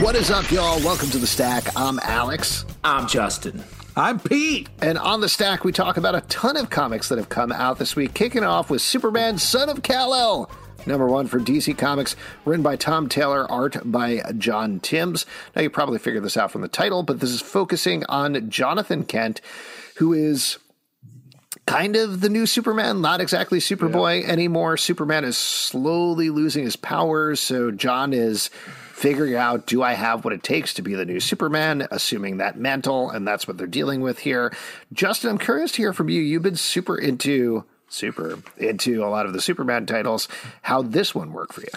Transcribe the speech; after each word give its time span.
What 0.00 0.16
is 0.16 0.28
up, 0.28 0.50
y'all? 0.50 0.80
Welcome 0.80 1.08
to 1.10 1.18
the 1.18 1.26
stack. 1.26 1.68
I'm 1.76 2.00
Alex. 2.00 2.66
I'm 2.82 3.06
Justin. 3.06 3.62
I'm 3.96 4.18
Pete. 4.18 4.68
And 4.82 4.98
on 4.98 5.20
the 5.20 5.28
stack, 5.28 5.62
we 5.62 5.70
talk 5.70 5.96
about 5.96 6.16
a 6.16 6.20
ton 6.22 6.56
of 6.56 6.68
comics 6.68 7.08
that 7.08 7.16
have 7.16 7.28
come 7.28 7.52
out 7.52 7.78
this 7.78 7.94
week, 7.94 8.12
kicking 8.12 8.42
off 8.42 8.70
with 8.70 8.82
Superman, 8.82 9.38
Son 9.38 9.68
of 9.68 9.84
Kal-El. 9.84 10.50
Number 10.84 11.06
one 11.06 11.28
for 11.28 11.38
DC 11.38 11.78
Comics, 11.78 12.16
written 12.44 12.64
by 12.64 12.74
Tom 12.74 13.08
Taylor, 13.08 13.50
art 13.50 13.76
by 13.84 14.20
John 14.36 14.80
Timms. 14.80 15.26
Now, 15.54 15.62
you 15.62 15.70
probably 15.70 16.00
figured 16.00 16.24
this 16.24 16.36
out 16.36 16.50
from 16.50 16.62
the 16.62 16.68
title, 16.68 17.04
but 17.04 17.20
this 17.20 17.30
is 17.30 17.40
focusing 17.40 18.04
on 18.06 18.50
Jonathan 18.50 19.04
Kent, 19.04 19.40
who 19.98 20.12
is 20.12 20.58
kind 21.66 21.94
of 21.94 22.20
the 22.20 22.28
new 22.28 22.46
Superman, 22.46 23.00
not 23.00 23.20
exactly 23.20 23.60
Superboy 23.60 24.22
yeah. 24.22 24.28
anymore. 24.28 24.76
Superman 24.76 25.24
is 25.24 25.36
slowly 25.36 26.30
losing 26.30 26.64
his 26.64 26.74
powers, 26.74 27.38
so 27.38 27.70
John 27.70 28.12
is 28.12 28.50
figuring 29.04 29.34
out 29.34 29.66
do 29.66 29.82
I 29.82 29.92
have 29.92 30.24
what 30.24 30.32
it 30.32 30.42
takes 30.42 30.72
to 30.74 30.82
be 30.82 30.94
the 30.94 31.04
new 31.04 31.20
Superman, 31.20 31.86
assuming 31.90 32.38
that 32.38 32.56
mantle, 32.56 33.10
and 33.10 33.28
that's 33.28 33.46
what 33.46 33.58
they're 33.58 33.66
dealing 33.66 34.00
with 34.00 34.20
here. 34.20 34.50
Justin, 34.94 35.28
I'm 35.28 35.36
curious 35.36 35.72
to 35.72 35.76
hear 35.76 35.92
from 35.92 36.08
you. 36.08 36.22
You've 36.22 36.42
been 36.42 36.56
super 36.56 36.96
into 36.96 37.64
super 37.90 38.38
into 38.56 39.04
a 39.04 39.08
lot 39.08 39.26
of 39.26 39.34
the 39.34 39.42
Superman 39.42 39.84
titles. 39.84 40.26
How 40.62 40.80
this 40.80 41.14
one 41.14 41.34
worked 41.34 41.52
for 41.52 41.60
you? 41.60 41.68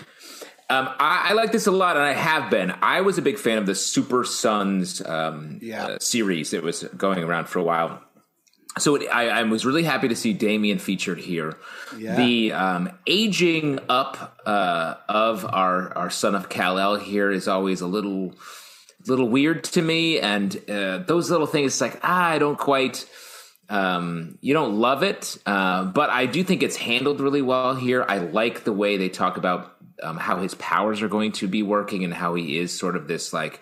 Um, 0.70 0.88
I, 1.00 1.28
I, 1.30 1.33
like 1.33 1.52
this 1.52 1.67
a 1.67 1.72
lot, 1.72 1.98
and 1.98 2.05
I 2.05 2.14
have 2.14 2.50
been. 2.50 2.73
I 2.81 3.02
was 3.02 3.17
a 3.17 3.22
big 3.22 3.38
fan 3.38 3.58
of 3.58 3.66
the 3.66 3.75
Super 3.75 4.23
Sons 4.23 5.02
um, 5.05 5.59
yeah. 5.61 5.86
uh, 5.86 6.00
series 6.00 6.52
that 6.52 6.64
was 6.64 6.83
going 6.95 7.23
around 7.23 7.50
for 7.50 7.59
a 7.59 7.64
while 7.64 8.02
so 8.78 8.95
it, 8.95 9.08
I, 9.11 9.30
I, 9.30 9.44
was 9.44 9.66
really 9.66 9.83
happy 9.83 10.08
to 10.08 10.16
see 10.16 10.33
Damian 10.33 10.80
featured 10.80 11.20
here. 11.20 11.58
Yeah. 11.97 12.16
The 12.16 12.53
um, 12.53 12.92
aging 13.06 13.80
up 13.89 14.39
uh, 14.45 14.95
of 15.08 15.45
our 15.45 15.95
our 15.97 16.09
son 16.09 16.36
of 16.36 16.50
Kal 16.50 16.78
El 16.78 16.95
here 16.95 17.31
is 17.31 17.48
always 17.48 17.81
a 17.81 17.88
little 17.88 18.33
little 19.08 19.30
weird 19.30 19.64
to 19.65 19.82
me, 19.82 20.20
and 20.20 20.55
uh, 20.70 20.99
those 20.99 21.30
little 21.30 21.48
things 21.48 21.80
like 21.82 21.99
ah, 22.04 22.27
I 22.27 22.39
don't 22.39 22.58
quite. 22.58 23.08
Um, 23.70 24.38
you 24.39 24.54
don't 24.54 24.80
love 24.80 25.04
it, 25.04 25.38
uh, 25.45 25.83
but 25.83 26.09
I 26.09 26.26
do 26.26 26.42
think 26.42 26.64
it's 26.64 26.77
handled 26.77 27.20
really 27.20 27.42
well 27.42 27.76
here. 27.76 28.05
I 28.08 28.20
like 28.20 28.64
the 28.64 28.71
way 28.71 28.95
they 28.95 29.09
talk 29.09 29.36
about 29.36 29.76
um, 30.02 30.15
how 30.15 30.38
his 30.38 30.55
powers 30.55 31.02
are 31.02 31.09
going 31.09 31.33
to 31.33 31.48
be 31.49 31.64
working 31.64 32.05
and 32.05 32.14
how 32.14 32.36
he 32.36 32.58
is 32.58 32.77
sort 32.77 32.95
of 32.95 33.09
this 33.09 33.33
like 33.33 33.59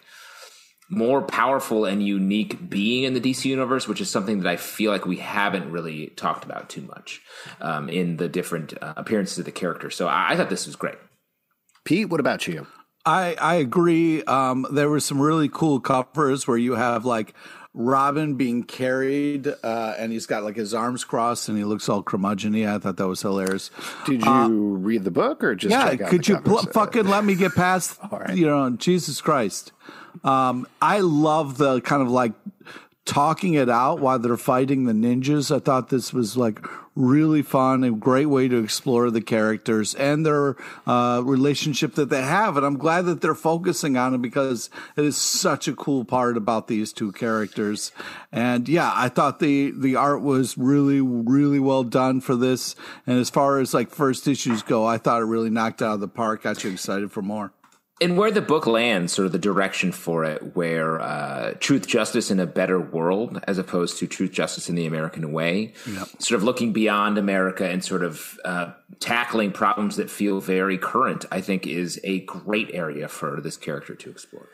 more 0.90 1.22
powerful 1.22 1.86
and 1.86 2.06
unique 2.06 2.70
being 2.70 3.04
in 3.04 3.14
the 3.14 3.22
DC 3.22 3.46
universe, 3.46 3.88
which 3.88 4.02
is 4.02 4.10
something 4.10 4.40
that 4.40 4.50
I 4.50 4.56
feel 4.56 4.92
like 4.92 5.06
we 5.06 5.18
haven't 5.18 5.72
really 5.72 6.08
talked 6.08 6.46
about 6.46 6.70
too 6.70 6.82
much 6.82 7.22
um, 7.60 7.90
in 7.90 8.18
the 8.18 8.30
different 8.30 8.74
uh, 8.82 8.94
appearances 8.96 9.40
of 9.40 9.46
the 9.46 9.52
character. 9.52 9.90
So 9.90 10.08
I, 10.08 10.34
I, 10.34 10.38
thought 10.38 10.50
this 10.50 10.68
was 10.68 10.76
great. 10.76 10.98
Pete, 11.86 12.10
what 12.10 12.20
about 12.20 12.48
you? 12.48 12.68
I 13.06 13.36
I 13.40 13.56
agree. 13.56 14.24
Um, 14.24 14.66
there 14.72 14.90
were 14.90 15.00
some 15.00 15.22
really 15.22 15.50
cool 15.50 15.80
covers 15.80 16.48
where 16.48 16.58
you 16.58 16.74
have 16.74 17.06
like 17.06 17.34
Robin 17.76 18.36
being 18.36 18.64
carried, 18.64 19.48
uh, 19.48 19.94
and 19.98 20.12
he's 20.12 20.26
got 20.26 20.44
like 20.44 20.56
his 20.56 20.74
arms 20.74 21.04
crossed, 21.04 21.50
and 21.50 21.58
he 21.58 21.64
looks 21.64 21.90
all 21.90 22.02
curmudgeony. 22.02 22.68
I 22.68 22.80
thought 22.80 22.98
that 22.98 23.08
was 23.08 23.22
hilarious. 23.22 23.70
Did 24.06 24.24
you 24.24 24.32
uh, 24.32 24.48
read 24.48 25.04
the 25.04 25.12
book 25.12 25.44
or 25.44 25.56
just 25.56 25.72
yeah? 25.72 25.96
could 25.96 26.28
you 26.28 26.40
pl- 26.40 26.66
fucking 26.74 27.06
let 27.06 27.26
me 27.26 27.36
get 27.36 27.54
past? 27.54 28.00
You 28.34 28.48
know, 28.48 28.70
Jesus 28.72 29.22
Christ. 29.22 29.72
Um, 30.24 30.68
I 30.82 31.00
love 31.00 31.58
the 31.58 31.82
kind 31.82 32.02
of 32.02 32.10
like 32.10 32.34
talking 33.06 33.54
it 33.54 33.70
out 33.70 34.00
while 34.00 34.18
they're 34.18 34.36
fighting 34.36 34.86
the 34.86 34.94
ninjas. 34.94 35.56
I 35.56 35.60
thought 35.60 35.90
this 35.90 36.12
was 36.12 36.36
like 36.36 36.60
really 36.96 37.42
fun, 37.42 37.84
a 37.84 37.92
great 37.92 38.26
way 38.26 38.48
to 38.48 38.64
explore 38.64 39.12
the 39.12 39.22
characters 39.22 39.94
and 39.96 40.26
their 40.26 40.56
uh, 40.88 41.22
relationship 41.24 41.94
that 41.96 42.10
they 42.10 42.22
have. 42.22 42.58
And 42.58 42.66
I'm 42.66 42.78
glad 42.78 43.06
that 43.06 43.22
they're 43.22 43.36
focusing 43.36 43.96
on 43.98 44.16
it 44.16 44.22
because 44.22 44.70
it 44.96 45.04
is 45.04 45.18
such 45.18 45.68
a 45.68 45.76
cool 45.76 46.04
part 46.04 46.36
about 46.38 46.68
these 46.68 46.94
two 46.94 47.12
characters. 47.12 47.92
And 48.32 48.68
yeah, 48.68 48.92
I 48.94 49.10
thought 49.10 49.40
the 49.40 49.72
the 49.76 49.96
art 49.96 50.22
was 50.22 50.58
really 50.58 51.02
really 51.02 51.60
well 51.60 51.84
done 51.84 52.22
for 52.22 52.36
this. 52.36 52.76
And 53.06 53.20
as 53.20 53.30
far 53.30 53.60
as 53.60 53.74
like 53.74 53.90
first 53.92 54.28
issues 54.28 54.64
go, 54.64 54.86
I 54.86 54.98
thought 54.98 55.22
it 55.22 55.26
really 55.26 55.52
knocked 55.52 55.82
out 55.82 55.96
of 55.96 56.00
the 56.00 56.08
park. 56.08 56.44
Got 56.44 56.64
you 56.64 56.72
excited 56.72 57.12
for 57.12 57.22
more 57.22 57.52
and 58.02 58.18
where 58.18 58.32
the 58.32 58.42
book 58.42 58.68
lands, 58.68 59.14
sort 59.14 59.26
of 59.26 59.32
the 59.32 59.40
direction 59.40 59.94
for 59.94 60.26
it, 60.26 60.56
where 60.56 61.00
uh, 61.00 61.54
truth, 61.60 61.88
justice 61.88 62.30
in 62.30 62.42
a 62.42 62.46
better 62.46 62.80
world, 62.80 63.40
as 63.48 63.58
opposed 63.58 63.98
to 64.00 64.08
truth, 64.08 64.32
justice 64.32 64.68
in 64.68 64.76
the 64.76 64.86
American 64.86 65.32
way, 65.32 65.74
yep. 65.88 66.08
sort 66.20 66.38
of 66.38 66.44
looking 66.44 66.74
beyond 66.74 67.18
America 67.18 67.70
and 67.70 67.86
sort 67.86 68.04
of 68.04 68.38
uh, 68.44 68.74
tackling 69.00 69.52
problems 69.52 69.96
that 69.96 70.10
feel 70.10 70.42
very 70.42 70.78
current, 70.78 71.26
I 71.32 71.40
think 71.40 71.66
is 71.66 72.00
a 72.04 72.20
great 72.22 72.70
area 72.74 73.08
for 73.08 73.40
this 73.40 73.56
character 73.56 73.96
to 73.96 74.10
explore. 74.10 74.50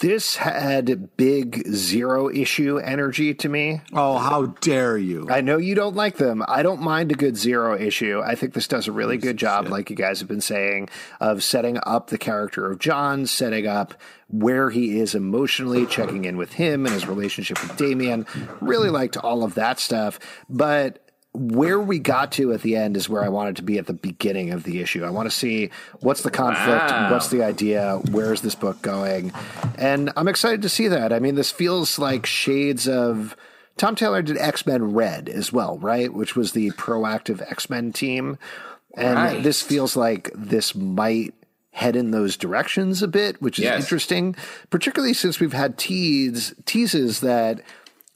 This 0.00 0.36
had 0.36 1.14
big 1.18 1.66
zero 1.68 2.30
issue 2.30 2.78
energy 2.78 3.34
to 3.34 3.50
me. 3.50 3.82
Oh, 3.92 4.16
how 4.16 4.46
dare 4.46 4.96
you! 4.96 5.28
I 5.28 5.42
know 5.42 5.58
you 5.58 5.74
don't 5.74 5.94
like 5.94 6.16
them. 6.16 6.42
I 6.48 6.62
don't 6.62 6.80
mind 6.80 7.12
a 7.12 7.14
good 7.14 7.36
zero 7.36 7.78
issue. 7.78 8.22
I 8.24 8.34
think 8.34 8.54
this 8.54 8.66
does 8.66 8.88
a 8.88 8.92
really 8.92 9.18
good 9.18 9.36
job, 9.36 9.68
like 9.68 9.90
you 9.90 9.96
guys 9.96 10.20
have 10.20 10.28
been 10.28 10.40
saying, 10.40 10.88
of 11.20 11.44
setting 11.44 11.78
up 11.84 12.08
the 12.08 12.16
character 12.16 12.70
of 12.70 12.78
John, 12.78 13.26
setting 13.26 13.66
up 13.66 13.92
where 14.28 14.70
he 14.70 14.98
is 14.98 15.14
emotionally, 15.14 15.84
checking 15.84 16.24
in 16.24 16.38
with 16.38 16.54
him 16.54 16.86
and 16.86 16.94
his 16.94 17.06
relationship 17.06 17.62
with 17.62 17.76
Damian. 17.76 18.26
Really 18.62 18.88
liked 18.88 19.18
all 19.18 19.44
of 19.44 19.54
that 19.56 19.78
stuff. 19.78 20.18
But 20.48 21.09
where 21.32 21.78
we 21.78 21.98
got 21.98 22.32
to 22.32 22.52
at 22.52 22.62
the 22.62 22.76
end 22.76 22.96
is 22.96 23.08
where 23.08 23.22
I 23.22 23.28
wanted 23.28 23.56
to 23.56 23.62
be 23.62 23.78
at 23.78 23.86
the 23.86 23.92
beginning 23.92 24.50
of 24.50 24.64
the 24.64 24.80
issue. 24.80 25.04
I 25.04 25.10
want 25.10 25.30
to 25.30 25.36
see 25.36 25.70
what's 26.00 26.22
the 26.22 26.30
conflict, 26.30 26.90
wow. 26.90 27.12
what's 27.12 27.28
the 27.28 27.44
idea, 27.44 28.00
where 28.10 28.32
is 28.32 28.40
this 28.40 28.56
book 28.56 28.82
going, 28.82 29.32
and 29.78 30.10
I'm 30.16 30.28
excited 30.28 30.62
to 30.62 30.68
see 30.68 30.88
that. 30.88 31.12
I 31.12 31.20
mean, 31.20 31.36
this 31.36 31.50
feels 31.50 31.98
like 31.98 32.26
shades 32.26 32.88
of 32.88 33.36
Tom 33.76 33.94
Taylor 33.94 34.22
did 34.22 34.38
X 34.38 34.66
Men 34.66 34.92
Red 34.92 35.28
as 35.28 35.52
well, 35.52 35.78
right? 35.78 36.12
Which 36.12 36.34
was 36.34 36.52
the 36.52 36.70
proactive 36.72 37.40
X 37.50 37.70
Men 37.70 37.92
team, 37.92 38.36
and 38.96 39.16
right. 39.16 39.42
this 39.42 39.62
feels 39.62 39.96
like 39.96 40.30
this 40.34 40.74
might 40.74 41.32
head 41.72 41.94
in 41.94 42.10
those 42.10 42.36
directions 42.36 43.02
a 43.02 43.08
bit, 43.08 43.40
which 43.40 43.58
is 43.58 43.64
yes. 43.64 43.80
interesting, 43.82 44.34
particularly 44.68 45.14
since 45.14 45.38
we've 45.38 45.52
had 45.52 45.78
tease 45.78 46.52
teases 46.66 47.20
that 47.20 47.62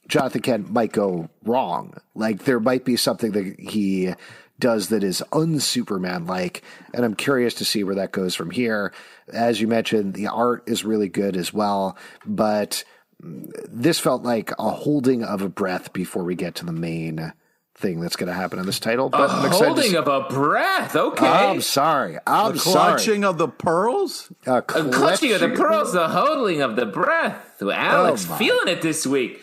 Jonathan 0.09 0.43
Kent 0.43 0.71
might 0.71 0.93
go 0.93 1.29
wrong. 1.45 1.95
Like 2.15 2.45
there 2.45 2.61
might 2.61 2.85
be 2.85 2.97
something 2.97 3.33
that 3.33 3.59
he 3.59 4.15
does 4.59 4.89
that 4.89 5.03
is 5.03 5.23
unsuperman 5.33 6.29
like, 6.29 6.63
and 6.93 7.05
I'm 7.05 7.15
curious 7.15 7.55
to 7.55 7.65
see 7.65 7.85
where 7.85 7.97
that 7.97 8.13
goes 8.13 8.35
from 8.35 8.51
here. 8.51 8.93
As 9.33 9.61
you 9.61 9.69
mentioned, 9.69 10.15
the 10.15 10.29
art 10.29 10.63
is 10.67 10.85
really 10.85 11.09
good 11.09 11.37
as 11.37 11.53
well, 11.53 11.97
but 12.25 12.85
this 13.21 13.99
felt 13.99 14.23
like 14.23 14.53
a 14.59 14.71
holding 14.71 15.25
of 15.25 15.43
a 15.43 15.49
breath 15.49 15.93
before 15.93 16.25
we 16.25 16.35
get 16.35 16.57
to 16.57 16.67
the 16.67 16.73
main 16.73 17.33
thing 17.77 18.01
that's 18.01 18.15
going 18.15 18.29
to 18.29 18.35
happen 18.35 18.59
in 18.59 18.67
this 18.67 18.79
title. 18.79 19.09
But 19.09 19.31
a 19.31 19.33
I'm 19.33 19.51
holding 19.51 19.97
of 19.97 20.07
a 20.07 20.29
breath. 20.29 20.95
Okay, 20.95 21.27
I'm 21.27 21.61
sorry. 21.61 22.19
I'm 22.27 22.55
a 22.55 22.59
clutching 22.59 23.23
sorry. 23.23 23.25
of 23.25 23.39
the 23.39 23.49
pearls. 23.49 24.31
A, 24.47 24.63
clutching, 24.63 24.89
a 24.89 24.93
clutching 24.93 25.33
of 25.33 25.41
the 25.41 25.49
pearls. 25.49 25.93
The 25.93 26.09
holding 26.09 26.63
of 26.63 26.77
the 26.77 26.87
breath. 26.87 27.61
Alex 27.61 28.27
oh 28.31 28.37
feeling 28.37 28.69
it 28.69 28.83
this 28.83 29.07
week 29.07 29.41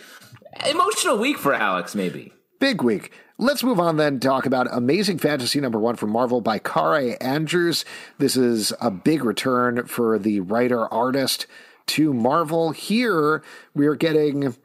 emotional 0.65 1.18
week 1.18 1.38
for 1.38 1.53
Alex, 1.53 1.95
maybe. 1.95 2.33
Big 2.59 2.81
week. 2.81 3.12
Let's 3.38 3.63
move 3.63 3.80
on 3.80 3.98
then. 3.98 4.19
Talk 4.19 4.45
about 4.45 4.68
Amazing 4.71 5.18
Fantasy 5.18 5.59
number 5.59 5.80
one 5.80 5.95
from 5.95 6.12
Marvel 6.12 6.42
by 6.42 6.59
Kaare 6.59 7.18
Andrews. 7.19 7.86
This 8.19 8.38
is 8.38 8.71
a 8.80 8.92
big 8.92 9.24
return 9.24 9.88
for 9.88 10.19
the 10.19 10.42
writer 10.42 10.88
artist 10.94 11.48
to 11.88 12.13
Marvel. 12.13 12.71
Here 12.71 13.44
we 13.74 13.88
are 13.88 13.95
getting 13.95 14.56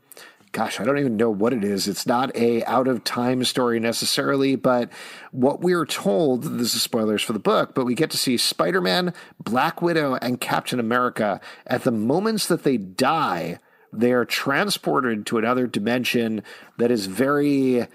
gosh, 0.56 0.80
I 0.80 0.84
don't 0.84 0.98
even 0.98 1.18
know 1.18 1.28
what 1.28 1.52
it 1.52 1.62
is. 1.62 1.86
It's 1.86 2.06
not 2.06 2.34
a 2.34 2.64
out 2.64 2.88
of 2.88 3.04
time 3.04 3.44
story 3.44 3.78
necessarily, 3.78 4.56
but 4.56 4.90
what 5.30 5.60
we're 5.60 5.84
told, 5.84 6.44
this 6.44 6.74
is 6.74 6.80
spoilers 6.80 7.22
for 7.22 7.34
the 7.34 7.38
book, 7.38 7.74
but 7.74 7.84
we 7.84 7.94
get 7.94 8.10
to 8.12 8.16
see 8.16 8.38
Spider-Man, 8.38 9.12
Black 9.38 9.82
Widow, 9.82 10.14
and 10.22 10.40
Captain 10.40 10.80
America 10.80 11.42
at 11.66 11.84
the 11.84 11.90
moments 11.90 12.46
that 12.46 12.62
they 12.62 12.78
die, 12.78 13.58
they 13.98 14.12
are 14.12 14.24
transported 14.24 15.26
to 15.26 15.38
another 15.38 15.66
dimension 15.66 16.42
that 16.78 16.90
is 16.90 17.06
very 17.06 17.86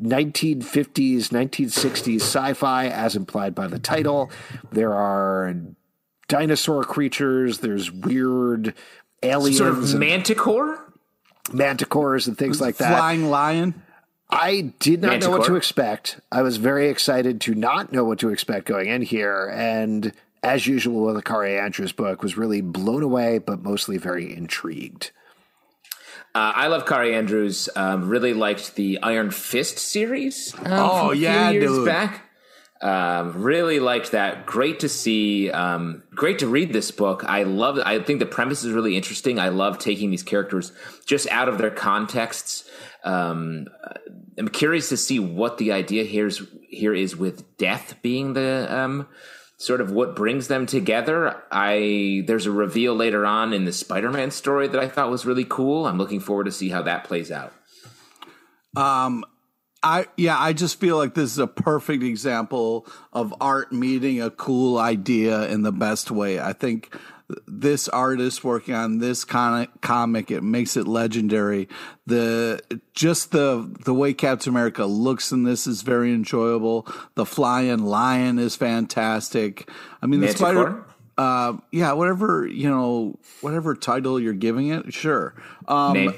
1950s, 0.00 1.28
1960s 1.28 2.20
sci-fi 2.20 2.86
as 2.88 3.16
implied 3.16 3.54
by 3.54 3.66
the 3.66 3.78
title. 3.78 4.30
There 4.72 4.92
are 4.94 5.54
dinosaur 6.28 6.84
creatures, 6.84 7.58
there's 7.58 7.90
weird 7.90 8.74
aliens 9.22 9.58
Sort 9.58 9.70
of 9.70 9.90
and- 9.90 10.00
manticore? 10.00 10.82
manticores 11.46 12.26
and 12.26 12.36
things 12.36 12.60
like 12.60 12.76
that. 12.78 12.96
Flying 12.96 13.30
lion. 13.30 13.80
I 14.28 14.72
did 14.80 15.00
not 15.00 15.20
know 15.20 15.30
what 15.30 15.46
to 15.46 15.54
expect. 15.54 16.18
I 16.32 16.42
was 16.42 16.56
very 16.56 16.88
excited 16.88 17.40
to 17.42 17.54
not 17.54 17.92
know 17.92 18.02
what 18.04 18.18
to 18.18 18.30
expect 18.30 18.66
going 18.66 18.88
in 18.88 19.02
here, 19.02 19.48
and 19.54 20.12
as 20.42 20.66
usual 20.66 21.04
with 21.06 21.14
the 21.14 21.22
Kaare 21.22 21.62
Andrews 21.62 21.92
book, 21.92 22.22
was 22.24 22.36
really 22.36 22.60
blown 22.60 23.04
away, 23.04 23.38
but 23.38 23.62
mostly 23.62 23.96
very 23.98 24.36
intrigued. 24.36 25.12
Uh, 26.36 26.52
I 26.54 26.66
love 26.66 26.84
Kaare 26.84 27.14
Andrews. 27.14 27.70
Um, 27.74 28.10
really 28.10 28.34
liked 28.34 28.74
the 28.74 28.98
Iron 29.02 29.30
Fist 29.30 29.78
series. 29.78 30.54
um, 30.58 30.64
Oh, 30.66 31.12
yeah, 31.12 31.48
years 31.50 31.70
dude. 31.70 31.86
back. 31.86 32.24
Um, 32.82 33.42
really 33.42 33.80
liked 33.80 34.10
that. 34.12 34.44
Great 34.44 34.80
to 34.80 34.88
see. 34.90 35.50
Um, 35.50 36.02
great 36.14 36.40
to 36.40 36.46
read 36.46 36.74
this 36.74 36.90
book. 36.90 37.24
I 37.26 37.44
love. 37.44 37.78
I 37.82 38.00
think 38.00 38.18
the 38.18 38.26
premise 38.26 38.64
is 38.64 38.72
really 38.74 38.96
interesting. 38.96 39.38
I 39.38 39.48
love 39.48 39.78
taking 39.78 40.10
these 40.10 40.22
characters 40.22 40.72
just 41.06 41.26
out 41.30 41.48
of 41.48 41.56
their 41.56 41.70
contexts. 41.70 42.68
Um, 43.02 43.68
I'm 44.36 44.48
curious 44.48 44.90
to 44.90 44.98
see 44.98 45.18
what 45.18 45.56
the 45.56 45.72
idea 45.72 46.04
here 46.04 46.26
is. 46.26 46.42
Here 46.68 46.92
is 46.92 47.16
with 47.16 47.56
death 47.56 47.94
being 48.02 48.34
the 48.34 48.66
um, 48.68 49.08
sort 49.58 49.80
of 49.80 49.90
what 49.90 50.14
brings 50.14 50.48
them 50.48 50.66
together. 50.66 51.42
I 51.50 52.24
there's 52.26 52.46
a 52.46 52.50
reveal 52.50 52.94
later 52.94 53.24
on 53.24 53.52
in 53.52 53.64
the 53.64 53.72
Spider-Man 53.72 54.30
story 54.30 54.68
that 54.68 54.80
I 54.80 54.88
thought 54.88 55.10
was 55.10 55.26
really 55.26 55.46
cool. 55.46 55.86
I'm 55.86 55.98
looking 55.98 56.20
forward 56.20 56.44
to 56.44 56.52
see 56.52 56.68
how 56.68 56.82
that 56.82 57.04
plays 57.04 57.30
out. 57.30 57.52
Um 58.76 59.24
I 59.82 60.06
yeah, 60.16 60.38
I 60.38 60.52
just 60.52 60.80
feel 60.80 60.96
like 60.96 61.14
this 61.14 61.32
is 61.32 61.38
a 61.38 61.46
perfect 61.46 62.02
example 62.02 62.86
of 63.12 63.34
art 63.40 63.72
meeting 63.72 64.20
a 64.20 64.30
cool 64.30 64.78
idea 64.78 65.48
in 65.48 65.62
the 65.62 65.72
best 65.72 66.10
way. 66.10 66.40
I 66.40 66.52
think 66.52 66.94
this 67.46 67.88
artist 67.88 68.44
working 68.44 68.74
on 68.74 68.98
this 68.98 69.24
comic 69.24 70.30
it 70.30 70.42
makes 70.42 70.76
it 70.76 70.86
legendary. 70.86 71.68
The 72.06 72.60
just 72.94 73.32
the 73.32 73.74
the 73.84 73.94
way 73.94 74.14
Captain 74.14 74.50
America 74.50 74.84
looks 74.84 75.32
in 75.32 75.42
this 75.42 75.66
is 75.66 75.82
very 75.82 76.12
enjoyable. 76.12 76.86
The 77.14 77.26
flying 77.26 77.84
lion 77.84 78.38
is 78.38 78.56
fantastic. 78.56 79.68
I 80.00 80.06
mean, 80.06 80.20
the 80.20 80.28
spider. 80.28 80.84
Uh, 81.18 81.56
yeah, 81.72 81.92
whatever 81.92 82.46
you 82.46 82.68
know, 82.68 83.18
whatever 83.40 83.74
title 83.74 84.20
you're 84.20 84.34
giving 84.34 84.68
it, 84.68 84.92
sure. 84.92 85.34
Um, 85.66 86.14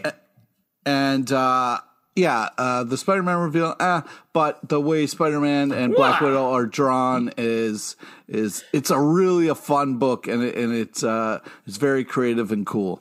and 0.85 1.31
uh, 1.31 1.79
yeah, 2.19 2.49
uh, 2.59 2.83
the 2.83 2.99
Spider-Man 2.99 3.39
reveal. 3.39 3.77
Ah, 3.79 4.05
but 4.33 4.69
the 4.69 4.81
way 4.81 5.07
Spider-Man 5.07 5.71
and 5.71 5.95
Black 5.95 6.21
Wow. 6.21 6.27
Widow 6.27 6.53
are 6.53 6.67
drawn 6.67 7.31
is 7.39 7.95
is 8.27 8.65
it's 8.73 8.91
a 8.91 8.99
really 8.99 9.47
a 9.47 9.55
fun 9.55 9.99
book, 9.99 10.27
and 10.27 10.43
it, 10.43 10.57
and 10.57 10.75
it's 10.75 11.05
uh, 11.05 11.39
it's 11.65 11.77
very 11.77 12.05
creative 12.05 12.51
and 12.51 12.67
cool. 12.67 13.01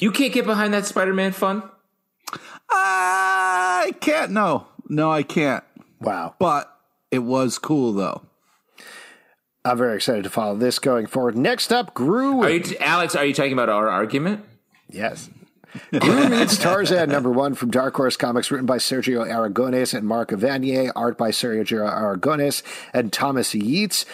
You 0.00 0.10
can't 0.10 0.32
get 0.32 0.44
behind 0.44 0.74
that 0.74 0.86
Spider-Man 0.86 1.32
fun. 1.32 1.62
I 2.68 3.94
can't. 4.00 4.32
No, 4.32 4.66
no, 4.88 5.10
I 5.10 5.22
can't. 5.22 5.62
Wow. 6.00 6.34
But 6.40 6.74
it 7.12 7.20
was 7.20 7.58
cool 7.58 7.92
though. 7.92 8.22
I'm 9.64 9.78
very 9.78 9.94
excited 9.94 10.24
to 10.24 10.30
follow 10.30 10.56
this 10.56 10.80
going 10.80 11.06
forward. 11.06 11.36
Next 11.36 11.72
up, 11.72 11.94
Groo. 11.94 12.44
Are 12.44 12.50
you, 12.50 12.76
Alex? 12.80 13.14
Are 13.14 13.24
you 13.24 13.34
talking 13.34 13.52
about 13.52 13.68
our 13.68 13.88
argument? 13.88 14.44
Yes. 14.90 15.30
Groo 15.92 16.30
meets 16.30 16.56
Tarzan 16.56 17.10
number 17.10 17.30
one 17.30 17.54
from 17.54 17.70
Dark 17.70 17.94
Horse 17.96 18.16
Comics, 18.16 18.50
written 18.50 18.66
by 18.66 18.78
Sergio 18.78 19.26
Aragonés 19.26 19.94
and 19.94 20.06
Mark 20.06 20.30
Evanier, 20.30 20.90
art 20.96 21.18
by 21.18 21.30
Sergio 21.30 21.90
Aragonés 21.90 22.62
and 22.94 23.12
Thomas 23.12 23.54
Yeates. 23.54 24.06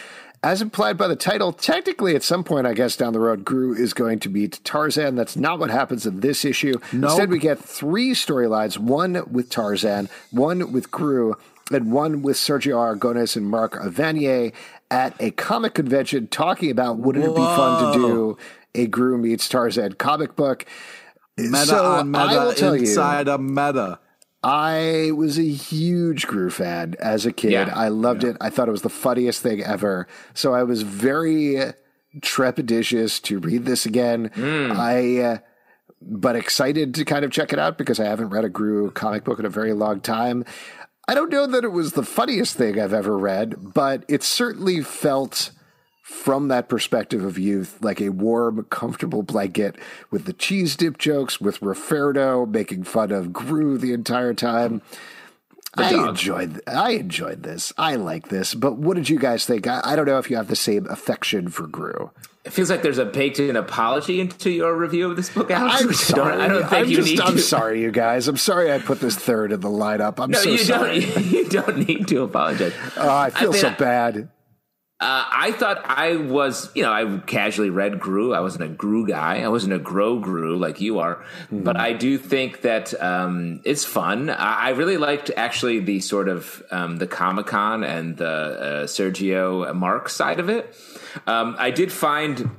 As 0.42 0.60
implied 0.60 0.98
by 0.98 1.08
the 1.08 1.16
title, 1.16 1.52
technically 1.52 2.14
at 2.14 2.22
some 2.22 2.44
point, 2.44 2.66
I 2.66 2.74
guess, 2.74 2.96
down 2.96 3.14
the 3.14 3.18
road, 3.18 3.44
Groo 3.46 3.78
is 3.78 3.94
going 3.94 4.18
to 4.20 4.28
meet 4.28 4.60
Tarzan. 4.62 5.14
That's 5.14 5.36
not 5.36 5.58
what 5.58 5.70
happens 5.70 6.04
in 6.04 6.20
this 6.20 6.44
issue. 6.44 6.78
Instead, 6.92 7.30
we 7.30 7.38
get 7.38 7.58
three 7.58 8.12
storylines 8.12 8.76
one 8.76 9.22
with 9.30 9.48
Tarzan, 9.48 10.10
one 10.32 10.70
with 10.70 10.90
Groo, 10.90 11.34
and 11.72 11.92
one 11.92 12.20
with 12.20 12.36
Sergio 12.36 12.76
Aragonés 12.76 13.36
and 13.36 13.46
Mark 13.46 13.72
Evanier 13.72 14.52
at 14.90 15.16
a 15.18 15.30
comic 15.30 15.72
convention 15.72 16.26
talking 16.26 16.70
about 16.70 16.98
wouldn't 16.98 17.24
it 17.24 17.34
be 17.34 17.36
fun 17.36 17.92
to 17.92 17.98
do 17.98 18.38
a 18.74 18.86
Groo 18.86 19.18
meets 19.18 19.48
Tarzan 19.48 19.94
comic 19.94 20.36
book. 20.36 20.66
Meta 21.36 21.66
so 21.66 21.84
on 21.84 22.10
meta 22.10 22.54
tell 22.56 22.74
you, 22.76 22.82
inside 22.82 23.28
a 23.28 23.38
meta. 23.38 23.98
I 24.42 25.10
was 25.16 25.38
a 25.38 25.42
huge 25.42 26.26
Groo 26.26 26.52
fan 26.52 26.94
as 27.00 27.24
a 27.24 27.32
kid. 27.32 27.52
Yeah. 27.52 27.72
I 27.74 27.88
loved 27.88 28.24
it. 28.24 28.36
I 28.40 28.50
thought 28.50 28.68
it 28.68 28.72
was 28.72 28.82
the 28.82 28.90
funniest 28.90 29.42
thing 29.42 29.62
ever. 29.62 30.06
So 30.34 30.54
I 30.54 30.64
was 30.64 30.82
very 30.82 31.72
trepidatious 32.20 33.22
to 33.22 33.38
read 33.38 33.64
this 33.64 33.86
again. 33.86 34.30
I, 34.36 35.20
uh, 35.20 35.38
but 36.02 36.36
excited 36.36 36.94
to 36.94 37.04
kind 37.06 37.24
of 37.24 37.32
check 37.32 37.52
it 37.54 37.58
out 37.58 37.78
because 37.78 37.98
I 37.98 38.04
haven't 38.04 38.28
read 38.28 38.44
a 38.44 38.50
Groo 38.50 38.92
comic 38.92 39.24
book 39.24 39.38
in 39.38 39.46
a 39.46 39.50
very 39.50 39.72
long 39.72 40.00
time. 40.00 40.44
I 41.08 41.14
don't 41.14 41.30
know 41.32 41.46
that 41.46 41.64
it 41.64 41.72
was 41.72 41.92
the 41.92 42.02
funniest 42.02 42.56
thing 42.56 42.78
I've 42.78 42.94
ever 42.94 43.16
read, 43.16 43.72
but 43.74 44.04
it 44.08 44.22
certainly 44.22 44.82
felt 44.82 45.50
from 46.04 46.48
that 46.48 46.68
perspective 46.68 47.24
of 47.24 47.38
youth, 47.38 47.78
like 47.80 47.98
a 47.98 48.10
warm, 48.10 48.64
comfortable 48.68 49.22
blanket 49.22 49.74
with 50.10 50.26
the 50.26 50.34
cheese 50.34 50.76
dip 50.76 50.98
jokes, 50.98 51.40
with 51.40 51.60
Rufferto 51.60 52.44
making 52.46 52.84
fun 52.84 53.10
of 53.10 53.28
Groo 53.28 53.80
the 53.80 53.94
entire 53.94 54.34
time. 54.34 54.82
I 55.76 55.90
dog. 55.92 56.10
enjoyed. 56.10 56.60
I 56.68 56.90
enjoyed 56.90 57.42
this. 57.42 57.72
I 57.78 57.96
like 57.96 58.28
this. 58.28 58.52
But 58.54 58.76
what 58.76 58.96
did 58.96 59.08
you 59.08 59.18
guys 59.18 59.46
think? 59.46 59.66
I, 59.66 59.80
I 59.82 59.96
don't 59.96 60.04
know 60.06 60.18
if 60.18 60.28
you 60.30 60.36
have 60.36 60.48
the 60.48 60.54
same 60.56 60.86
affection 60.88 61.48
for 61.48 61.66
Groo. 61.66 62.10
It 62.44 62.52
feels 62.52 62.68
like 62.68 62.82
there's 62.82 62.98
a 62.98 63.06
baked-in 63.06 63.56
apology 63.56 64.20
into 64.20 64.50
your 64.50 64.76
review 64.76 65.10
of 65.10 65.16
this 65.16 65.30
book, 65.30 65.50
Alex. 65.50 65.80
I'm 65.82 65.88
I 65.88 65.92
sorry. 65.94 66.32
don't- 66.32 66.40
I 66.42 66.48
don't 66.48 66.60
think 66.68 66.72
I'm 66.84 66.88
you 66.90 66.96
just- 66.98 67.08
need 67.08 67.20
I'm 67.22 67.36
to. 67.36 67.40
sorry, 67.42 67.80
you 67.80 67.90
guys. 67.90 68.28
I'm 68.28 68.36
sorry 68.36 68.70
I 68.70 68.78
put 68.78 69.00
this 69.00 69.16
third 69.16 69.52
in 69.52 69.60
the 69.60 69.70
lineup. 69.70 70.22
I'm 70.22 70.30
No, 70.30 70.38
so 70.38 70.50
you 70.50 70.58
sorry. 70.58 71.00
don't. 71.00 71.24
You 71.32 71.48
don't 71.48 71.88
need 71.88 72.06
to 72.08 72.22
apologize. 72.22 72.74
Oh, 72.98 73.08
I 73.10 73.30
feel 73.30 73.50
mean, 73.52 73.60
so 73.62 73.68
I- 73.68 73.74
bad. 73.74 74.28
Uh, 75.04 75.26
I 75.30 75.52
thought 75.52 75.84
I 75.84 76.16
was, 76.16 76.70
you 76.74 76.82
know, 76.82 76.90
I 76.90 77.18
casually 77.26 77.68
read 77.68 78.00
Groo. 78.00 78.34
I 78.34 78.40
wasn't 78.40 78.64
a 78.64 78.74
Groo 78.74 79.06
guy. 79.06 79.42
I 79.42 79.48
wasn't 79.48 79.74
a 79.74 79.78
Grow 79.78 80.18
Groo 80.18 80.58
like 80.58 80.80
you 80.80 80.98
are. 80.98 81.22
But 81.52 81.76
I 81.76 81.92
do 81.92 82.16
think 82.16 82.62
that 82.62 82.98
um, 83.02 83.60
it's 83.64 83.84
fun. 83.84 84.30
I, 84.30 84.68
I 84.68 84.70
really 84.70 84.96
liked 84.96 85.30
actually 85.36 85.80
the 85.80 86.00
sort 86.00 86.30
of 86.30 86.62
um, 86.70 86.96
the 86.96 87.06
Comic 87.06 87.48
Con 87.48 87.84
and 87.84 88.16
the 88.16 88.26
uh, 88.26 88.84
Sergio 88.86 89.74
Mark 89.74 90.08
side 90.08 90.40
of 90.40 90.48
it. 90.48 90.74
Um, 91.26 91.54
I 91.58 91.70
did 91.70 91.92
find 91.92 92.52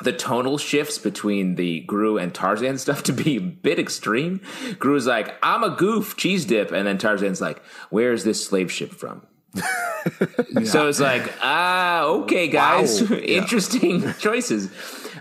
the 0.00 0.12
tonal 0.12 0.58
shifts 0.58 0.98
between 0.98 1.54
the 1.54 1.86
Groo 1.86 2.20
and 2.20 2.34
Tarzan 2.34 2.78
stuff 2.84 3.04
to 3.04 3.12
be 3.12 3.36
a 3.36 3.40
bit 3.40 3.78
extreme. 3.78 4.40
Groo's 4.80 5.06
like, 5.06 5.36
I'm 5.40 5.62
a 5.62 5.70
goof, 5.70 6.16
cheese 6.16 6.46
dip. 6.46 6.72
And 6.72 6.84
then 6.84 6.98
Tarzan's 6.98 7.40
like, 7.40 7.62
where's 7.90 8.24
this 8.24 8.44
slave 8.44 8.72
ship 8.72 8.90
from? 8.90 9.24
So 10.64 10.88
it's 10.88 11.00
like, 11.00 11.32
ah, 11.42 12.04
okay, 12.04 12.48
guys, 12.48 13.02
Wow. 13.10 13.16
interesting 13.22 14.12
choices. 14.14 14.70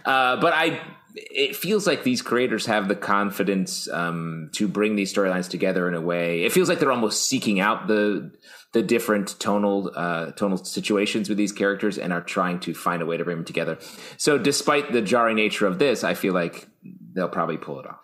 Uh, 0.06 0.39
but 0.39 0.54
I, 0.54 0.80
it 1.15 1.56
feels 1.56 1.88
like 1.88 2.04
these 2.04 2.22
creators 2.22 2.65
have 2.68 2.88
the 2.88 2.96
confidence 2.96 3.89
um, 3.89 4.50
to 4.54 4.68
bring 4.68 4.96
these 4.96 5.13
storylines 5.13 5.50
together 5.50 5.88
in 5.88 5.94
a 5.96 6.01
way. 6.01 6.44
It 6.44 6.51
feels 6.51 6.70
like 6.70 6.80
they're 6.80 6.92
almost 6.92 7.27
seeking 7.27 7.60
out 7.60 7.88
the 7.88 8.32
the 8.74 8.84
different 8.84 9.39
tonal 9.39 9.89
uh, 9.96 10.32
tonal 10.32 10.58
situations 10.58 11.30
with 11.30 11.38
these 11.38 11.54
characters 11.54 11.98
and 11.98 12.12
are 12.12 12.22
trying 12.22 12.60
to 12.60 12.74
find 12.74 13.01
a 13.01 13.06
way 13.06 13.15
to 13.15 13.24
bring 13.24 13.38
them 13.38 13.46
together. 13.46 13.77
So, 14.18 14.38
despite 14.38 14.92
the 14.92 15.01
jarring 15.01 15.38
nature 15.38 15.65
of 15.65 15.80
this, 15.80 16.04
I 16.04 16.13
feel 16.13 16.34
like 16.34 16.68
they'll 17.13 17.30
probably 17.30 17.58
pull 17.58 17.80
it 17.80 17.88
off. 17.88 18.01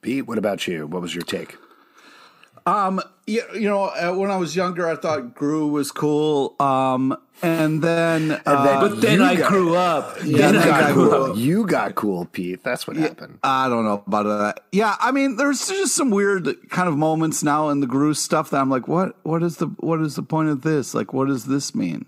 Pete, 0.00 0.26
what 0.26 0.38
about 0.38 0.66
you? 0.68 0.86
What 0.86 1.02
was 1.02 1.14
your 1.14 1.24
take? 1.24 1.56
Um, 2.66 3.00
you, 3.26 3.42
you 3.54 3.68
know, 3.68 3.84
uh, 3.84 4.12
when 4.14 4.30
I 4.30 4.36
was 4.36 4.54
younger, 4.56 4.88
I 4.88 4.96
thought 4.96 5.34
Groo 5.34 5.70
was 5.70 5.90
cool. 5.92 6.54
Um, 6.60 7.16
and 7.42 7.82
then, 7.82 8.30
uh, 8.46 8.80
but 8.80 9.00
then 9.00 9.20
I 9.20 9.34
got- 9.34 9.48
grew 9.50 9.74
up. 9.74 10.16
Yeah, 10.24 10.52
then 10.52 10.54
then 10.54 10.70
I 10.70 10.92
grew 10.92 11.08
grew 11.10 11.24
up. 11.32 11.36
You 11.36 11.66
got 11.66 11.94
cool, 11.96 12.26
Pete. 12.26 12.62
That's 12.62 12.86
what 12.86 12.96
happened. 12.96 13.38
I 13.42 13.68
don't 13.68 13.84
know 13.84 14.02
about 14.06 14.24
that. 14.24 14.60
Yeah, 14.70 14.94
I 15.00 15.10
mean, 15.10 15.36
there's 15.36 15.66
just 15.66 15.94
some 15.96 16.10
weird 16.10 16.48
kind 16.70 16.88
of 16.88 16.96
moments 16.96 17.42
now 17.42 17.68
in 17.70 17.80
the 17.80 17.86
Groo 17.88 18.14
stuff 18.14 18.50
that 18.50 18.60
I'm 18.60 18.70
like, 18.70 18.86
what? 18.86 19.16
What 19.24 19.42
is 19.42 19.56
the 19.56 19.66
what 19.78 20.00
is 20.00 20.14
the 20.14 20.22
point 20.22 20.50
of 20.50 20.62
this? 20.62 20.94
Like, 20.94 21.12
what 21.12 21.26
does 21.28 21.46
this 21.46 21.74
mean? 21.74 22.06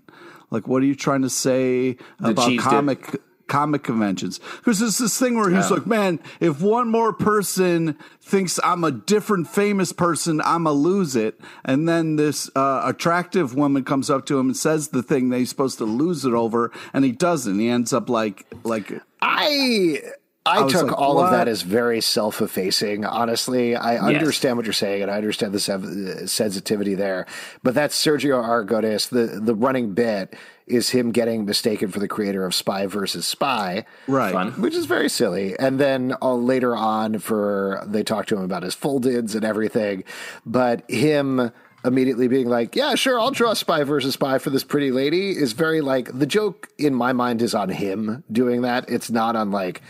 Like, 0.51 0.67
what 0.69 0.83
are 0.83 0.85
you 0.85 0.95
trying 0.95 1.23
to 1.23 1.29
say 1.29 1.97
about 2.19 2.47
Chiefs 2.47 2.63
did- 2.63 3.19
comic 3.47 3.83
conventions? 3.83 4.39
Because 4.57 4.79
there's 4.79 4.97
this 4.97 5.17
thing 5.17 5.35
where 5.35 5.49
he's 5.49 5.71
like, 5.71 5.85
man, 5.85 6.19
if 6.39 6.61
one 6.61 6.89
more 6.89 7.13
person 7.13 7.97
thinks 8.21 8.59
I'm 8.63 8.83
a 8.83 8.91
different 8.91 9.47
famous 9.47 9.91
person, 9.91 10.41
I'ma 10.43 10.71
lose 10.71 11.15
it. 11.15 11.39
And 11.63 11.87
then 11.87 12.15
this 12.15 12.49
uh, 12.55 12.81
attractive 12.85 13.55
woman 13.55 13.83
comes 13.83 14.09
up 14.09 14.25
to 14.27 14.39
him 14.39 14.47
and 14.47 14.57
says 14.57 14.89
the 14.89 15.03
thing 15.03 15.29
that 15.29 15.39
he's 15.39 15.49
supposed 15.49 15.77
to 15.77 15.85
lose 15.85 16.25
it 16.25 16.33
over, 16.33 16.71
and 16.93 17.05
he 17.05 17.11
doesn't. 17.11 17.59
He 17.59 17.69
ends 17.69 17.93
up 17.93 18.09
like 18.09 18.45
like 18.63 18.91
I 19.21 20.01
I, 20.45 20.61
was 20.61 20.73
took 20.73 20.87
like, 20.91 20.99
all 20.99 21.19
of 21.19 21.31
that 21.31 21.47
as 21.47 21.63
very 21.63 22.01
self-effacing. 22.01 23.03
Honestly, 23.03 23.75
I 23.75 23.97
understand 23.97 24.57
what 24.57 24.65
you're 24.65 24.73
saying, 24.73 25.01
and 25.01 25.09
I 25.09 25.15
understand 25.15 25.53
the 25.53 25.59
sev- 25.59 26.29
sensitivity 26.29 26.93
there. 26.93 27.25
But 27.63 27.73
that's 27.73 27.99
Sergio 27.99 28.43
Aragonés. 28.43 29.09
The 29.09 29.39
the 29.39 29.55
running 29.55 29.93
bit 29.93 30.35
is 30.67 30.89
him 30.89 31.11
getting 31.11 31.45
mistaken 31.45 31.89
for 31.89 31.99
the 31.99 32.07
creator 32.07 32.45
of 32.45 32.55
Spy 32.55 32.87
versus 32.87 33.25
Spy, 33.25 33.85
right. 34.07 34.33
Fun. 34.33 34.51
which 34.53 34.73
is 34.73 34.85
very 34.85 35.09
silly. 35.09 35.57
And 35.59 35.79
then 35.79 36.15
uh, 36.21 36.33
later 36.33 36.75
on, 36.75 37.19
for 37.19 37.83
they 37.85 38.03
talk 38.03 38.25
to 38.27 38.37
him 38.37 38.43
about 38.43 38.63
his 38.63 38.73
fold-ins 38.73 39.35
and 39.35 39.45
everything, 39.45 40.03
but 40.45 40.89
him 40.89 41.51
immediately 41.83 42.27
being 42.27 42.49
like, 42.49 42.75
"Yeah, 42.75 42.95
sure, 42.95 43.19
I'll 43.19 43.31
draw 43.31 43.53
Spy 43.53 43.83
versus 43.83 44.15
Spy 44.15 44.39
for 44.39 44.49
this 44.49 44.63
pretty 44.63 44.91
lady," 44.91 45.31
is 45.31 45.53
very 45.53 45.81
like 45.81 46.17
the 46.17 46.25
joke 46.25 46.69
in 46.77 46.95
my 46.95 47.13
mind 47.13 47.41
is 47.41 47.53
on 47.53 47.69
him 47.69 48.23
doing 48.31 48.63
that. 48.63 48.89
It's 48.89 49.11
not 49.11 49.35
on 49.35 49.51
like. 49.51 49.81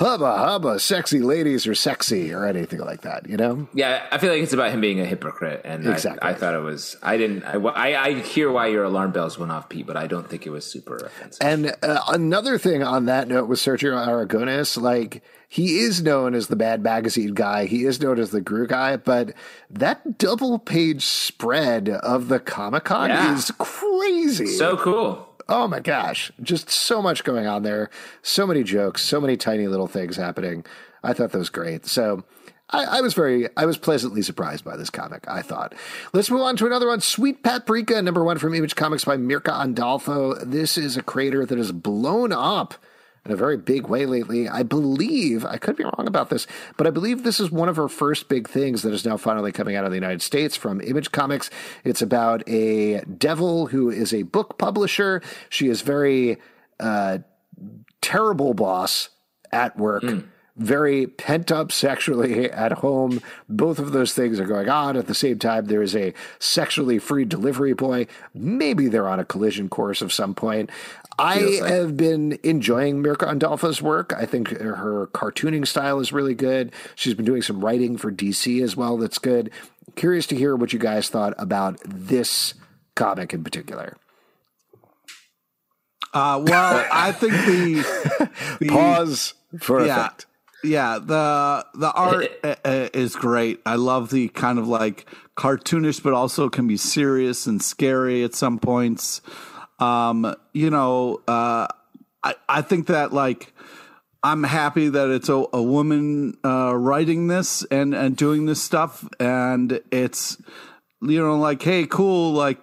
Hubba 0.00 0.34
hubba, 0.38 0.80
sexy 0.80 1.20
ladies 1.20 1.66
are 1.66 1.74
sexy 1.74 2.32
or 2.32 2.46
anything 2.46 2.80
like 2.80 3.02
that, 3.02 3.28
you 3.28 3.36
know? 3.36 3.68
Yeah, 3.74 4.02
I 4.10 4.16
feel 4.16 4.32
like 4.32 4.42
it's 4.42 4.54
about 4.54 4.70
him 4.72 4.80
being 4.80 4.98
a 4.98 5.04
hypocrite, 5.04 5.60
and 5.62 5.86
Exactly. 5.86 6.26
I, 6.26 6.32
thought 6.32 6.54
it 6.54 6.62
was. 6.62 6.96
I 7.02 7.18
didn't. 7.18 7.44
I, 7.44 7.56
I, 7.58 8.02
I 8.06 8.14
hear 8.14 8.50
why 8.50 8.68
your 8.68 8.84
alarm 8.84 9.12
bells 9.12 9.38
went 9.38 9.52
off, 9.52 9.68
Pete, 9.68 9.86
but 9.86 9.98
I 9.98 10.06
don't 10.06 10.26
think 10.26 10.46
it 10.46 10.50
was 10.50 10.64
super 10.64 10.96
offensive. 10.96 11.46
And 11.46 11.76
uh, 11.82 12.00
another 12.08 12.56
thing 12.56 12.82
on 12.82 13.04
that 13.04 13.28
note 13.28 13.46
with 13.46 13.58
Sergio 13.58 13.92
Aragonés, 13.92 14.80
like 14.80 15.22
he 15.50 15.80
is 15.80 16.02
known 16.02 16.34
as 16.34 16.46
the 16.46 16.56
Mad 16.56 16.82
Magazine 16.82 17.34
guy, 17.34 17.66
he 17.66 17.84
is 17.84 18.00
known 18.00 18.18
as 18.18 18.30
the 18.30 18.40
Groo 18.40 18.66
guy, 18.66 18.96
but 18.96 19.34
that 19.68 20.16
double 20.16 20.58
page 20.58 21.04
spread 21.04 21.90
of 21.90 22.28
the 22.28 22.40
Comic 22.40 22.84
Con 22.84 23.10
Yeah. 23.10 23.34
is 23.36 23.50
crazy. 23.58 24.46
So 24.46 24.78
cool. 24.78 25.26
Oh 25.50 25.68
my 25.68 25.80
gosh, 25.80 26.32
just 26.42 26.70
so 26.70 27.02
much 27.02 27.24
going 27.24 27.46
on 27.46 27.62
there, 27.62 27.90
so 28.22 28.46
many 28.46 28.62
jokes, 28.62 29.02
so 29.02 29.20
many 29.20 29.36
tiny 29.36 29.66
little 29.66 29.88
things 29.88 30.16
happening. 30.16 30.64
I 31.02 31.12
thought 31.12 31.32
that 31.32 31.38
was 31.38 31.50
great. 31.50 31.86
So. 31.86 32.24
I, 32.72 32.98
I 32.98 33.00
was 33.00 33.14
very, 33.14 33.48
I 33.56 33.66
was 33.66 33.76
pleasantly 33.76 34.22
surprised 34.22 34.64
by 34.64 34.76
this 34.76 34.90
comic. 34.90 35.24
I 35.26 35.42
thought. 35.42 35.74
Let's 36.12 36.30
move 36.30 36.42
on 36.42 36.56
to 36.58 36.66
another 36.66 36.86
one. 36.86 37.00
Sweet 37.00 37.42
Paprika, 37.42 38.00
number 38.00 38.22
one 38.22 38.38
from 38.38 38.54
Image 38.54 38.76
Comics 38.76 39.04
by 39.04 39.16
Mirka 39.16 39.50
Andolfo. 39.50 40.40
This 40.48 40.78
is 40.78 40.96
a 40.96 41.02
that 41.02 41.58
has 41.58 41.72
blown 41.72 42.30
up 42.30 42.76
in 43.30 43.34
a 43.34 43.36
very 43.36 43.56
big 43.56 43.86
way 43.86 44.06
lately. 44.06 44.48
I 44.48 44.64
believe, 44.64 45.44
I 45.44 45.56
could 45.56 45.76
be 45.76 45.84
wrong 45.84 46.06
about 46.06 46.30
this, 46.30 46.48
but 46.76 46.88
I 46.88 46.90
believe 46.90 47.22
this 47.22 47.38
is 47.38 47.50
one 47.50 47.68
of 47.68 47.76
her 47.76 47.88
first 47.88 48.28
big 48.28 48.48
things 48.48 48.82
that 48.82 48.92
is 48.92 49.04
now 49.04 49.16
finally 49.16 49.52
coming 49.52 49.76
out 49.76 49.84
of 49.84 49.92
the 49.92 49.96
United 49.96 50.20
States 50.20 50.56
from 50.56 50.80
Image 50.80 51.12
Comics. 51.12 51.48
It's 51.84 52.02
about 52.02 52.42
a 52.48 53.02
devil 53.02 53.68
who 53.68 53.88
is 53.88 54.12
a 54.12 54.24
book 54.24 54.58
publisher. 54.58 55.22
She 55.48 55.68
is 55.68 55.82
very 55.82 56.38
uh, 56.80 57.18
terrible 58.00 58.52
boss 58.52 59.10
at 59.52 59.78
work. 59.78 60.02
Very 60.60 61.06
pent 61.06 61.50
up 61.50 61.72
sexually 61.72 62.50
at 62.52 62.72
home. 62.72 63.20
Both 63.48 63.78
of 63.78 63.92
those 63.92 64.12
things 64.12 64.38
are 64.38 64.44
going 64.46 64.68
on 64.68 64.96
at 64.96 65.06
the 65.06 65.14
same 65.14 65.38
time. 65.38 65.64
There 65.66 65.82
is 65.82 65.96
a 65.96 66.12
sexually 66.38 66.98
free 66.98 67.24
delivery 67.24 67.72
boy. 67.72 68.06
Maybe 68.34 68.86
they're 68.86 69.08
on 69.08 69.18
a 69.18 69.24
collision 69.24 69.68
course 69.68 70.02
of 70.02 70.12
some 70.12 70.34
point. 70.34 70.70
I 71.18 71.40
like- 71.40 71.70
have 71.70 71.96
been 71.96 72.38
enjoying 72.42 73.02
Mirka 73.02 73.26
Andolfo's 73.28 73.82
work. 73.82 74.12
I 74.16 74.26
think 74.26 74.48
her 74.50 75.08
cartooning 75.08 75.66
style 75.66 75.98
is 75.98 76.12
really 76.12 76.34
good. 76.34 76.72
She's 76.94 77.14
been 77.14 77.26
doing 77.26 77.42
some 77.42 77.64
writing 77.64 77.96
for 77.96 78.12
DC 78.12 78.62
as 78.62 78.76
well. 78.76 78.96
That's 78.96 79.18
good. 79.18 79.50
Curious 79.96 80.26
to 80.28 80.36
hear 80.36 80.54
what 80.54 80.72
you 80.72 80.78
guys 80.78 81.08
thought 81.08 81.34
about 81.36 81.78
this 81.84 82.54
comic 82.94 83.32
in 83.34 83.42
particular. 83.42 83.96
Uh, 86.12 86.42
well, 86.44 86.86
I 86.92 87.12
think 87.12 87.32
the, 87.32 88.30
the 88.60 88.68
Pause 88.68 89.34
for 89.58 89.84
yeah, 89.84 90.06
effect. 90.06 90.26
Yeah. 90.62 90.98
The 90.98 91.66
the 91.74 91.92
art 91.92 92.30
uh, 92.44 92.54
uh, 92.64 92.88
is 92.92 93.16
great. 93.16 93.60
I 93.66 93.76
love 93.76 94.10
the 94.10 94.28
kind 94.28 94.58
of 94.58 94.68
like 94.68 95.06
cartoonish, 95.36 96.02
but 96.02 96.12
also 96.12 96.48
can 96.48 96.66
be 96.66 96.76
serious 96.76 97.46
and 97.46 97.62
scary 97.62 98.24
at 98.24 98.34
some 98.34 98.58
points. 98.58 99.20
Um, 99.78 100.34
you 100.52 100.70
know, 100.70 101.20
uh, 101.26 101.66
I 102.22 102.34
I 102.48 102.62
think 102.62 102.86
that 102.88 103.12
like. 103.12 103.52
I'm 104.22 104.42
happy 104.42 104.90
that 104.90 105.08
it's 105.08 105.30
a, 105.30 105.46
a 105.50 105.62
woman 105.62 106.36
uh, 106.44 106.76
writing 106.76 107.28
this 107.28 107.64
and, 107.70 107.94
and 107.94 108.14
doing 108.14 108.44
this 108.44 108.62
stuff, 108.62 109.08
and 109.18 109.80
it's 109.90 110.36
you 111.00 111.22
know 111.22 111.38
like 111.38 111.62
hey 111.62 111.86
cool 111.86 112.32
like 112.32 112.58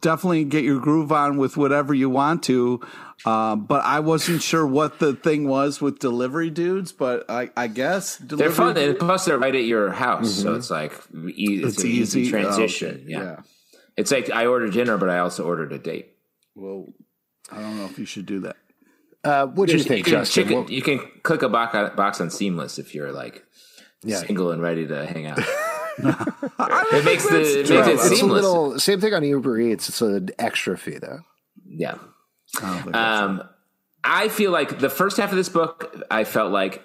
definitely 0.00 0.44
get 0.44 0.64
your 0.64 0.80
groove 0.80 1.12
on 1.12 1.36
with 1.36 1.56
whatever 1.56 1.92
you 1.94 2.08
want 2.10 2.42
to. 2.44 2.80
Uh, 3.26 3.54
but 3.56 3.84
I 3.84 4.00
wasn't 4.00 4.40
sure 4.42 4.66
what 4.66 4.98
the 4.98 5.14
thing 5.14 5.46
was 5.46 5.80
with 5.82 5.98
delivery 5.98 6.48
dudes, 6.50 6.90
but 6.92 7.28
I, 7.30 7.50
I 7.56 7.66
guess 7.66 8.16
They're 8.16 8.50
fun. 8.50 8.76
And 8.78 8.98
plus, 8.98 9.26
they're 9.26 9.36
right 9.38 9.54
at 9.54 9.64
your 9.64 9.90
house, 9.90 10.30
so 10.32 10.54
it's 10.54 10.70
like 10.70 10.92
e- 11.14 11.60
it's, 11.62 11.74
It's 11.74 11.84
an 11.84 11.90
easy, 11.90 12.20
easy. 12.22 12.28
Oh, 12.28 12.40
transition. 12.40 12.94
okay. 12.94 13.04
yeah. 13.06 13.22
Yeah. 13.22 13.36
it's 13.96 14.10
like 14.10 14.30
I 14.30 14.46
ordered 14.46 14.72
dinner, 14.72 14.96
but 14.96 15.10
I 15.10 15.18
also 15.18 15.44
ordered 15.44 15.72
a 15.72 15.78
date. 15.78 16.14
Well, 16.54 16.86
I 17.52 17.60
don't 17.60 17.76
know 17.76 17.84
if 17.84 17.98
you 17.98 18.06
should 18.06 18.24
do 18.26 18.40
that. 18.40 18.56
Uh, 19.22 19.46
what 19.48 19.68
do 19.68 19.76
you 19.76 19.82
think, 19.82 20.06
can, 20.06 20.12
Justin? 20.14 20.44
chicken- 20.44 20.58
What- 20.62 20.70
you 20.70 20.80
can 20.80 21.00
click 21.22 21.42
a 21.42 21.48
box 21.50 21.74
on, 21.74 21.94
box 21.94 22.20
on 22.22 22.30
Seamless 22.30 22.78
if 22.78 22.94
you're 22.94 23.12
like 23.12 23.44
Yeah. 24.02 24.16
single 24.20 24.50
and 24.50 24.62
ready 24.62 24.86
to 24.86 25.04
hang 25.06 25.26
out. 25.26 25.40
it 26.92 27.04
makes 27.04 27.28
the 27.28 27.60
it 27.60 27.68
makes 27.68 27.70
it 27.70 27.94
it's 27.94 28.04
a 28.04 28.08
seamless. 28.08 28.42
little 28.42 28.78
same 28.78 29.00
thing 29.00 29.14
on 29.14 29.24
Uber 29.24 29.58
Eats. 29.60 29.88
It's 29.88 30.00
an 30.00 30.30
extra 30.38 30.76
fee 30.76 30.98
though. 30.98 31.20
Yeah. 31.66 31.96
Um, 32.92 33.42
I 34.02 34.28
feel 34.28 34.50
like 34.50 34.78
the 34.78 34.90
first 34.90 35.16
half 35.18 35.30
of 35.30 35.36
this 35.36 35.48
book, 35.48 35.94
I 36.10 36.24
felt 36.24 36.52
like 36.52 36.82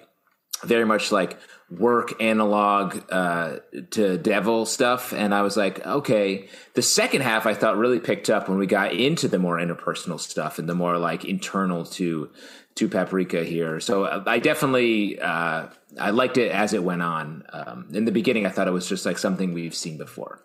very 0.64 0.84
much 0.84 1.10
like 1.12 1.38
work 1.70 2.20
analog 2.22 3.00
uh, 3.10 3.58
to 3.90 4.18
devil 4.18 4.66
stuff, 4.66 5.12
and 5.12 5.34
I 5.34 5.42
was 5.42 5.56
like, 5.56 5.84
okay. 5.84 6.48
The 6.74 6.82
second 6.82 7.22
half, 7.22 7.46
I 7.46 7.54
thought 7.54 7.76
really 7.76 8.00
picked 8.00 8.30
up 8.30 8.48
when 8.48 8.58
we 8.58 8.66
got 8.66 8.92
into 8.92 9.28
the 9.28 9.38
more 9.38 9.58
interpersonal 9.58 10.20
stuff 10.20 10.58
and 10.58 10.68
the 10.68 10.74
more 10.74 10.98
like 10.98 11.24
internal 11.24 11.84
to 11.86 12.30
to 12.76 12.88
Paprika 12.88 13.42
here. 13.42 13.80
So 13.80 14.04
uh, 14.04 14.22
I 14.26 14.38
definitely 14.38 15.18
uh, 15.18 15.68
I 15.98 16.10
liked 16.10 16.36
it 16.36 16.52
as 16.52 16.72
it 16.72 16.84
went 16.84 17.02
on. 17.02 17.44
Um, 17.52 17.88
in 17.92 18.04
the 18.04 18.12
beginning, 18.12 18.46
I 18.46 18.50
thought 18.50 18.68
it 18.68 18.72
was 18.72 18.88
just 18.88 19.06
like 19.06 19.18
something 19.18 19.52
we've 19.52 19.74
seen 19.74 19.96
before. 19.96 20.44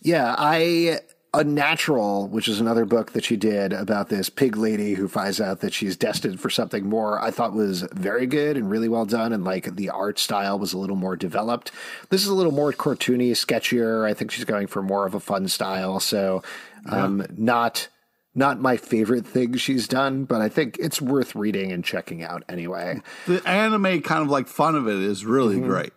Yeah, 0.00 0.34
I 0.38 1.00
Unnatural, 1.34 2.28
which 2.28 2.46
is 2.46 2.60
another 2.60 2.84
book 2.84 3.12
that 3.12 3.24
she 3.24 3.36
did 3.36 3.72
about 3.72 4.10
this 4.10 4.28
pig 4.28 4.54
lady 4.56 4.92
who 4.94 5.08
finds 5.08 5.40
out 5.40 5.60
that 5.60 5.72
she's 5.72 5.96
destined 5.96 6.40
for 6.40 6.50
something 6.50 6.86
more, 6.86 7.18
I 7.22 7.30
thought 7.30 7.54
was 7.54 7.82
very 7.92 8.26
good 8.26 8.58
and 8.58 8.68
really 8.70 8.88
well 8.88 9.06
done. 9.06 9.32
And 9.32 9.42
like 9.42 9.76
the 9.76 9.88
art 9.88 10.18
style 10.18 10.58
was 10.58 10.74
a 10.74 10.78
little 10.78 10.96
more 10.96 11.16
developed. 11.16 11.72
This 12.10 12.22
is 12.22 12.28
a 12.28 12.34
little 12.34 12.52
more 12.52 12.72
cartoony, 12.72 13.30
sketchier. 13.30 14.06
I 14.06 14.12
think 14.12 14.30
she's 14.30 14.44
going 14.44 14.66
for 14.66 14.82
more 14.82 15.06
of 15.06 15.14
a 15.14 15.20
fun 15.20 15.48
style. 15.48 16.00
So, 16.00 16.42
um, 16.86 17.26
not. 17.34 17.88
Not 18.34 18.60
my 18.60 18.78
favorite 18.78 19.26
thing 19.26 19.56
she's 19.56 19.86
done, 19.86 20.24
but 20.24 20.40
I 20.40 20.48
think 20.48 20.78
it's 20.80 21.02
worth 21.02 21.34
reading 21.34 21.70
and 21.70 21.84
checking 21.84 22.22
out 22.22 22.42
anyway. 22.48 23.02
The 23.26 23.46
anime 23.46 24.00
kind 24.00 24.22
of 24.22 24.28
like 24.28 24.48
fun 24.48 24.74
of 24.74 24.88
it 24.88 24.94
is 24.94 25.26
really 25.26 25.60
great. 25.60 25.92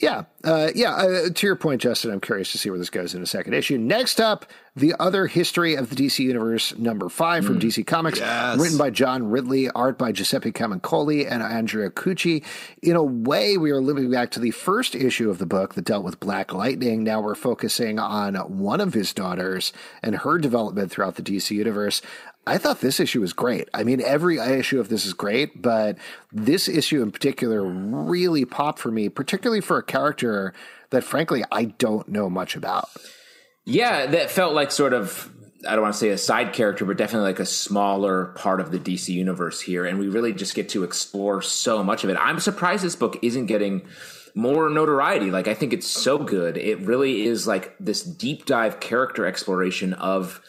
Yeah, 0.00 0.24
uh, 0.42 0.70
yeah. 0.74 0.92
Uh, 0.94 1.28
to 1.30 1.46
your 1.46 1.54
point, 1.54 1.80
Justin, 1.80 2.10
I'm 2.10 2.20
curious 2.20 2.50
to 2.50 2.58
see 2.58 2.68
where 2.68 2.78
this 2.78 2.90
goes 2.90 3.14
in 3.14 3.22
a 3.22 3.26
second 3.26 3.54
issue. 3.54 3.78
Next 3.78 4.20
up, 4.20 4.44
the 4.74 4.92
other 4.98 5.28
history 5.28 5.76
of 5.76 5.88
the 5.88 5.94
DC 5.94 6.18
Universe, 6.18 6.76
number 6.76 7.08
five 7.08 7.46
from 7.46 7.60
DC 7.60 7.86
Comics, 7.86 8.18
Yes. 8.18 8.58
written 8.58 8.76
by 8.76 8.90
John 8.90 9.30
Ridley, 9.30 9.70
art 9.70 9.96
by 9.96 10.10
Giuseppe 10.10 10.50
Camuncoli 10.50 11.30
and 11.30 11.44
Andrea 11.44 11.90
Cucchi. 11.90 12.42
In 12.82 12.96
a 12.96 13.04
way, 13.04 13.56
we 13.56 13.70
are 13.70 13.80
living 13.80 14.10
back 14.10 14.32
to 14.32 14.40
the 14.40 14.50
first 14.50 14.96
issue 14.96 15.30
of 15.30 15.38
the 15.38 15.46
book 15.46 15.74
that 15.74 15.84
dealt 15.84 16.04
with 16.04 16.18
Black 16.18 16.52
Lightning. 16.52 17.04
Now 17.04 17.20
we're 17.20 17.36
focusing 17.36 18.00
on 18.00 18.34
one 18.34 18.80
of 18.80 18.94
his 18.94 19.14
daughters 19.14 19.72
and 20.02 20.16
her 20.16 20.38
development 20.38 20.90
throughout 20.90 21.14
the 21.14 21.22
DC 21.22 21.52
Universe. 21.52 22.02
I 22.46 22.58
thought 22.58 22.80
this 22.80 23.00
issue 23.00 23.20
was 23.20 23.32
great. 23.32 23.68
I 23.72 23.84
mean, 23.84 24.00
every 24.00 24.38
issue 24.38 24.80
of 24.80 24.88
this 24.88 25.06
is 25.06 25.14
great, 25.14 25.62
but 25.62 25.96
this 26.32 26.68
issue 26.68 27.02
in 27.02 27.10
particular 27.10 27.62
really 27.64 28.44
popped 28.44 28.78
for 28.78 28.90
me, 28.90 29.08
particularly 29.08 29.60
for 29.60 29.78
a 29.78 29.82
character 29.82 30.52
that 30.90 31.04
frankly 31.04 31.42
I 31.50 31.64
don't 31.64 32.08
know 32.08 32.28
much 32.28 32.56
about. 32.56 32.88
Yeah, 33.64 34.06
that 34.06 34.30
felt 34.30 34.54
like 34.54 34.70
sort 34.70 34.92
of 34.92 35.30
I 35.66 35.72
don't 35.72 35.82
want 35.82 35.94
to 35.94 35.98
say 35.98 36.10
a 36.10 36.18
side 36.18 36.52
character, 36.52 36.84
but 36.84 36.98
definitely 36.98 37.30
like 37.30 37.40
a 37.40 37.46
smaller 37.46 38.26
part 38.36 38.60
of 38.60 38.70
the 38.70 38.78
DC 38.78 39.08
universe 39.08 39.60
here, 39.60 39.86
and 39.86 39.98
we 39.98 40.08
really 40.08 40.32
just 40.32 40.54
get 40.54 40.68
to 40.70 40.84
explore 40.84 41.40
so 41.40 41.82
much 41.82 42.04
of 42.04 42.10
it. 42.10 42.18
I'm 42.20 42.40
surprised 42.40 42.84
this 42.84 42.96
book 42.96 43.18
isn't 43.22 43.46
getting 43.46 43.86
more 44.34 44.68
notoriety. 44.68 45.30
Like 45.30 45.48
I 45.48 45.54
think 45.54 45.72
it's 45.72 45.86
so 45.86 46.18
good. 46.18 46.56
It 46.56 46.80
really 46.80 47.24
is 47.24 47.46
like 47.46 47.74
this 47.78 48.02
deep 48.02 48.44
dive 48.44 48.80
character 48.80 49.26
exploration 49.26 49.94
of 49.94 50.40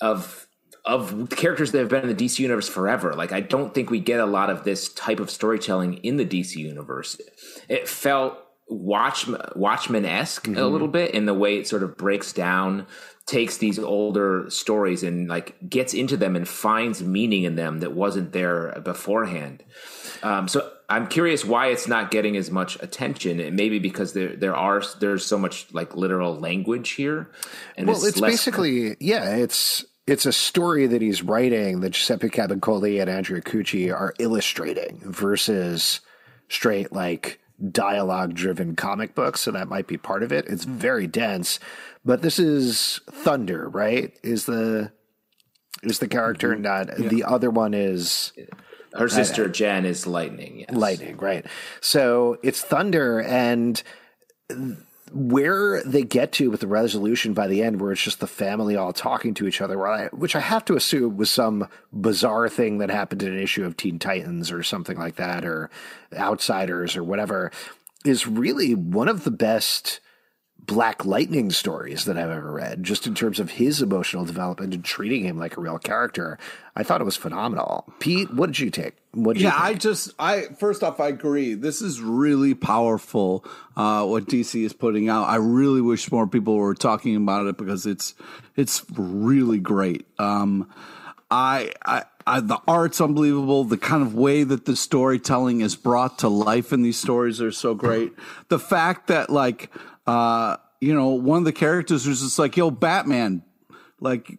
of 0.00 0.46
of 0.84 1.28
characters 1.30 1.72
that 1.72 1.78
have 1.78 1.88
been 1.88 2.08
in 2.08 2.16
the 2.16 2.24
DC 2.24 2.38
universe 2.40 2.68
forever. 2.68 3.14
Like 3.14 3.32
I 3.32 3.40
don't 3.40 3.72
think 3.72 3.90
we 3.90 4.00
get 4.00 4.20
a 4.20 4.26
lot 4.26 4.50
of 4.50 4.64
this 4.64 4.92
type 4.92 5.20
of 5.20 5.30
storytelling 5.30 5.94
in 5.98 6.16
the 6.16 6.26
DC 6.26 6.56
universe. 6.56 7.20
It 7.68 7.88
felt 7.88 8.38
Watch 8.68 9.28
Watchmen 9.54 10.04
esque 10.04 10.44
mm-hmm. 10.44 10.58
a 10.58 10.66
little 10.66 10.88
bit 10.88 11.14
in 11.14 11.26
the 11.26 11.34
way 11.34 11.56
it 11.56 11.68
sort 11.68 11.82
of 11.82 11.96
breaks 11.96 12.32
down, 12.32 12.86
takes 13.26 13.58
these 13.58 13.78
older 13.78 14.46
stories 14.48 15.02
and 15.02 15.28
like 15.28 15.56
gets 15.68 15.94
into 15.94 16.16
them 16.16 16.34
and 16.36 16.48
finds 16.48 17.02
meaning 17.02 17.44
in 17.44 17.54
them 17.54 17.80
that 17.80 17.92
wasn't 17.92 18.32
there 18.32 18.80
beforehand. 18.82 19.62
Um, 20.22 20.48
so 20.48 20.72
I'm 20.88 21.06
curious 21.06 21.44
why 21.44 21.68
it's 21.68 21.86
not 21.86 22.10
getting 22.10 22.36
as 22.36 22.50
much 22.50 22.80
attention. 22.82 23.40
And 23.40 23.56
maybe 23.56 23.78
because 23.78 24.14
there 24.14 24.34
there 24.34 24.56
are 24.56 24.82
there's 25.00 25.24
so 25.24 25.38
much 25.38 25.72
like 25.72 25.94
literal 25.94 26.38
language 26.38 26.90
here. 26.90 27.30
And 27.76 27.86
well, 27.86 27.96
it's, 27.96 28.06
it's 28.06 28.20
basically 28.20 28.96
yeah, 29.00 29.36
it's 29.36 29.84
it's 30.06 30.26
a 30.26 30.32
story 30.32 30.86
that 30.86 31.02
he's 31.02 31.22
writing 31.22 31.80
that 31.80 31.90
Giuseppe 31.90 32.28
Camuncoli 32.28 33.00
and 33.00 33.08
Andrea 33.08 33.40
Cucchi 33.40 33.92
are 33.92 34.14
illustrating 34.18 35.00
versus 35.04 36.00
straight 36.48 36.92
like 36.92 37.40
dialogue 37.70 38.34
driven 38.34 38.74
comic 38.74 39.14
books. 39.14 39.42
So 39.42 39.52
that 39.52 39.68
might 39.68 39.86
be 39.86 39.96
part 39.96 40.22
of 40.22 40.32
it. 40.32 40.46
It's 40.48 40.64
very 40.64 41.06
dense, 41.06 41.60
but 42.04 42.22
this 42.22 42.38
is 42.38 43.00
Thunder, 43.10 43.68
right? 43.68 44.12
Is 44.22 44.46
the 44.46 44.92
is 45.82 45.98
the 45.98 46.08
character 46.08 46.52
mm-hmm. 46.52 46.62
not 46.62 46.98
yeah. 46.98 47.08
the 47.08 47.24
other 47.24 47.50
one 47.50 47.74
is 47.74 48.32
her 48.94 49.08
sister 49.08 49.48
Jen 49.48 49.84
is 49.86 50.06
lightning. 50.06 50.60
Yes. 50.60 50.72
Lightning, 50.72 51.16
right? 51.16 51.46
So 51.80 52.38
it's 52.42 52.60
Thunder 52.60 53.20
and 53.20 53.82
where 55.14 55.82
they 55.84 56.02
get 56.02 56.32
to 56.32 56.50
with 56.50 56.60
the 56.60 56.66
resolution 56.66 57.34
by 57.34 57.46
the 57.46 57.62
end, 57.62 57.80
where 57.80 57.92
it's 57.92 58.02
just 58.02 58.20
the 58.20 58.26
family 58.26 58.76
all 58.76 58.92
talking 58.92 59.34
to 59.34 59.46
each 59.46 59.60
other, 59.60 60.08
which 60.12 60.34
I 60.34 60.40
have 60.40 60.64
to 60.66 60.76
assume 60.76 61.16
was 61.16 61.30
some 61.30 61.68
bizarre 61.92 62.48
thing 62.48 62.78
that 62.78 62.90
happened 62.90 63.22
in 63.22 63.32
an 63.32 63.38
issue 63.38 63.64
of 63.64 63.76
Teen 63.76 63.98
Titans 63.98 64.50
or 64.50 64.62
something 64.62 64.98
like 64.98 65.16
that, 65.16 65.44
or 65.44 65.70
Outsiders 66.16 66.96
or 66.96 67.04
whatever, 67.04 67.52
is 68.04 68.26
really 68.26 68.74
one 68.74 69.08
of 69.08 69.24
the 69.24 69.30
best 69.30 70.00
Black 70.64 71.04
Lightning 71.04 71.50
stories 71.50 72.04
that 72.04 72.16
I've 72.16 72.30
ever 72.30 72.52
read, 72.52 72.84
just 72.84 73.06
in 73.06 73.14
terms 73.14 73.40
of 73.40 73.50
his 73.50 73.82
emotional 73.82 74.24
development 74.24 74.72
and 74.72 74.84
treating 74.84 75.24
him 75.24 75.36
like 75.36 75.56
a 75.56 75.60
real 75.60 75.78
character. 75.78 76.38
I 76.76 76.84
thought 76.84 77.00
it 77.00 77.04
was 77.04 77.16
phenomenal. 77.16 77.92
Pete, 77.98 78.32
what 78.32 78.46
did 78.46 78.60
you 78.60 78.70
take? 78.70 78.94
What 79.10 79.34
did 79.34 79.42
yeah, 79.42 79.56
I 79.56 79.74
just, 79.74 80.12
I 80.20 80.42
first 80.58 80.84
off, 80.84 81.00
I 81.00 81.08
agree. 81.08 81.54
This 81.54 81.82
is 81.82 82.00
really 82.00 82.54
powerful. 82.54 83.44
Uh, 83.76 84.06
what 84.06 84.26
DC 84.26 84.64
is 84.64 84.72
putting 84.72 85.08
out. 85.08 85.28
I 85.28 85.36
really 85.36 85.80
wish 85.80 86.10
more 86.12 86.28
people 86.28 86.56
were 86.56 86.74
talking 86.74 87.16
about 87.16 87.46
it 87.46 87.58
because 87.58 87.84
it's, 87.84 88.14
it's 88.56 88.84
really 88.96 89.58
great. 89.58 90.06
Um, 90.20 90.72
I, 91.28 91.72
I, 91.84 92.04
I, 92.26 92.40
the 92.40 92.58
art's 92.68 93.00
unbelievable. 93.00 93.64
The 93.64 93.78
kind 93.78 94.02
of 94.02 94.14
way 94.14 94.44
that 94.44 94.64
the 94.66 94.76
storytelling 94.76 95.60
is 95.60 95.74
brought 95.74 96.20
to 96.20 96.28
life 96.28 96.72
in 96.72 96.82
these 96.82 96.98
stories 96.98 97.40
are 97.40 97.50
so 97.50 97.74
great. 97.74 98.12
The 98.48 98.58
fact 98.58 99.08
that 99.08 99.30
like 99.30 99.70
uh, 100.06 100.56
you 100.80 100.94
know, 100.94 101.10
one 101.10 101.38
of 101.38 101.44
the 101.44 101.52
characters 101.52 102.06
was 102.06 102.20
just 102.20 102.38
like, 102.38 102.56
yo, 102.56 102.70
Batman, 102.70 103.42
like, 104.00 104.38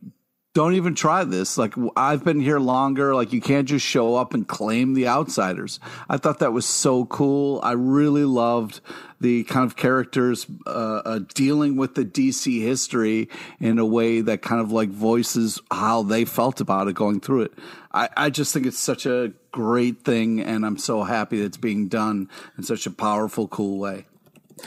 don't 0.54 0.76
even 0.76 0.94
try 0.94 1.24
this. 1.24 1.58
Like, 1.58 1.74
I've 1.96 2.24
been 2.24 2.40
here 2.40 2.60
longer. 2.60 3.16
Like, 3.16 3.34
you 3.34 3.42
can't 3.42 3.68
just 3.68 3.86
show 3.86 4.16
up 4.16 4.36
and 4.36 4.48
claim 4.48 4.94
the 4.94 5.08
outsiders. 5.08 5.80
I 6.08 6.18
thought 6.18 6.40
that 6.40 6.54
was 6.54 6.66
so 6.66 7.06
cool. 7.06 7.60
I 7.64 7.72
really 7.72 8.26
loved 8.26 8.80
the 9.20 9.46
kind 9.46 9.66
of 9.66 9.76
characters 9.76 10.46
uh, 10.68 10.70
uh, 10.70 11.20
dealing 11.34 11.76
with 11.76 11.96
the 11.96 12.06
DC 12.06 12.62
history 12.62 13.30
in 13.60 13.80
a 13.80 13.86
way 13.86 14.22
that 14.22 14.42
kind 14.44 14.62
of 14.62 14.72
like 14.72 14.90
voices 14.90 15.60
how 15.72 16.04
they 16.04 16.24
felt 16.26 16.62
about 16.62 16.88
it 16.88 16.94
going 16.94 17.20
through 17.20 17.44
it. 17.44 17.54
I, 17.92 18.10
I 18.16 18.30
just 18.30 18.54
think 18.54 18.66
it's 18.66 18.78
such 18.78 19.06
a 19.06 19.34
great 19.52 20.04
thing, 20.04 20.40
and 20.40 20.66
I'm 20.66 20.78
so 20.78 21.04
happy 21.04 21.40
that 21.40 21.46
it's 21.46 21.58
being 21.58 21.88
done 21.88 22.30
in 22.58 22.64
such 22.64 22.86
a 22.86 22.92
powerful, 22.92 23.48
cool 23.48 23.80
way. 23.80 24.06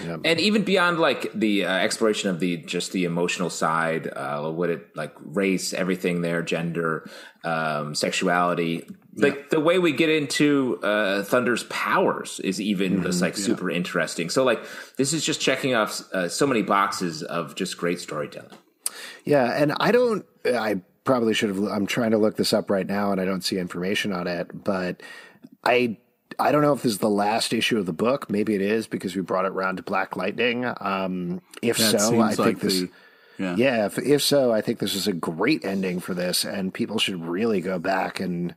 Yeah. 0.04 0.18
And 0.24 0.40
even 0.40 0.62
beyond 0.62 0.98
like 0.98 1.30
the 1.34 1.64
uh, 1.64 1.72
exploration 1.72 2.28
of 2.30 2.40
the 2.40 2.58
just 2.58 2.92
the 2.92 3.04
emotional 3.04 3.48
side, 3.48 4.08
uh, 4.14 4.50
would 4.54 4.70
it 4.70 4.96
like 4.96 5.14
race, 5.20 5.72
everything 5.72 6.20
there, 6.20 6.42
gender, 6.42 7.08
um, 7.44 7.94
sexuality, 7.94 8.86
like 9.14 9.34
yeah. 9.34 9.42
the 9.50 9.60
way 9.60 9.78
we 9.78 9.92
get 9.92 10.10
into 10.10 10.78
uh, 10.82 11.22
Thunder's 11.22 11.64
powers 11.64 12.40
is 12.40 12.60
even 12.60 12.94
mm-hmm. 12.94 13.04
just 13.04 13.22
like 13.22 13.36
super 13.36 13.70
interesting. 13.70 14.28
So 14.28 14.44
like 14.44 14.62
this 14.96 15.12
is 15.12 15.24
just 15.24 15.40
checking 15.40 15.74
off 15.74 16.02
uh, 16.12 16.28
so 16.28 16.46
many 16.46 16.62
boxes 16.62 17.22
of 17.22 17.54
just 17.54 17.78
great 17.78 18.00
storytelling. 18.00 18.50
Yeah, 19.24 19.52
and 19.60 19.72
I 19.80 19.92
don't. 19.92 20.26
I 20.44 20.80
probably 21.04 21.32
should 21.34 21.48
have. 21.48 21.64
I'm 21.64 21.86
trying 21.86 22.10
to 22.10 22.18
look 22.18 22.36
this 22.36 22.52
up 22.52 22.70
right 22.70 22.86
now, 22.86 23.12
and 23.12 23.20
I 23.20 23.24
don't 23.24 23.42
see 23.42 23.58
information 23.58 24.12
on 24.12 24.26
it, 24.26 24.50
but 24.64 25.02
I 25.64 25.96
I 26.38 26.52
don't 26.52 26.62
know 26.62 26.72
if 26.72 26.82
this 26.82 26.92
is 26.92 26.98
the 26.98 27.10
last 27.10 27.52
issue 27.52 27.78
of 27.78 27.86
the 27.86 27.92
book. 27.92 28.28
Maybe 28.28 28.54
it 28.54 28.60
is 28.60 28.86
because 28.86 29.16
we 29.16 29.22
brought 29.22 29.44
it 29.44 29.52
around 29.52 29.76
to 29.76 29.82
Black 29.82 30.16
Lightning. 30.16 30.64
Um, 30.80 31.40
if 31.62 31.78
yeah, 31.78 31.96
so, 31.96 32.20
I 32.20 32.34
think 32.34 32.60
this. 32.60 32.80
The, 32.80 32.90
yeah, 33.38 33.56
yeah 33.56 33.86
if, 33.86 33.98
if 33.98 34.22
so, 34.22 34.52
I 34.52 34.60
think 34.60 34.78
this 34.78 34.94
is 34.94 35.06
a 35.06 35.12
great 35.12 35.64
ending 35.64 36.00
for 36.00 36.14
this, 36.14 36.44
and 36.44 36.72
people 36.72 36.98
should 36.98 37.24
really 37.24 37.60
go 37.60 37.78
back 37.78 38.20
and 38.20 38.54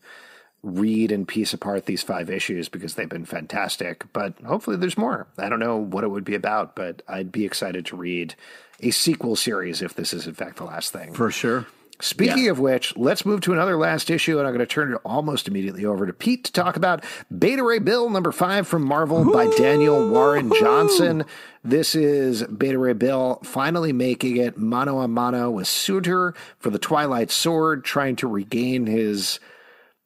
read 0.62 1.12
and 1.12 1.27
piece 1.27 1.53
apart 1.53 1.86
these 1.86 2.03
five 2.03 2.29
issues 2.29 2.67
because 2.67 2.95
they've 2.95 3.08
been 3.08 3.25
fantastic. 3.25 4.05
But 4.13 4.39
hopefully, 4.45 4.77
there's 4.77 4.97
more. 4.97 5.27
I 5.38 5.49
don't 5.49 5.60
know 5.60 5.77
what 5.77 6.03
it 6.03 6.10
would 6.10 6.25
be 6.25 6.36
about, 6.36 6.75
but 6.75 7.01
I'd 7.08 7.32
be 7.32 7.45
excited 7.45 7.86
to 7.88 7.95
read 7.95 8.36
a 8.82 8.91
sequel 8.91 9.36
series 9.36 9.82
if 9.82 9.93
this 9.93 10.13
is 10.13 10.27
in 10.27 10.34
fact 10.34 10.58
the 10.58 10.65
last 10.65 10.91
thing. 10.91 11.13
For 11.13 11.32
sure. 11.32 11.67
Speaking 12.02 12.46
yeah. 12.46 12.52
of 12.52 12.60
which, 12.60 12.96
let's 12.96 13.26
move 13.26 13.42
to 13.42 13.52
another 13.52 13.76
last 13.76 14.10
issue, 14.10 14.40
and 14.40 14.48
I'm 14.48 14.54
going 14.54 14.66
to 14.66 14.74
turn 14.74 14.94
it 14.94 15.02
almost 15.04 15.50
immediately 15.50 15.84
over 15.84 16.06
to 16.06 16.14
Pete 16.14 16.46
to 16.46 16.52
talk 16.54 16.78
about 16.78 17.04
Beta 17.38 17.62
Ray 17.62 17.80
Bill 17.80 18.10
number 18.10 18.32
five 18.32 18.70
from 18.70 18.84
Marvel 18.84 19.28
Ooh. 19.28 19.34
by 19.34 19.48
Daniel 19.58 20.10
Warren 20.10 20.50
Johnson. 20.58 21.26
This 21.62 21.96
is 21.96 22.44
Beta 22.44 22.80
Ray 22.80 22.94
Bill 22.94 23.42
finally 23.44 23.92
making 23.92 24.38
it 24.38 24.58
mano 24.58 25.00
a 25.00 25.10
mano 25.10 25.52
with 25.52 25.68
Surtur 25.68 26.34
for 26.58 26.70
the 26.70 26.80
Twilight 26.80 27.32
Sword, 27.32 27.84
trying 27.84 28.16
to 28.18 28.28
regain 28.28 28.86
his 28.86 29.42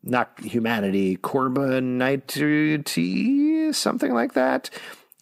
not 0.02 0.32
humanity, 0.40 1.18
Korbinite, 1.18 2.26
something 3.76 4.14
like 4.14 4.34
that. 4.34 4.72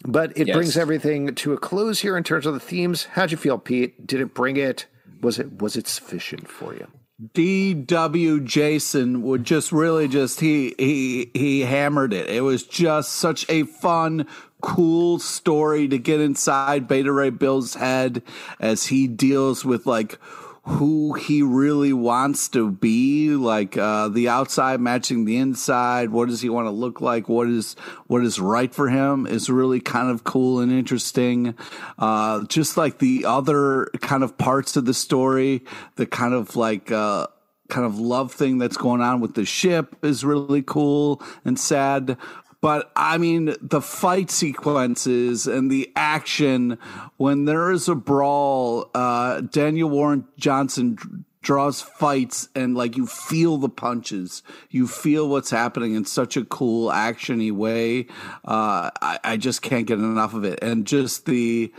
But 0.04 0.36
it 0.38 0.46
yes. 0.48 0.56
brings 0.56 0.76
everything 0.78 1.34
to 1.34 1.52
a 1.52 1.58
close 1.58 2.00
here 2.00 2.16
in 2.16 2.24
terms 2.24 2.46
of 2.46 2.54
the 2.54 2.60
themes. 2.60 3.04
How'd 3.12 3.30
you 3.30 3.36
feel, 3.36 3.58
Pete? 3.58 4.06
Did 4.06 4.22
it 4.22 4.32
bring 4.32 4.56
it? 4.56 4.86
Was 5.22 5.38
it 5.38 5.62
was 5.62 5.76
it 5.76 5.86
sufficient 5.86 6.48
for 6.48 6.74
you? 6.74 6.88
D.W. 7.34 8.40
Johnson 8.40 9.22
would 9.22 9.44
just 9.44 9.70
really 9.70 10.08
just 10.08 10.40
he 10.40 10.74
he 10.76 11.30
he 11.34 11.60
hammered 11.60 12.12
it. 12.12 12.28
It 12.28 12.40
was 12.40 12.64
just 12.64 13.12
such 13.12 13.48
a 13.48 13.62
fun, 13.62 14.26
cool 14.60 15.20
story 15.20 15.86
to 15.86 15.98
get 15.98 16.20
inside 16.20 16.88
Beta 16.88 17.12
Ray 17.12 17.30
Bill's 17.30 17.74
head 17.74 18.22
as 18.58 18.86
he 18.86 19.06
deals 19.06 19.64
with 19.64 19.86
like 19.86 20.18
who 20.64 21.14
he 21.14 21.42
really 21.42 21.92
wants 21.92 22.48
to 22.50 22.70
be, 22.70 23.30
like 23.30 23.76
uh, 23.76 24.08
the 24.08 24.28
outside 24.28 24.80
matching 24.80 25.24
the 25.24 25.36
inside. 25.36 26.10
What 26.10 26.28
does 26.28 26.40
he 26.40 26.48
want 26.48 26.66
to 26.66 26.70
look 26.70 27.00
like? 27.00 27.28
What 27.28 27.48
is 27.48 27.74
what 28.06 28.22
is 28.24 28.38
right 28.38 28.72
for 28.72 28.88
him 28.88 29.26
is 29.26 29.50
really 29.50 29.80
kind 29.80 30.10
of 30.10 30.22
cool 30.22 30.60
and 30.60 30.70
interesting. 30.70 31.56
Uh, 31.98 32.44
just 32.44 32.76
like 32.76 32.98
the 32.98 33.24
other 33.24 33.86
kind 34.00 34.22
of 34.22 34.38
parts 34.38 34.76
of 34.76 34.84
the 34.84 34.94
story, 34.94 35.64
the 35.96 36.06
kind 36.06 36.34
of 36.34 36.56
like. 36.56 36.90
Uh, 36.90 37.26
kind 37.68 37.86
of 37.86 37.98
love 37.98 38.30
thing 38.30 38.58
that's 38.58 38.76
going 38.76 39.00
on 39.00 39.18
with 39.18 39.32
the 39.32 39.46
ship 39.46 39.96
is 40.02 40.26
really 40.26 40.60
cool 40.60 41.22
and 41.42 41.58
sad. 41.58 42.18
But 42.62 42.92
I 42.94 43.18
mean, 43.18 43.56
the 43.60 43.82
fight 43.82 44.30
sequences 44.30 45.48
and 45.48 45.68
the 45.68 45.92
action 45.96 46.78
when 47.16 47.44
there 47.44 47.72
is 47.72 47.88
a 47.88 47.96
brawl, 47.96 48.88
uh, 48.94 49.40
Daniel 49.40 49.90
Warren 49.90 50.28
Johnson 50.38 51.26
draws 51.42 51.82
fights 51.82 52.48
and 52.54 52.76
like 52.76 52.96
you 52.96 53.04
feel 53.04 53.58
the 53.58 53.68
punches, 53.68 54.44
you 54.70 54.86
feel 54.86 55.28
what's 55.28 55.50
happening 55.50 55.96
in 55.96 56.04
such 56.04 56.36
a 56.36 56.44
cool 56.44 56.88
actiony 56.88 57.50
way. 57.50 58.06
Uh, 58.44 58.90
I, 59.02 59.18
I 59.24 59.36
just 59.38 59.60
can't 59.60 59.86
get 59.86 59.98
enough 59.98 60.32
of 60.32 60.44
it, 60.44 60.60
and 60.62 60.86
just 60.86 61.26
the 61.26 61.72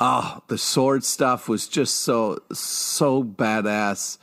oh, 0.00 0.42
the 0.48 0.58
sword 0.58 1.04
stuff 1.04 1.48
was 1.48 1.68
just 1.68 2.00
so 2.00 2.40
so 2.52 3.22
badass. 3.22 4.18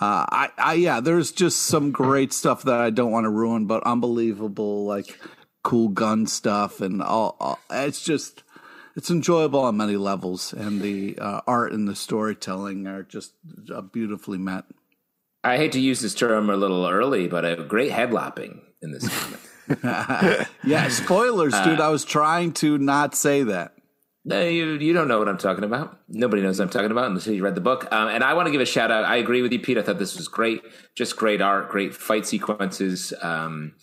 Uh, 0.00 0.24
I, 0.30 0.48
I, 0.56 0.74
yeah, 0.74 1.00
there's 1.00 1.30
just 1.30 1.64
some 1.64 1.90
great 1.90 2.32
stuff 2.32 2.62
that 2.62 2.80
I 2.80 2.88
don't 2.88 3.10
want 3.10 3.24
to 3.24 3.30
ruin, 3.30 3.66
but 3.66 3.82
unbelievable. 3.82 4.86
Like 4.86 5.20
cool 5.62 5.88
gun 5.88 6.26
stuff 6.26 6.80
and 6.80 7.02
all, 7.02 7.36
all, 7.40 7.58
it's 7.70 8.02
just 8.02 8.42
it's 8.96 9.10
enjoyable 9.10 9.60
on 9.60 9.76
many 9.76 9.96
levels, 9.96 10.52
and 10.52 10.80
the 10.82 11.18
uh, 11.18 11.40
art 11.46 11.72
and 11.72 11.86
the 11.86 11.94
storytelling 11.94 12.86
are 12.86 13.02
just 13.02 13.34
uh, 13.72 13.80
beautifully 13.80 14.38
met. 14.38 14.64
I 15.42 15.56
hate 15.56 15.72
to 15.72 15.80
use 15.80 16.00
this 16.00 16.14
term 16.14 16.50
a 16.50 16.56
little 16.56 16.86
early, 16.86 17.28
but 17.28 17.44
a 17.44 17.64
great 17.64 17.92
headlopping 17.92 18.60
in 18.82 18.92
this 18.92 19.08
comic. 19.08 19.40
yeah, 20.64 20.88
spoilers, 20.88 21.54
dude. 21.60 21.80
I 21.80 21.88
was 21.88 22.04
trying 22.04 22.52
to 22.54 22.76
not 22.76 23.14
say 23.14 23.44
that. 23.44 23.74
No, 24.24 24.42
you 24.46 24.72
you 24.74 24.92
don't 24.92 25.08
know 25.08 25.18
what 25.18 25.28
I'm 25.28 25.38
talking 25.38 25.64
about. 25.64 25.98
Nobody 26.08 26.42
knows 26.42 26.58
what 26.58 26.66
I'm 26.66 26.70
talking 26.70 26.90
about 26.90 27.06
unless 27.06 27.26
you 27.26 27.42
read 27.42 27.54
the 27.54 27.62
book. 27.62 27.90
Um, 27.90 28.08
and 28.08 28.22
I 28.22 28.34
want 28.34 28.46
to 28.46 28.52
give 28.52 28.60
a 28.60 28.66
shout 28.66 28.90
out. 28.90 29.04
I 29.04 29.16
agree 29.16 29.40
with 29.40 29.52
you, 29.52 29.60
Pete. 29.60 29.78
I 29.78 29.82
thought 29.82 29.98
this 29.98 30.16
was 30.16 30.28
great. 30.28 30.60
Just 30.94 31.16
great 31.16 31.40
art, 31.40 31.70
great 31.70 31.94
fight 31.94 32.26
sequences. 32.26 33.14
Um, 33.22 33.76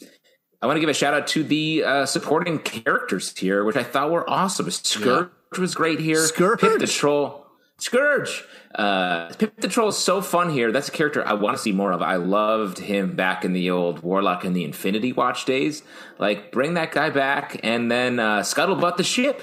I 0.61 0.65
want 0.65 0.77
to 0.77 0.79
give 0.81 0.89
a 0.89 0.93
shout 0.93 1.13
out 1.13 1.27
to 1.27 1.43
the 1.43 1.83
uh, 1.83 2.05
supporting 2.05 2.59
characters 2.59 3.35
here, 3.37 3.63
which 3.63 3.75
I 3.75 3.83
thought 3.83 4.09
were 4.11 4.27
awesome. 4.29 4.69
Scourge 4.71 5.29
was 5.59 5.75
great 5.75 5.99
here. 5.99 6.17
Scourge? 6.25 6.59
Pip 6.61 6.79
the 6.79 6.87
Troll. 6.87 7.45
Scourge. 7.77 8.43
Uh, 8.73 9.29
Pip 9.35 9.55
the 9.61 9.67
Troll 9.67 9.89
is 9.89 9.97
so 9.97 10.19
fun 10.21 10.49
here. 10.49 10.71
That's 10.71 10.87
a 10.87 10.91
character 10.91 11.25
I 11.27 11.33
want 11.33 11.55
to 11.57 11.61
see 11.61 11.71
more 11.71 11.91
of. 11.91 12.01
I 12.01 12.15
loved 12.15 12.79
him 12.79 13.15
back 13.15 13.45
in 13.45 13.53
the 13.53 13.69
old 13.69 14.01
Warlock 14.01 14.43
and 14.45 14.55
the 14.55 14.63
Infinity 14.63 15.13
Watch 15.13 15.45
days. 15.45 15.83
Like, 16.17 16.51
bring 16.51 16.73
that 16.73 16.91
guy 16.91 17.11
back 17.11 17.59
and 17.63 17.91
then 17.91 18.19
uh, 18.19 18.39
Scuttlebutt 18.39 18.97
the 18.97 19.03
ship. 19.03 19.41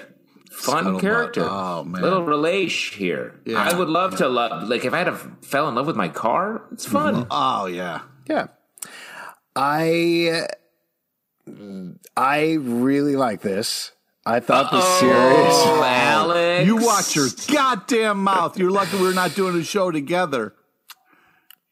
Fun 0.51 0.85
Scuttlebutt. 0.85 1.01
character. 1.01 1.47
Oh, 1.49 1.85
man. 1.85 2.03
Little 2.03 2.25
relation 2.25 2.99
here. 2.99 3.41
Yeah. 3.45 3.59
I 3.63 3.77
would 3.79 3.89
love 3.89 4.17
to 4.17 4.29
love, 4.29 4.69
like, 4.69 4.85
if 4.85 4.93
I 4.93 4.99
had 4.99 5.09
a, 5.09 5.17
fell 5.43 5.69
in 5.69 5.77
love 5.77 5.87
with 5.87 5.97
my 5.97 6.09
car, 6.09 6.63
it's 6.73 6.87
fun. 6.87 7.27
Oh 7.31 7.67
yeah, 7.67 8.01
Yeah. 8.29 8.49
I 9.57 10.47
I 12.17 12.55
really 12.61 13.17
like 13.17 13.41
this. 13.43 13.93
I 14.27 14.41
thought 14.41 14.71
the 14.71 14.79
Oh, 14.83 14.97
series 15.01 15.83
Alex. 15.87 16.67
you 16.67 16.77
watch 16.77 17.15
your 17.17 17.29
goddamn 17.55 18.23
mouth. 18.25 18.59
You're 18.59 18.71
lucky 18.71 18.99
we're 18.99 19.13
not 19.13 19.35
doing 19.35 19.55
a 19.61 19.63
show 19.65 19.91
together. 19.91 20.55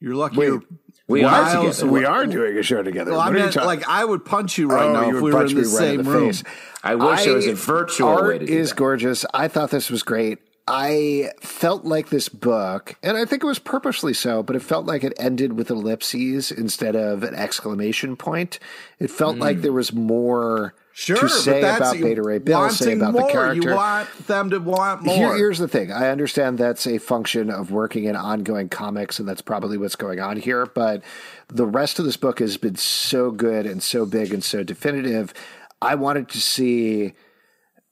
You're 0.01 0.15
lucky. 0.15 0.37
Wait, 0.37 0.47
you're 0.49 0.63
we 1.09 1.25
are 1.25 1.63
together. 1.63 1.87
we 1.91 2.05
are 2.05 2.27
doing 2.27 2.59
a 2.59 2.63
show 2.63 2.83
together. 2.83 3.13
Well, 3.13 3.21
I 3.21 3.29
What 3.31 3.37
are 3.37 3.39
meant 3.39 3.57
like 3.57 3.89
I 3.89 4.05
would 4.05 4.25
punch 4.25 4.59
you 4.59 4.69
right 4.69 4.85
Oh, 4.85 4.93
now 4.93 5.03
you 5.07 5.17
if 5.17 5.23
would 5.23 5.23
we 5.23 5.33
were 5.33 5.39
punch 5.39 5.53
in 5.53 5.57
me 5.59 5.63
the 5.63 5.69
right 5.69 5.79
same 5.79 6.01
in 6.01 6.07
the 6.07 6.11
room. 6.13 6.27
face. 6.29 6.45
I 6.83 6.95
wish 6.97 7.27
it 7.27 7.31
was 7.33 7.47
a 7.47 7.55
virtual 7.55 8.09
art 8.09 8.27
way 8.27 8.39
to 8.39 8.47
do 8.47 8.53
is 8.53 8.71
that. 8.71 8.77
gorgeous. 8.77 9.25
I 9.33 9.49
thought 9.49 9.71
this 9.71 9.91
was 9.91 10.03
great. 10.03 10.39
I 10.67 11.31
felt 11.41 11.85
like 11.85 12.11
this 12.11 12.29
book, 12.29 12.97
and 13.03 13.17
I 13.17 13.25
think 13.25 13.43
it 13.43 13.47
was 13.47 13.59
purposely 13.59 14.15
so, 14.15 14.43
but 14.43 14.55
it 14.55 14.63
felt 14.63 14.87
like 14.87 15.03
it 15.03 15.13
ended 15.19 15.55
with 15.55 15.71
ellipses 15.71 16.53
instead 16.53 16.95
of 16.95 17.25
an 17.25 17.35
exclamation 17.35 18.17
point. 18.17 18.59
It 18.99 19.11
felt 19.11 19.39
like 19.39 19.57
hmm. 19.57 19.63
there 19.63 19.73
was 19.73 19.93
more 19.93 20.75
Sure, 20.95 21.17
to 21.17 21.29
say 21.29 21.61
about 21.61 21.97
Beta 21.97 22.23
Ray 22.23 22.39
Bill, 22.39 22.69
say 22.69 22.93
about 22.93 23.13
more. 23.13 23.23
the 23.23 23.33
character. 23.33 23.71
You 23.71 23.75
want 23.75 24.27
them 24.27 24.51
to 24.51 24.59
want 24.59 25.03
more. 25.03 25.15
Here, 25.15 25.37
here's 25.37 25.59
the 25.59 25.67
thing. 25.67 25.91
I 25.91 26.11
understand 26.11 26.59
that's 26.59 26.87
a 26.87 26.99
function 26.99 27.49
of 27.51 27.71
working 27.71 28.05
in 28.05 28.15
ongoing 28.15 28.69
comics, 28.69 29.19
and 29.19 29.27
that's 29.27 29.41
probably 29.41 29.79
what's 29.79 29.97
going 29.97 30.21
on 30.21 30.37
here. 30.37 30.67
But 30.67 31.03
the 31.49 31.65
rest 31.65 31.99
of 31.99 32.05
this 32.05 32.19
book 32.19 32.41
has 32.41 32.59
been 32.59 32.77
so 32.77 33.31
good 33.31 33.65
and 33.65 33.83
so 33.83 34.05
big 34.05 34.35
and 34.35 34.45
so 34.45 34.63
definitive. 34.63 35.33
I 35.81 35.95
wanted 35.95 36.29
to 36.29 36.41
see, 36.41 37.15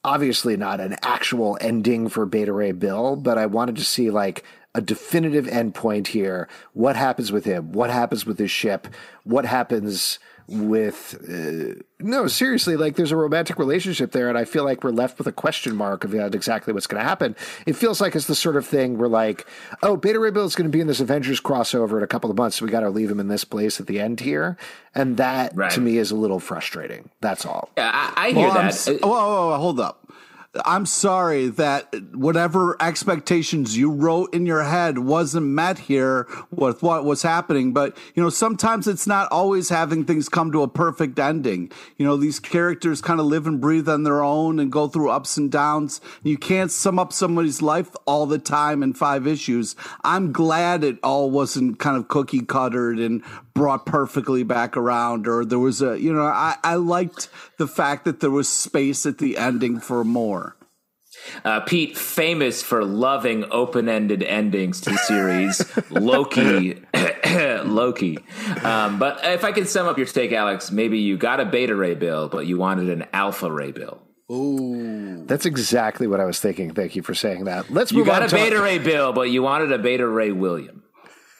obviously, 0.04 0.56
not 0.56 0.80
an 0.80 0.96
actual 1.02 1.58
ending 1.60 2.08
for 2.08 2.26
Beta 2.26 2.52
Ray 2.52 2.72
Bill, 2.72 3.16
but 3.16 3.38
I 3.38 3.46
wanted 3.46 3.76
to 3.76 3.84
see 3.84 4.10
like 4.10 4.44
a 4.74 4.80
definitive 4.80 5.46
endpoint 5.46 6.08
here. 6.08 6.48
What 6.72 6.96
happens 6.96 7.32
with 7.32 7.44
him? 7.44 7.72
What 7.72 7.90
happens 7.90 8.24
with 8.24 8.38
his 8.38 8.50
ship? 8.50 8.86
What 9.24 9.44
happens 9.44 10.18
with 10.50 11.14
uh, 11.30 11.80
no 12.00 12.26
seriously 12.26 12.76
like 12.76 12.96
there's 12.96 13.12
a 13.12 13.16
romantic 13.16 13.56
relationship 13.58 14.10
there 14.10 14.28
and 14.28 14.36
i 14.36 14.44
feel 14.44 14.64
like 14.64 14.82
we're 14.82 14.90
left 14.90 15.16
with 15.18 15.26
a 15.28 15.32
question 15.32 15.76
mark 15.76 16.02
of 16.02 16.12
exactly 16.14 16.72
what's 16.72 16.88
going 16.88 17.00
to 17.00 17.08
happen 17.08 17.36
it 17.66 17.74
feels 17.76 18.00
like 18.00 18.16
it's 18.16 18.26
the 18.26 18.34
sort 18.34 18.56
of 18.56 18.66
thing 18.66 18.98
where 18.98 19.08
like 19.08 19.46
oh 19.84 19.96
beta 19.96 20.18
ray 20.18 20.30
bill 20.30 20.44
is 20.44 20.56
going 20.56 20.68
to 20.68 20.72
be 20.76 20.80
in 20.80 20.88
this 20.88 20.98
avengers 21.00 21.40
crossover 21.40 21.98
in 21.98 22.02
a 22.02 22.06
couple 22.08 22.28
of 22.30 22.36
months 22.36 22.56
so 22.56 22.64
we 22.64 22.70
got 22.70 22.80
to 22.80 22.90
leave 22.90 23.10
him 23.10 23.20
in 23.20 23.28
this 23.28 23.44
place 23.44 23.78
at 23.78 23.86
the 23.86 24.00
end 24.00 24.18
here 24.20 24.56
and 24.94 25.16
that 25.18 25.54
Right. 25.54 25.70
to 25.72 25.80
me 25.80 25.98
is 25.98 26.10
a 26.10 26.16
little 26.16 26.40
frustrating 26.40 27.10
that's 27.20 27.46
all 27.46 27.70
Yeah, 27.76 27.90
I, 27.94 28.28
I 28.28 28.30
hear 28.32 28.48
Well, 28.48 28.50
I'm 28.58 28.64
that. 28.64 28.72
s- 28.72 28.88
whoa, 28.88 28.96
whoa, 29.08 29.48
whoa, 29.50 29.56
hold 29.58 29.78
up. 29.78 29.99
I'm 30.64 30.84
sorry 30.84 31.46
that 31.46 31.94
whatever 32.12 32.76
expectations 32.82 33.78
you 33.78 33.88
wrote 33.88 34.34
in 34.34 34.46
your 34.46 34.64
head 34.64 34.98
wasn't 34.98 35.46
met 35.46 35.78
here 35.78 36.26
with 36.50 36.82
what 36.82 37.04
was 37.04 37.22
happening. 37.22 37.72
But, 37.72 37.96
you 38.16 38.22
know, 38.22 38.30
sometimes 38.30 38.88
it's 38.88 39.06
not 39.06 39.30
always 39.30 39.68
having 39.68 40.04
things 40.04 40.28
come 40.28 40.50
to 40.50 40.62
a 40.62 40.68
perfect 40.68 41.20
ending. 41.20 41.70
You 41.98 42.04
know, 42.04 42.16
these 42.16 42.40
characters 42.40 43.00
kind 43.00 43.20
of 43.20 43.26
live 43.26 43.46
and 43.46 43.60
breathe 43.60 43.88
on 43.88 44.02
their 44.02 44.24
own 44.24 44.58
and 44.58 44.72
go 44.72 44.88
through 44.88 45.10
ups 45.10 45.36
and 45.36 45.52
downs. 45.52 46.00
You 46.24 46.36
can't 46.36 46.72
sum 46.72 46.98
up 46.98 47.12
somebody's 47.12 47.62
life 47.62 47.94
all 48.04 48.26
the 48.26 48.38
time 48.38 48.82
in 48.82 48.92
five 48.92 49.28
issues. 49.28 49.76
I'm 50.02 50.32
glad 50.32 50.82
it 50.82 50.98
all 51.04 51.30
wasn't 51.30 51.78
kind 51.78 51.96
of 51.96 52.08
cookie 52.08 52.44
cuttered 52.44 52.98
and 52.98 53.22
brought 53.60 53.84
perfectly 53.84 54.42
back 54.42 54.74
around 54.74 55.28
or 55.28 55.44
there 55.44 55.58
was 55.58 55.82
a 55.82 56.00
you 56.00 56.10
know 56.10 56.24
I, 56.24 56.56
I 56.64 56.76
liked 56.76 57.28
the 57.58 57.66
fact 57.66 58.06
that 58.06 58.20
there 58.20 58.30
was 58.30 58.48
space 58.48 59.04
at 59.04 59.18
the 59.18 59.36
ending 59.36 59.80
for 59.80 60.02
more 60.02 60.39
Uh, 61.44 61.60
Pete, 61.60 61.96
famous 61.96 62.62
for 62.62 62.84
loving 62.84 63.44
open-ended 63.50 64.22
endings 64.22 64.80
to 64.82 64.96
series, 64.98 65.62
Loki, 65.90 66.82
Loki. 67.64 68.18
Um, 68.62 68.98
but 68.98 69.20
if 69.24 69.44
I 69.44 69.52
can 69.52 69.66
sum 69.66 69.86
up 69.86 69.96
your 69.96 70.06
take, 70.06 70.32
Alex, 70.32 70.70
maybe 70.70 70.98
you 70.98 71.16
got 71.16 71.40
a 71.40 71.44
Beta 71.44 71.74
Ray 71.74 71.94
Bill, 71.94 72.28
but 72.28 72.46
you 72.46 72.58
wanted 72.58 72.88
an 72.90 73.06
Alpha 73.12 73.50
Ray 73.50 73.72
Bill. 73.72 74.02
Ooh. 74.30 75.24
That's 75.26 75.44
exactly 75.44 76.06
what 76.06 76.20
i 76.20 76.24
was 76.24 76.38
thinking 76.38 76.72
thank 76.72 76.94
you 76.94 77.02
for 77.02 77.14
saying 77.14 77.44
that 77.46 77.68
let's 77.68 77.90
You 77.90 78.04
got 78.04 78.22
on 78.22 78.26
a 78.26 78.28
to 78.28 78.36
Beta 78.36 78.60
Ray 78.62 78.78
Bill, 78.78 79.12
but 79.12 79.22
you 79.30 79.42
wanted 79.42 79.72
a 79.72 79.78
Beta 79.78 80.06
Ray 80.06 80.30
William. 80.30 80.84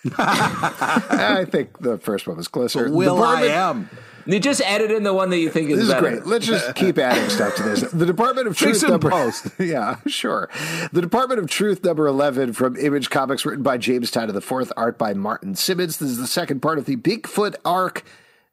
i 0.19 1.47
think 1.51 1.79
the 1.81 1.99
first 1.99 2.27
one 2.27 2.37
was 2.37 2.49
closer 2.49 2.91
will 2.91 3.23
i 3.23 3.43
Department- 3.43 3.53
am 3.53 3.91
You 4.27 4.39
just 4.41 4.61
edit 4.65 4.91
in 4.91 5.03
the 5.03 5.13
one 5.15 5.31
that 5.31 5.39
you 5.39 5.51
think 5.51 5.71
is 5.71 5.79
This 5.79 5.89
is 5.89 5.95
better. 5.95 6.11
great. 6.11 6.27
Let's 6.27 6.47
just 6.47 6.75
keep 6.75 6.99
adding 6.99 7.29
stuff 7.31 7.55
to 7.57 7.63
this. 7.63 7.81
The 7.91 8.07
Department 8.07 8.47
of 8.49 8.57
Truth 8.57 8.83
number 8.89 9.11
post. 9.11 9.47
Yeah, 9.59 9.97
sure. 10.07 10.49
The 10.93 11.01
Department 11.01 11.41
of 11.41 11.49
Truth 11.49 11.85
number 11.85 12.07
11 12.07 12.53
from 12.53 12.77
Image 12.77 13.11
Comics 13.11 13.45
written 13.45 13.63
by 13.63 13.79
James 13.79 14.11
Tynion 14.11 14.33
the 14.33 14.41
Fourth, 14.41 14.73
art 14.77 14.99
by 14.99 15.15
Martin 15.15 15.55
Simmonds. 15.55 15.99
This 15.99 16.11
is 16.11 16.19
the 16.19 16.27
second 16.27 16.61
part 16.61 16.79
of 16.79 16.87
the 16.87 16.97
Bigfoot 16.97 17.55
arc 17.65 18.05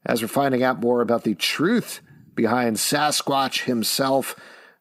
as 0.06 0.22
we're 0.22 0.28
finding 0.28 0.64
out 0.64 0.80
more 0.80 1.02
about 1.02 1.24
the 1.24 1.36
truth 1.36 2.02
behind 2.36 2.78
Sasquatch 2.78 3.64
himself 3.64 4.36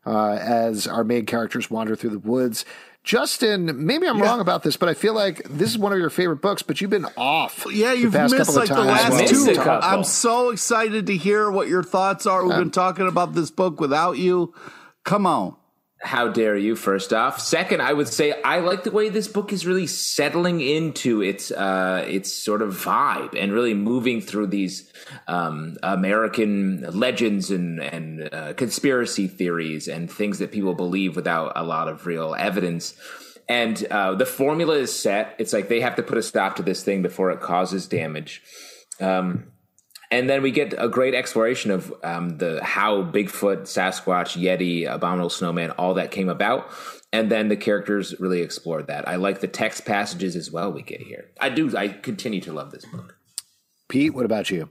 uh, 0.04 0.32
as 0.40 0.86
our 0.86 1.02
main 1.02 1.26
characters 1.26 1.70
wander 1.70 1.96
through 1.96 2.10
the 2.10 2.18
woods. 2.18 2.64
Justin, 3.06 3.86
maybe 3.86 4.08
I'm 4.08 4.20
wrong 4.20 4.40
about 4.40 4.64
this, 4.64 4.76
but 4.76 4.88
I 4.88 4.94
feel 4.94 5.14
like 5.14 5.40
this 5.48 5.70
is 5.70 5.78
one 5.78 5.92
of 5.92 5.98
your 5.98 6.10
favorite 6.10 6.42
books, 6.42 6.62
but 6.62 6.80
you've 6.80 6.90
been 6.90 7.06
off. 7.16 7.64
yeah 7.70 7.92
you've 7.92 8.12
past 8.12 8.34
missed 8.34 8.56
like 8.56 8.68
the 8.68 8.80
last 8.80 9.10
while 9.10 9.20
Missed 9.20 9.46
we 9.46 9.52
a 9.52 9.54
two 9.54 9.60
i'm 9.60 10.02
so 10.02 10.50
excited 10.50 11.06
to 11.06 11.16
hear 11.16 11.48
what 11.48 11.68
your 11.68 11.84
thoughts 11.84 12.26
are. 12.26 12.44
We've 12.44 12.56
been 12.56 12.72
talking 12.72 13.06
about 13.06 13.32
this 13.34 13.50
book 13.50 13.80
without 13.80 14.18
you. 14.18 14.52
Come 15.04 15.24
on 15.24 15.56
How 16.02 16.28
dare 16.28 16.56
you, 16.56 16.76
first 16.76 17.14
off. 17.14 17.40
Second, 17.40 17.80
I 17.80 17.94
would 17.94 18.08
say 18.08 18.40
I 18.42 18.60
like 18.60 18.84
the 18.84 18.90
way 18.90 19.08
this 19.08 19.28
book 19.28 19.50
is 19.50 19.66
really 19.66 19.86
settling 19.86 20.60
into 20.60 21.22
its 21.22 21.50
uh, 21.50 22.04
its 22.06 22.32
sort 22.32 22.60
of 22.60 22.74
vibe 22.74 23.34
and 23.34 23.50
really 23.50 23.72
moving 23.72 24.20
through 24.20 24.48
these 24.48 24.92
um, 25.26 25.78
American 25.82 26.82
legends 26.92 27.50
and, 27.50 27.80
and 27.80 28.28
uh, 28.32 28.52
conspiracy 28.52 29.26
theories 29.26 29.88
and 29.88 30.10
things 30.10 30.38
that 30.38 30.52
people 30.52 30.74
believe 30.74 31.16
without 31.16 31.52
a 31.56 31.64
lot 31.64 31.88
of 31.88 32.06
real 32.06 32.34
evidence. 32.34 32.94
And 33.48 33.82
uh, 33.90 34.14
the 34.16 34.26
formula 34.26 34.74
is 34.74 34.92
set. 34.92 35.34
It's 35.38 35.54
like 35.54 35.68
they 35.68 35.80
have 35.80 35.96
to 35.96 36.02
put 36.02 36.18
a 36.18 36.22
stop 36.22 36.56
to 36.56 36.62
this 36.62 36.82
thing 36.82 37.00
before 37.00 37.30
it 37.30 37.40
causes 37.40 37.86
damage. 37.86 38.42
Um, 39.00 39.52
and 40.10 40.28
then 40.28 40.42
we 40.42 40.50
get 40.50 40.74
a 40.78 40.88
great 40.88 41.14
exploration 41.14 41.70
of 41.70 41.92
um, 42.02 42.38
the 42.38 42.62
how 42.62 43.02
Bigfoot, 43.02 43.62
Sasquatch, 43.62 44.40
Yeti, 44.40 44.92
Abominable 44.92 45.30
Snowman, 45.30 45.70
all 45.72 45.94
that 45.94 46.10
came 46.10 46.28
about, 46.28 46.70
and 47.12 47.30
then 47.30 47.48
the 47.48 47.56
characters 47.56 48.18
really 48.20 48.40
explored 48.40 48.86
that. 48.88 49.08
I 49.08 49.16
like 49.16 49.40
the 49.40 49.48
text 49.48 49.84
passages 49.84 50.36
as 50.36 50.50
well 50.50 50.72
we 50.72 50.82
get 50.82 51.00
here. 51.00 51.30
I 51.40 51.48
do. 51.48 51.76
I 51.76 51.88
continue 51.88 52.40
to 52.42 52.52
love 52.52 52.70
this 52.70 52.84
book. 52.84 53.16
Pete, 53.88 54.14
what 54.14 54.24
about 54.24 54.50
you? 54.50 54.68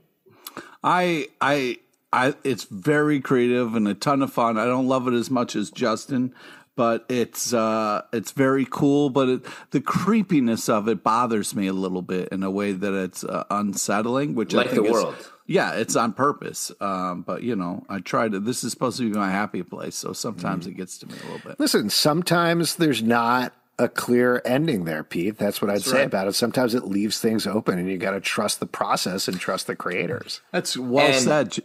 I 0.82 1.26
I 1.40 1.78
I 2.12 2.34
it's 2.44 2.64
very 2.64 3.20
creative 3.20 3.74
and 3.74 3.88
a 3.88 3.94
ton 3.94 4.22
of 4.22 4.32
fun. 4.32 4.58
I 4.58 4.64
don't 4.64 4.88
love 4.88 5.08
it 5.08 5.14
as 5.14 5.30
much 5.30 5.56
as 5.56 5.70
Justin, 5.70 6.34
but 6.76 7.04
it's 7.08 7.52
uh 7.52 8.02
it's 8.12 8.30
very 8.32 8.66
cool, 8.70 9.10
but 9.10 9.28
it, 9.28 9.46
the 9.70 9.80
creepiness 9.80 10.68
of 10.68 10.88
it 10.88 11.02
bothers 11.02 11.54
me 11.54 11.66
a 11.66 11.72
little 11.72 12.02
bit 12.02 12.28
in 12.30 12.42
a 12.42 12.50
way 12.50 12.72
that 12.72 12.94
it's 12.94 13.24
uh, 13.24 13.44
unsettling, 13.50 14.34
which 14.34 14.52
Like 14.52 14.68
I 14.68 14.70
think 14.70 14.82
the 14.82 14.88
is, 14.88 14.92
world. 14.92 15.32
Yeah, 15.48 15.72
it's 15.74 15.96
on 15.96 16.12
purpose. 16.12 16.72
Um, 16.80 17.22
but 17.22 17.42
you 17.42 17.56
know, 17.56 17.84
I 17.88 18.00
try 18.00 18.28
to. 18.28 18.38
This 18.40 18.62
is 18.64 18.72
supposed 18.72 18.98
to 18.98 19.10
be 19.10 19.16
my 19.16 19.30
happy 19.30 19.62
place, 19.62 19.94
so 19.96 20.12
sometimes 20.12 20.66
it 20.66 20.72
gets 20.76 20.98
to 20.98 21.06
me 21.06 21.14
a 21.14 21.32
little 21.32 21.50
bit. 21.50 21.58
Listen, 21.60 21.88
sometimes 21.88 22.76
there's 22.76 23.02
not 23.02 23.52
a 23.78 23.88
clear 23.88 24.40
ending 24.44 24.84
there, 24.84 25.04
Pete. 25.04 25.36
That's 25.38 25.60
what 25.62 25.70
I'd 25.70 25.82
say 25.82 25.98
right. 25.98 26.06
about 26.06 26.28
it. 26.28 26.32
Sometimes 26.34 26.74
it 26.74 26.84
leaves 26.84 27.20
things 27.20 27.46
open 27.46 27.78
and 27.78 27.88
you 27.90 27.98
got 27.98 28.12
to 28.12 28.20
trust 28.20 28.58
the 28.58 28.66
process 28.66 29.28
and 29.28 29.38
trust 29.38 29.66
the 29.66 29.76
creators. 29.76 30.40
That's 30.50 30.78
well 30.78 31.06
And- 31.06 31.14
said, 31.22 31.50
J- 31.52 31.62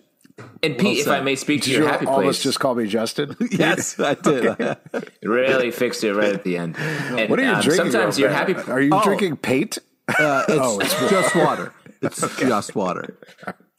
And 0.64 0.78
Pete, 0.78 1.00
if. 1.00 1.08
I 1.08 1.22
may 1.22 1.36
speak 1.36 1.62
to 1.64 1.70
Did 1.70 1.76
your 1.78 1.84
you 1.86 1.90
happy 1.90 2.06
almost 2.06 2.24
place, 2.24 2.44
just 2.44 2.60
call 2.60 2.76
me 2.76 2.88
Justin? 2.88 3.36
yes, 3.52 4.00
I 4.00 4.14
did. 4.22 4.78
really 5.24 5.72
fixed 5.72 6.04
it 6.04 6.14
right 6.14 6.34
at 6.34 6.44
the 6.44 6.58
end. 6.58 6.76
And, 6.78 7.30
What 7.30 7.40
are 7.40 7.44
you 7.44 7.50
um, 7.50 7.62
drinking? 7.62 7.92
Sometimes 7.92 8.18
real 8.20 8.30
you're 8.32 8.38
quick? 8.46 8.58
happy. 8.58 8.72
Are 8.72 8.82
you 8.82 8.90
Oh. 8.94 9.04
drinking 9.04 9.38
Pate? 9.38 9.78
Uh, 10.08 10.44
it's, 10.48 10.58
Oh, 10.62 10.80
it's 10.80 11.10
just 11.10 11.36
water. 11.36 11.74
It's 12.02 12.38
just 12.40 12.76
water. 12.76 13.18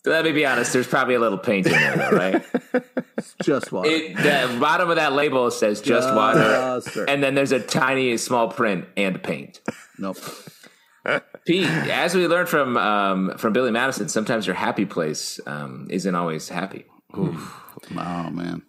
Let 0.05 0.25
me 0.25 0.33
be 0.33 0.45
honest. 0.45 0.73
There's 0.73 0.87
probably 0.89 1.15
a 1.15 1.21
little 1.21 1.39
paint 1.39 1.67
in 1.67 1.73
there, 1.73 1.97
though, 1.97 2.11
right? 2.17 2.43
It's 3.19 3.35
just 3.43 3.71
water. 3.71 3.89
It, 3.89 4.17
the 4.17 4.59
bottom 4.59 4.91
of 4.91 4.97
that 4.97 5.13
label 5.13 5.49
says 5.53 5.81
just 5.81 6.13
water, 6.13 6.41
Just 6.41 6.89
water. 6.97 7.05
and 7.09 7.23
then 7.23 7.35
there's 7.37 7.53
a 7.53 7.61
tiny 7.61 8.17
small 8.17 8.49
print 8.49 8.87
and 8.97 9.23
paint. 9.23 9.61
nope. 9.99 10.17
Pete, 11.47 11.67
as 11.67 12.15
we 12.15 12.27
learned 12.29 12.49
from 12.49 12.77
um, 12.77 13.35
from 13.39 13.53
Billy 13.53 13.71
Madison, 13.71 14.09
sometimes 14.09 14.47
your 14.47 14.55
happy 14.57 14.85
place 14.87 15.41
um, 15.47 15.87
isn't 15.91 16.15
always 16.15 16.49
happy. 16.49 16.85
Oh 17.15 18.31
man. 18.31 18.63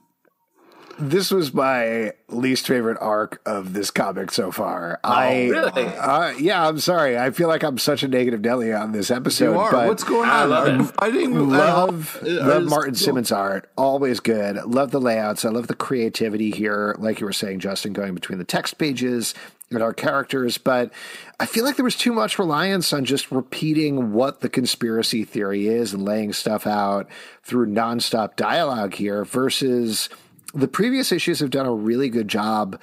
This 1.00 1.32
was 1.32 1.56
my 1.56 2.12
least 2.30 2.68
favorite 2.68 3.00
arc 3.02 3.42
of 3.48 3.74
this 3.74 3.90
comic 3.90 4.32
so 4.32 4.52
far. 4.52 5.00
I 5.04 5.48
really? 5.50 5.88
uh, 5.88 6.30
yeah, 6.38 6.68
I'm 6.68 6.78
sorry. 6.78 7.18
I 7.18 7.32
feel 7.32 7.48
like 7.48 7.64
I'm 7.64 7.80
such 7.80 8.04
a 8.04 8.08
negative 8.08 8.42
Nelly 8.42 8.72
on 8.72 8.92
this 8.92 9.10
episode. 9.10 9.54
You 9.54 9.60
are. 9.60 9.72
But 9.72 9.88
What's 9.88 10.04
going 10.04 10.30
on? 10.30 10.36
I 10.36 10.44
love 10.44 10.68
Are 10.68 10.72
you 10.76 10.84
it. 10.84 10.96
fighting? 10.96 11.50
love 11.50 12.20
Uh, 12.22 12.28
love 12.46 12.64
is- 12.64 12.70
Martin 12.70 12.94
Simmonds 12.94 13.32
art. 13.32 13.72
Always 13.76 14.20
good. 14.20 14.58
Love 14.66 14.92
the 14.92 15.02
layouts. 15.02 15.46
I 15.46 15.50
love 15.50 15.66
the 15.66 15.74
creativity 15.76 16.52
here. 16.52 16.96
Like 17.00 17.20
you 17.20 17.26
were 17.26 17.34
saying, 17.34 17.60
Justin, 17.60 17.94
going 17.94 18.14
between 18.14 18.38
the 18.38 18.46
text 18.46 18.78
pages 18.78 19.34
and 19.74 19.84
our 19.84 19.94
characters. 19.94 20.58
But 20.58 20.92
I 21.40 21.46
feel 21.46 21.64
like 21.64 21.76
there 21.76 21.86
was 21.86 21.96
too 21.96 22.14
much 22.14 22.40
reliance 22.40 22.94
on 22.94 23.06
just 23.06 23.32
repeating 23.32 24.14
what 24.14 24.42
the 24.42 24.50
conspiracy 24.50 25.24
theory 25.24 25.68
is 25.68 25.94
and 25.94 26.06
laying 26.06 26.34
stuff 26.34 26.66
out 26.68 27.08
through 27.44 27.68
nonstop 27.68 28.36
dialogue 28.36 28.96
here 28.96 29.26
versus 29.26 30.10
the 30.54 30.68
previous 30.68 31.12
issues 31.12 31.40
have 31.40 31.50
done 31.50 31.66
a 31.66 31.74
really 31.74 32.10
good 32.10 32.28
job 32.28 32.80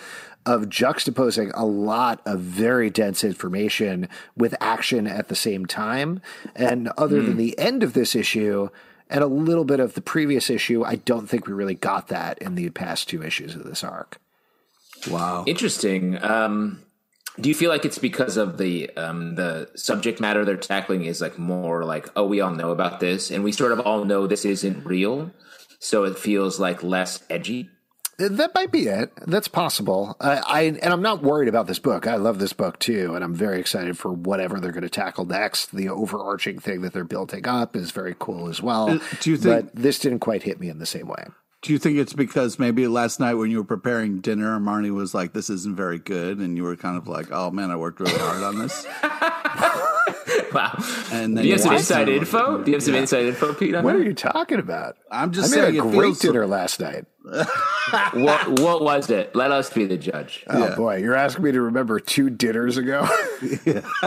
of 0.46 0.62
juxtaposing 0.62 1.53
a 1.55 1.64
lot 1.64 2.20
of 2.24 2.40
very 2.40 2.90
dense 2.90 3.22
information 3.22 4.09
with 4.37 4.55
action 4.61 5.07
at 5.07 5.29
the 5.29 5.37
same 5.37 5.66
time. 5.66 6.20
And 6.57 6.88
other 6.96 7.22
than 7.22 7.33
hmm. 7.33 7.38
the 7.38 7.59
end 7.59 7.83
of 7.83 7.92
this 7.92 8.14
issue 8.16 8.68
and 9.09 9.22
a 9.22 9.29
little 9.29 9.64
bit 9.64 9.81
of 9.81 9.94
the 9.94 10.00
previous 10.00 10.50
issue, 10.50 10.85
I 10.85 10.96
don't 10.96 11.29
think 11.29 11.46
we 11.46 11.53
really 11.53 11.74
got 11.74 12.09
that 12.09 12.38
in 12.38 12.55
the 12.55 12.70
past 12.70 13.09
two 13.09 13.22
issues 13.22 13.55
of 13.55 13.64
this 13.64 13.85
arc. 13.85 14.18
Wow. 15.08 15.44
Interesting. 15.46 16.22
Um, 16.22 16.82
do 17.40 17.48
you 17.48 17.54
feel 17.54 17.70
like 17.70 17.84
it's 17.84 17.98
because 17.98 18.36
of 18.36 18.58
the 18.58 18.90
um, 18.96 19.34
the 19.36 19.70
subject 19.76 20.20
matter 20.20 20.44
they're 20.44 20.56
tackling 20.56 21.04
is 21.04 21.20
like 21.20 21.38
more 21.38 21.84
like 21.84 22.08
oh 22.16 22.26
we 22.26 22.40
all 22.40 22.50
know 22.50 22.70
about 22.70 23.00
this 23.00 23.30
and 23.30 23.44
we 23.44 23.52
sort 23.52 23.72
of 23.72 23.80
all 23.80 24.04
know 24.04 24.26
this 24.26 24.44
isn't 24.44 24.84
real, 24.84 25.30
so 25.78 26.04
it 26.04 26.18
feels 26.18 26.58
like 26.60 26.82
less 26.82 27.22
edgy. 27.30 27.70
That 28.18 28.54
might 28.54 28.70
be 28.70 28.80
it. 28.86 29.12
That's 29.26 29.48
possible. 29.48 30.14
I, 30.20 30.42
I 30.46 30.60
and 30.64 30.84
I'm 30.92 31.00
not 31.00 31.22
worried 31.22 31.48
about 31.48 31.66
this 31.66 31.78
book. 31.78 32.06
I 32.06 32.16
love 32.16 32.38
this 32.38 32.52
book 32.52 32.78
too, 32.78 33.14
and 33.14 33.24
I'm 33.24 33.34
very 33.34 33.58
excited 33.58 33.96
for 33.96 34.12
whatever 34.12 34.60
they're 34.60 34.72
going 34.72 34.82
to 34.82 34.90
tackle 34.90 35.24
next. 35.24 35.74
The 35.74 35.88
overarching 35.88 36.58
thing 36.58 36.82
that 36.82 36.92
they're 36.92 37.04
building 37.04 37.48
up 37.48 37.74
is 37.74 37.92
very 37.92 38.14
cool 38.18 38.48
as 38.50 38.60
well. 38.60 38.90
Uh, 38.90 38.98
do 39.20 39.30
you 39.30 39.38
think- 39.38 39.72
But 39.72 39.74
this 39.74 39.98
didn't 39.98 40.18
quite 40.18 40.42
hit 40.42 40.60
me 40.60 40.68
in 40.68 40.78
the 40.80 40.84
same 40.84 41.06
way. 41.08 41.24
Do 41.62 41.72
you 41.74 41.78
think 41.78 41.98
it's 41.98 42.14
because 42.14 42.58
maybe 42.58 42.86
last 42.86 43.20
night 43.20 43.34
when 43.34 43.50
you 43.50 43.58
were 43.58 43.64
preparing 43.64 44.20
dinner, 44.20 44.58
Marnie 44.58 44.94
was 44.94 45.12
like, 45.12 45.34
"This 45.34 45.50
isn't 45.50 45.76
very 45.76 45.98
good," 45.98 46.38
and 46.38 46.56
you 46.56 46.62
were 46.62 46.74
kind 46.76 46.96
of 46.96 47.06
like, 47.06 47.28
"Oh 47.30 47.50
man, 47.50 47.70
I 47.70 47.76
worked 47.76 48.00
really 48.00 48.16
hard 48.18 48.42
on 48.42 48.58
this." 48.58 48.86
Wow. 50.52 50.74
And 51.12 51.36
then 51.36 51.42
Do 51.44 51.48
you 51.48 51.52
have 51.54 51.60
some 51.60 51.74
inside 51.76 52.08
it. 52.08 52.16
info? 52.16 52.58
Do 52.64 52.70
you 52.72 52.76
have 52.76 52.82
some 52.82 52.94
inside 52.96 53.24
info, 53.26 53.54
Pete? 53.54 53.72
On 53.76 53.84
What 53.84 53.94
are 53.94 54.02
you 54.02 54.14
talking 54.14 54.58
about? 54.58 54.96
I'm 55.10 55.30
just 55.30 55.52
I 55.52 55.56
made 55.56 55.62
saying 55.62 55.78
a 55.78 55.82
great 55.82 56.00
feels- 56.06 56.18
dinner 56.18 56.44
last 56.46 56.80
night. 56.80 57.04
what 58.14 58.48
what 58.60 58.82
was 58.82 59.10
it? 59.10 59.36
Let 59.36 59.52
us 59.52 59.70
be 59.72 59.84
the 59.84 59.96
judge. 59.96 60.44
Oh 60.48 60.74
boy, 60.74 60.96
you're 60.96 61.14
asking 61.14 61.44
me 61.44 61.52
to 61.52 61.60
remember 61.60 62.00
two 62.00 62.30
dinners 62.30 62.78
ago. 62.78 63.06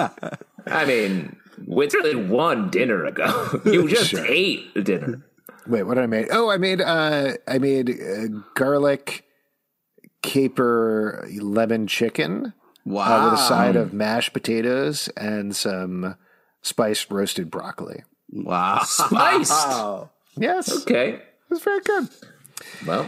I 0.65 0.85
mean, 0.85 1.35
it's 1.67 1.93
really 1.93 2.15
one 2.15 2.69
dinner 2.69 3.05
ago. 3.05 3.61
you 3.65 3.87
just 3.87 4.09
Sure. 4.09 4.25
ate 4.25 4.65
a 4.75 4.81
dinner. 4.81 5.25
Wait, 5.67 5.83
what 5.83 5.95
did 5.95 6.03
I 6.03 6.07
make? 6.07 6.27
Oh, 6.31 6.49
I 6.49 6.57
made 6.57 6.81
uh, 6.81 7.33
I 7.47 7.57
made 7.57 7.89
uh, 7.89 8.27
garlic 8.55 9.25
caper 10.21 11.27
lemon 11.39 11.87
chicken 11.87 12.53
Wow. 12.85 13.03
uh, 13.27 13.31
with 13.31 13.39
a 13.39 13.43
side 13.43 13.75
of 13.75 13.93
mashed 13.93 14.33
potatoes 14.33 15.07
and 15.15 15.55
some 15.55 16.15
spiced 16.61 17.09
roasted 17.11 17.49
broccoli. 17.49 18.03
wow. 18.31 18.81
Spiced. 18.83 19.67
Yes, 20.35 20.81
Okay. 20.81 21.09
it 21.13 21.21
was 21.47 21.59
very 21.61 21.79
good. 21.81 22.09
Well, 22.87 23.07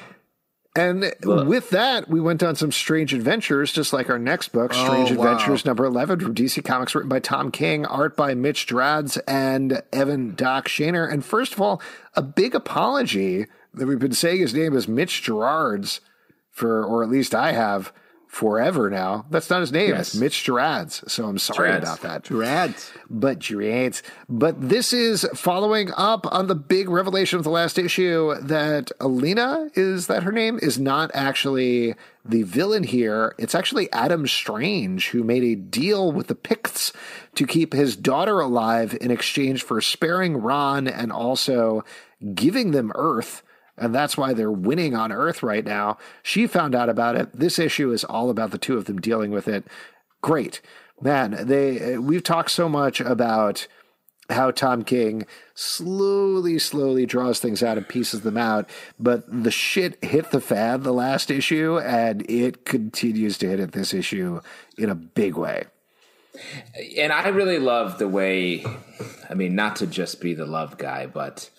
And 0.75 1.13
with 1.23 1.69
that, 1.69 2.09
we 2.09 2.19
went 2.19 2.43
on 2.43 2.55
some 2.55 2.71
strange 2.71 3.13
adventures, 3.13 3.71
just 3.71 3.93
like 3.93 4.09
our 4.09 4.19
next 4.19 4.49
book, 4.49 4.73
oh, 4.75 4.85
Strange 4.85 5.11
Oh, 5.11 5.15
wow. 5.15 5.31
Adventures 5.31 5.65
number 5.65 5.85
11 5.85 6.19
from 6.19 6.35
DC 6.35 6.65
Comics, 6.65 6.93
written 6.93 7.07
by 7.07 7.19
Tom 7.19 7.49
King, 7.49 7.85
art 7.85 8.17
by 8.17 8.33
Mitch 8.33 8.67
Gerads 8.67 9.15
and 9.19 9.81
Evan 9.93 10.35
Doc 10.35 10.67
Shaner. 10.67 11.09
And 11.09 11.23
first 11.23 11.53
of 11.53 11.61
all, 11.61 11.81
a 12.15 12.21
big 12.21 12.53
apology 12.53 13.45
that 13.73 13.87
we've 13.87 13.99
been 13.99 14.11
saying 14.13 14.39
his 14.41 14.53
name 14.53 14.75
is 14.75 14.87
Mitch 14.87 15.23
Gerards 15.23 16.01
for, 16.51 16.83
or 16.83 17.03
at 17.03 17.09
least 17.09 17.33
I 17.33 17.53
have 17.53 17.93
forever 18.35 18.89
now. 18.89 19.25
That's 19.29 19.49
not 19.49 19.61
his 19.61 19.71
name. 19.71 19.91
Yes. 19.91 20.09
It's 20.09 20.15
Mitch 20.15 20.43
Gerads. 20.43 21.09
So 21.09 21.25
I'm 21.25 21.37
sorry 21.37 21.69
Gerads. 21.69 21.83
about 21.83 22.01
that. 22.01 22.29
Rad. 22.29 22.75
But 23.09 23.39
Gerads. 23.39 24.03
But 24.27 24.69
this 24.69 24.91
is 24.91 25.25
following 25.33 25.89
up 25.95 26.27
on 26.33 26.47
the 26.47 26.55
big 26.55 26.89
revelation 26.89 27.37
of 27.37 27.45
the 27.45 27.49
last 27.49 27.79
issue 27.79 28.35
that 28.41 28.91
Alanna, 28.99 29.71
is 29.77 30.07
that 30.07 30.23
her 30.23 30.33
name, 30.33 30.59
is 30.61 30.77
not 30.77 31.11
actually 31.13 31.95
the 32.25 32.43
villain 32.43 32.83
here. 32.83 33.33
It's 33.37 33.55
actually 33.55 33.89
Adam 33.93 34.27
Strange 34.27 35.11
who 35.11 35.23
made 35.23 35.43
a 35.43 35.55
deal 35.55 36.11
with 36.11 36.27
the 36.27 36.35
Pykkts 36.35 36.91
to 37.35 37.47
keep 37.47 37.71
his 37.71 37.95
daughter 37.95 38.41
alive 38.41 38.97
in 38.99 39.11
exchange 39.11 39.63
for 39.63 39.79
sparing 39.79 40.35
Rann 40.35 40.89
and 40.89 41.09
also 41.09 41.85
giving 42.33 42.71
them 42.71 42.91
Earth 42.95 43.43
and 43.77 43.93
that's 43.93 44.17
why 44.17 44.33
they're 44.33 44.51
winning 44.51 44.95
on 44.95 45.11
Earth 45.11 45.43
right 45.43 45.65
now. 45.65 45.97
She 46.23 46.47
found 46.47 46.75
out 46.75 46.89
about 46.89 47.15
it. 47.15 47.33
This 47.33 47.59
issue 47.59 47.91
is 47.91 48.03
all 48.03 48.29
about 48.29 48.51
the 48.51 48.57
two 48.57 48.77
of 48.77 48.85
them 48.85 48.99
dealing 48.99 49.31
with 49.31 49.47
it. 49.47 49.65
Great, 50.21 50.61
man. 51.01 51.47
They 51.47 51.97
we've 51.97 52.23
talked 52.23 52.51
so 52.51 52.69
much 52.69 52.99
about 53.01 53.67
how 54.29 54.51
Tom 54.51 54.83
King 54.83 55.25
slowly, 55.53 56.57
slowly 56.57 57.05
draws 57.05 57.39
things 57.39 57.61
out 57.61 57.77
and 57.77 57.87
pieces 57.87 58.21
them 58.21 58.37
out, 58.37 58.67
but 58.99 59.23
the 59.27 59.51
shit 59.51 60.03
hit 60.03 60.31
the 60.31 60.41
fan 60.41 60.83
the 60.83 60.93
last 60.93 61.29
issue, 61.29 61.77
and 61.79 62.29
it 62.29 62.65
continues 62.65 63.37
to 63.39 63.47
hit 63.47 63.59
it 63.59 63.71
this 63.73 63.93
issue 63.93 64.41
in 64.77 64.89
a 64.89 64.95
big 64.95 65.35
way. 65.35 65.65
and 66.97 67.13
I 67.13 67.27
really 67.29 67.59
love 67.59 67.99
the 67.99 68.07
way, 68.07 68.65
I 69.29 69.35
mean, 69.35 69.55
not 69.55 69.77
to 69.77 69.87
just 69.87 70.19
be 70.19 70.33
the 70.33 70.45
love 70.45 70.77
guy, 70.77 71.05
but 71.05 71.49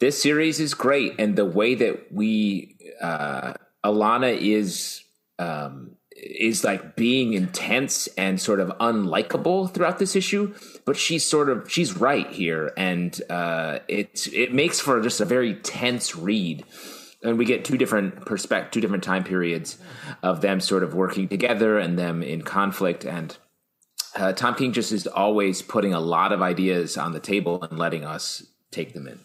this 0.00 0.20
series 0.20 0.60
is 0.60 0.74
great. 0.74 1.14
And 1.18 1.36
the 1.36 1.44
way 1.44 1.74
that 1.74 2.12
we, 2.12 2.76
uh, 3.00 3.54
Alanna 3.84 4.36
is, 4.36 5.02
um, 5.38 5.92
is 6.16 6.64
like 6.64 6.96
being 6.96 7.34
intense 7.34 8.06
and 8.16 8.40
sort 8.40 8.58
of 8.58 8.70
unlikable 8.80 9.72
throughout 9.72 9.98
this 9.98 10.16
issue, 10.16 10.54
but 10.86 10.96
she's 10.96 11.24
sort 11.24 11.50
of 11.50 11.70
she's 11.70 11.94
right 11.94 12.30
here, 12.32 12.72
and 12.74 13.20
uh, 13.28 13.80
it 13.86 14.26
it 14.32 14.54
makes 14.54 14.80
for 14.80 15.02
just 15.02 15.20
a 15.20 15.26
very 15.26 15.56
tense 15.56 16.16
read 16.16 16.64
and 17.22 17.38
we 17.38 17.44
get 17.44 17.64
two 17.64 17.76
different 17.76 18.24
perspect 18.24 18.72
two 18.72 18.80
different 18.80 19.02
time 19.02 19.24
periods 19.24 19.78
of 20.22 20.40
them 20.40 20.60
sort 20.60 20.82
of 20.82 20.94
working 20.94 21.28
together 21.28 21.78
and 21.78 21.98
them 21.98 22.22
in 22.22 22.42
conflict 22.42 23.04
and 23.04 23.36
uh, 24.14 24.32
tom 24.32 24.54
king 24.54 24.72
just 24.72 24.92
is 24.92 25.06
always 25.06 25.62
putting 25.62 25.92
a 25.92 26.00
lot 26.00 26.32
of 26.32 26.42
ideas 26.42 26.96
on 26.96 27.12
the 27.12 27.20
table 27.20 27.62
and 27.62 27.78
letting 27.78 28.04
us 28.04 28.46
take 28.70 28.92
them 28.94 29.06
in 29.06 29.18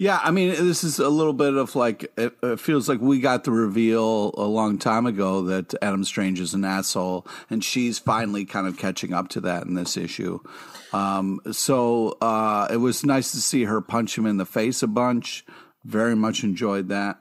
Yeah, 0.00 0.18
I 0.24 0.30
mean, 0.30 0.48
this 0.48 0.82
is 0.82 0.98
a 0.98 1.10
little 1.10 1.34
bit 1.34 1.52
of 1.52 1.76
like 1.76 2.10
it, 2.16 2.32
it 2.42 2.58
feels 2.58 2.88
like 2.88 3.02
we 3.02 3.20
got 3.20 3.44
the 3.44 3.50
reveal 3.50 4.32
a 4.38 4.46
long 4.46 4.78
time 4.78 5.04
ago 5.04 5.42
that 5.42 5.74
Adam 5.82 6.04
Strange 6.04 6.40
is 6.40 6.54
an 6.54 6.64
asshole, 6.64 7.26
and 7.50 7.62
she's 7.62 7.98
finally 7.98 8.46
kind 8.46 8.66
of 8.66 8.78
catching 8.78 9.12
up 9.12 9.28
to 9.28 9.42
that 9.42 9.64
in 9.66 9.74
this 9.74 9.98
issue. 9.98 10.40
Um, 10.94 11.42
so 11.52 12.16
uh, 12.22 12.68
it 12.70 12.78
was 12.78 13.04
nice 13.04 13.32
to 13.32 13.42
see 13.42 13.64
her 13.64 13.82
punch 13.82 14.16
him 14.16 14.24
in 14.24 14.38
the 14.38 14.46
face 14.46 14.82
a 14.82 14.86
bunch. 14.86 15.44
Very 15.84 16.16
much 16.16 16.44
enjoyed 16.44 16.88
that. 16.88 17.18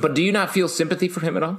but 0.00 0.14
do 0.14 0.22
you 0.22 0.30
not 0.30 0.52
feel 0.52 0.68
sympathy 0.68 1.08
for 1.08 1.22
him 1.22 1.36
at 1.36 1.42
all 1.42 1.56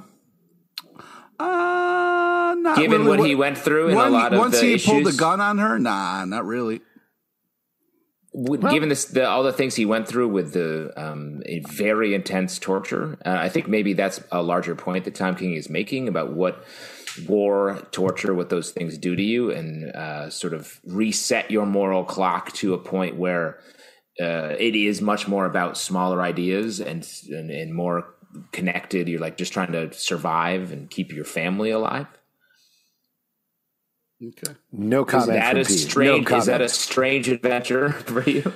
Uh, 1.37 2.55
not 2.57 2.77
given 2.77 3.01
really. 3.03 3.17
what 3.17 3.27
he 3.27 3.35
went 3.35 3.57
through 3.57 3.89
in 3.89 3.97
a 3.97 4.09
lot 4.09 4.31
of 4.31 4.39
once 4.39 4.61
he 4.61 4.77
pulled 4.77 5.03
the 5.05 5.11
gun 5.11 5.41
on 5.41 5.57
her, 5.57 5.77
nah, 5.77 6.23
not 6.23 6.45
really. 6.45 6.79
W- 8.37 8.69
given 8.69 8.89
this, 8.89 9.05
the, 9.05 9.27
all 9.27 9.41
the 9.41 9.51
things 9.51 9.75
he 9.75 9.85
went 9.85 10.07
through 10.07 10.27
with 10.27 10.53
the 10.53 10.93
um, 10.95 11.41
a 11.47 11.59
very 11.61 12.13
intense 12.13 12.59
torture, 12.59 13.17
uh, 13.25 13.37
I 13.39 13.49
think 13.49 13.67
maybe 13.67 13.93
that's 13.93 14.21
a 14.31 14.43
larger 14.43 14.75
point 14.75 15.05
that 15.05 15.15
Tom 15.15 15.35
King 15.35 15.53
is 15.53 15.69
making 15.69 16.07
about 16.07 16.33
what 16.33 16.63
war, 17.27 17.81
torture, 17.91 18.35
what 18.35 18.49
those 18.49 18.69
things 18.71 18.97
do 18.99 19.15
to 19.15 19.23
you, 19.23 19.49
and 19.51 19.91
uh, 19.95 20.29
sort 20.29 20.53
of 20.53 20.79
reset 20.85 21.49
your 21.49 21.65
moral 21.65 22.03
clock 22.03 22.51
to 22.53 22.75
a 22.75 22.77
point 22.77 23.15
where 23.15 23.59
uh, 24.21 24.53
it 24.59 24.75
is 24.75 25.01
much 25.01 25.27
more 25.27 25.45
about 25.45 25.75
smaller 25.77 26.21
ideas 26.21 26.79
and, 26.79 27.09
and 27.29 27.49
and 27.49 27.73
more 27.73 28.13
connected. 28.51 29.07
You're 29.07 29.19
like 29.19 29.37
just 29.37 29.53
trying 29.53 29.71
to 29.71 29.91
survive 29.93 30.71
and 30.71 30.89
keep 30.89 31.11
your 31.11 31.25
family 31.25 31.71
alive. 31.71 32.07
Okay. 34.23 34.53
No 34.71 35.03
Is 35.05 35.09
comment. 35.11 35.29
that 35.33 35.51
from 35.51 35.61
a 35.61 35.65
Pete. 35.65 35.79
strange? 35.79 36.29
No 36.29 36.37
is 36.37 36.45
that 36.47 36.61
a 36.61 36.69
strange 36.69 37.27
adventure 37.29 37.89
for 38.05 38.27
you? 38.27 38.51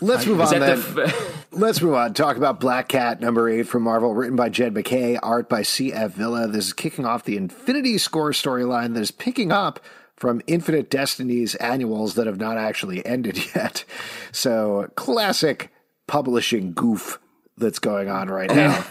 Let's 0.00 0.26
move 0.26 0.40
Is 0.40 0.52
on 0.52 0.60
then. 0.60 0.78
the 0.94 1.04
f- 1.06 1.46
Let's 1.52 1.80
move 1.80 1.94
on. 1.94 2.12
Talk 2.12 2.36
about 2.36 2.60
Black 2.60 2.88
Cat 2.88 3.18
number 3.20 3.48
eight 3.48 3.62
from 3.62 3.82
Marvel, 3.84 4.12
written 4.14 4.36
by 4.36 4.50
Jed 4.50 4.74
MacKay, 4.74 5.16
art 5.16 5.48
by 5.48 5.62
C.F. 5.62 6.12
Villa. 6.12 6.46
This 6.46 6.66
is 6.66 6.72
kicking 6.74 7.06
off 7.06 7.24
the 7.24 7.38
Infinity 7.38 7.96
Score 7.96 8.32
storyline 8.32 8.92
that 8.92 9.00
is 9.00 9.10
picking 9.10 9.50
up 9.52 9.80
from 10.14 10.42
Infinite 10.46 10.90
Destinies 10.90 11.54
annuals 11.54 12.14
that 12.16 12.26
have 12.26 12.38
not 12.38 12.58
actually 12.58 13.04
ended 13.06 13.38
yet. 13.54 13.84
So, 14.32 14.90
classic 14.96 15.72
publishing 16.06 16.74
goof 16.74 17.18
that's 17.56 17.78
going 17.78 18.10
on 18.10 18.28
right 18.28 18.54
now. 18.54 18.84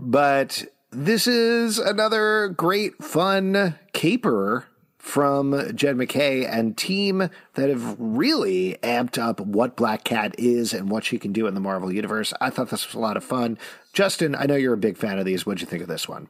but 0.00 0.64
this 0.90 1.28
is 1.28 1.78
another 1.78 2.48
great, 2.48 2.96
fun 3.04 3.78
caper 3.92 4.66
from 5.00 5.74
Jed 5.74 5.96
MacKay 5.96 6.44
and 6.44 6.76
team 6.76 7.30
that 7.54 7.70
have 7.70 7.96
really 7.98 8.76
amped 8.82 9.18
up 9.18 9.40
what 9.40 9.74
Black 9.74 10.04
Cat 10.04 10.34
is 10.38 10.74
and 10.74 10.90
what 10.90 11.04
she 11.04 11.18
can 11.18 11.32
do 11.32 11.46
in 11.46 11.54
the 11.54 11.60
Marvel 11.60 11.90
Universe. 11.90 12.34
I 12.40 12.50
thought 12.50 12.68
this 12.68 12.86
was 12.86 12.94
a 12.94 13.00
lot 13.00 13.16
of 13.16 13.24
fun. 13.24 13.58
Justin, 13.94 14.34
I 14.34 14.44
know 14.44 14.56
you're 14.56 14.74
a 14.74 14.78
big 14.78 14.98
fan 14.98 15.18
of 15.18 15.24
these. 15.24 15.46
What'd 15.46 15.62
you 15.62 15.66
think 15.66 15.82
of 15.82 15.88
this 15.88 16.08
one? 16.08 16.28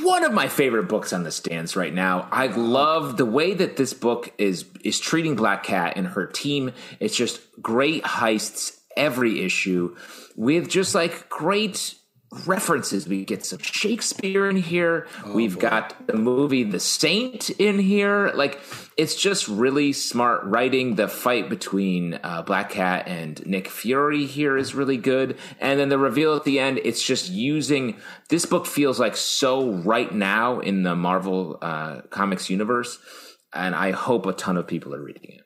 one 0.00 0.24
of 0.24 0.32
my 0.32 0.48
favorite 0.48 0.88
books 0.88 1.12
on 1.12 1.24
the 1.24 1.30
stands 1.30 1.74
right 1.74 1.92
now. 1.92 2.28
I 2.30 2.46
love 2.46 3.16
the 3.16 3.26
way 3.26 3.52
that 3.54 3.76
this 3.76 3.92
book 3.92 4.32
is 4.38 4.64
is 4.84 5.00
treating 5.00 5.34
Black 5.34 5.64
Cat 5.64 5.94
and 5.96 6.06
her 6.06 6.26
team. 6.26 6.72
It's 7.00 7.16
just 7.16 7.40
great 7.60 8.04
heists 8.04 8.78
every 8.96 9.44
issue 9.44 9.96
with 10.36 10.68
just 10.68 10.94
like 10.94 11.28
great 11.28 11.94
references. 12.46 13.06
We 13.06 13.24
get 13.24 13.44
some 13.44 13.58
Shakespeare 13.58 14.48
in 14.48 14.56
here. 14.56 15.06
We've 15.26 15.58
got 15.58 16.06
the 16.06 16.16
movie 16.16 16.64
The 16.64 16.80
Saint 16.80 17.50
in 17.50 17.78
here. 17.78 18.32
Like 18.34 18.60
it's 18.96 19.14
just 19.14 19.48
really 19.48 19.92
smart 19.92 20.44
writing. 20.44 20.94
The 20.94 21.08
fight 21.08 21.48
between 21.48 22.18
uh, 22.22 22.42
Black 22.42 22.70
Cat 22.70 23.06
and 23.06 23.44
Nick 23.46 23.68
Fury 23.68 24.26
here 24.26 24.56
is 24.56 24.74
really 24.74 24.96
good. 24.96 25.36
And 25.60 25.78
then 25.78 25.88
the 25.88 25.98
reveal 25.98 26.34
at 26.34 26.44
the 26.44 26.58
end, 26.58 26.80
it's 26.82 27.02
just 27.02 27.30
using 27.30 27.96
this 28.28 28.46
book 28.46 28.66
feels 28.66 28.98
like 28.98 29.16
so 29.16 29.70
right 29.70 30.12
now 30.12 30.60
in 30.60 30.82
the 30.82 30.96
Marvel 30.96 31.58
uh, 31.60 32.02
comics 32.10 32.48
universe. 32.48 32.98
And 33.54 33.74
I 33.74 33.90
hope 33.90 34.24
a 34.24 34.32
ton 34.32 34.56
of 34.56 34.66
people 34.66 34.94
are 34.94 35.02
reading 35.02 35.32
it. 35.32 35.41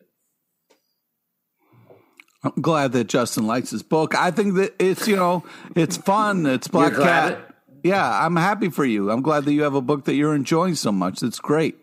I'm 2.47 2.63
glad 2.63 2.93
that 2.93 3.09
Justin 3.09 3.47
likes 3.47 3.71
his 3.71 3.83
book. 3.83 4.15
I 4.15 4.31
think 4.31 4.55
that 4.55 4.75
it's 4.79 5.09
you 5.09 5.17
know 5.17 5.45
it's 5.75 5.97
fun. 5.97 6.47
It's 6.47 6.69
Black 6.69 6.95
Cat. 6.95 7.41
Yeah, 7.83 8.25
I'm 8.25 8.37
happy 8.37 8.69
for 8.69 8.85
you. 8.85 9.11
I'm 9.11 9.23
glad 9.23 9.45
that 9.45 9.53
you 9.53 9.63
have 9.63 9.75
a 9.75 9.81
book 9.81 10.05
that 10.05 10.15
you're 10.15 10.35
enjoying 10.35 10.75
so 10.75 10.93
much. 10.93 11.21
That's 11.21 11.39
great. 11.39 11.77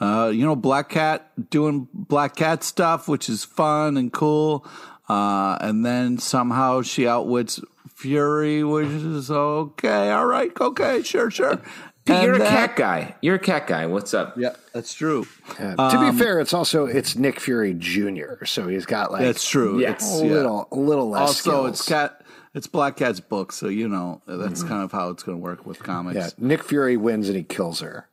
Uh, 0.00 0.30
you 0.34 0.44
know, 0.44 0.56
Black 0.56 0.88
Cat 0.88 1.50
doing 1.50 1.88
Black 1.92 2.36
Cat 2.36 2.64
stuff, 2.64 3.08
which 3.08 3.28
is 3.28 3.44
fun 3.44 3.96
and 3.96 4.12
cool. 4.12 4.66
Uh, 5.08 5.56
and 5.60 5.84
then 5.84 6.18
somehow 6.18 6.82
she 6.82 7.06
outwits 7.06 7.60
Fury, 7.94 8.64
which 8.64 8.88
is 8.88 9.30
okay. 9.30 10.10
All 10.10 10.26
right, 10.26 10.52
okay, 10.60 11.02
sure, 11.02 11.30
sure. 11.30 11.62
Pete, 12.04 12.22
you're 12.22 12.34
a 12.34 12.40
And 12.40 12.44
cat 12.44 12.76
guy. 12.76 13.14
You're 13.22 13.36
a 13.36 13.38
cat 13.38 13.66
guy. 13.66 13.86
What's 13.86 14.12
up? 14.12 14.36
Yeah, 14.36 14.54
that's 14.74 14.92
true. 14.92 15.26
Uh, 15.58 15.90
to 15.90 16.12
be 16.12 16.18
fair, 16.18 16.38
it's 16.38 16.52
also 16.52 16.84
it's 16.84 17.16
Nick 17.16 17.40
Fury 17.40 17.74
Jr., 17.74 18.44
so 18.44 18.68
he's 18.68 18.84
got 18.84 19.10
like 19.10 19.22
That's 19.22 19.48
true. 19.48 19.80
Yeah. 19.80 19.92
It's, 19.92 20.20
a 20.20 20.26
yeah. 20.26 20.32
little 20.32 20.68
a 20.70 20.76
little 20.76 21.08
less. 21.08 21.20
Also, 21.20 21.50
skills. 21.50 21.68
it's 21.80 21.88
cat. 21.88 22.20
It's 22.52 22.66
Black 22.66 22.96
Cat's 22.96 23.20
book, 23.20 23.52
so 23.52 23.68
you 23.68 23.88
know 23.88 24.22
that's 24.26 24.62
kind 24.62 24.82
of 24.82 24.92
how 24.92 25.08
it's 25.10 25.22
going 25.22 25.38
to 25.38 25.42
work 25.42 25.66
with 25.66 25.82
comics. 25.82 26.16
yeah. 26.16 26.28
Nick 26.38 26.62
Fury 26.62 26.96
wins 26.96 27.28
and 27.28 27.36
he 27.36 27.42
kills 27.42 27.80
her. 27.80 28.08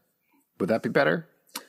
Would 0.59 0.69
that 0.69 0.81
be 0.81 0.89
better? 0.89 1.27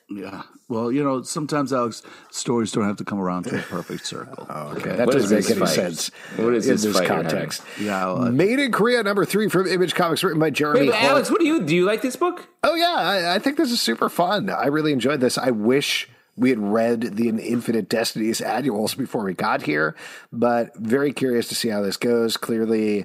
Yeah. 0.09 0.43
Well, 0.69 0.93
you 0.93 1.03
know, 1.03 1.23
sometimes 1.23 1.73
Alex 1.73 2.03
stories 2.31 2.71
don't 2.73 2.85
have 2.85 2.97
to 2.97 3.05
come 3.05 3.19
around 3.19 3.45
to 3.45 3.59
a 3.59 3.63
perfect 3.63 4.07
circle. 4.07 4.47
Okay, 4.77 4.97
that 4.97 5.07
What 5.07 5.13
doesn't 5.15 5.37
make 5.39 5.51
any 5.51 5.61
fight? 5.61 5.69
sense. 5.69 6.11
What 6.37 6.55
is 6.55 6.67
in 6.67 6.75
this 6.75 6.83
this 6.85 6.97
fight 6.99 7.09
you're 7.09 7.17
context? 7.23 7.63
Yeah. 7.81 8.07
well, 8.13 8.31
Made 8.33 8.59
in 8.59 8.73
Korea, 8.73 9.03
number 9.03 9.25
three 9.25 9.49
from 9.49 9.67
Image 9.67 9.95
Comics, 9.95 10.23
written 10.23 10.41
by 10.41 10.51
Jeremy. 10.51 10.81
Wait, 10.81 10.91
but 10.91 11.03
Alex, 11.03 11.31
what 11.31 11.41
do 11.41 11.47
you 11.47 11.63
do? 11.63 11.75
You 11.75 11.85
like 11.85 12.03
this 12.03 12.17
book? 12.17 12.47
Oh 12.63 12.75
yeah, 12.75 12.95
I, 12.97 13.35
I 13.37 13.39
think 13.39 13.57
this 13.57 13.71
is 13.71 13.81
super 13.81 14.09
fun. 14.09 14.51
I 14.51 14.67
really 14.67 14.93
enjoyed 14.93 15.21
this. 15.21 15.37
I 15.39 15.51
wish 15.51 16.09
we 16.37 16.51
had 16.51 16.59
read 16.59 17.01
the 17.17 17.29
Infinite 17.29 17.89
Destinies 17.89 18.41
annuals 18.41 18.95
before 18.95 19.25
we 19.25 19.35
got 19.35 19.63
here, 19.63 19.95
but 20.33 20.75
very 20.77 21.13
curious 21.13 21.49
to 21.49 21.55
see 21.55 21.69
how 21.69 21.83
this 21.83 21.97
goes. 21.99 22.37
Clearly, 22.39 23.05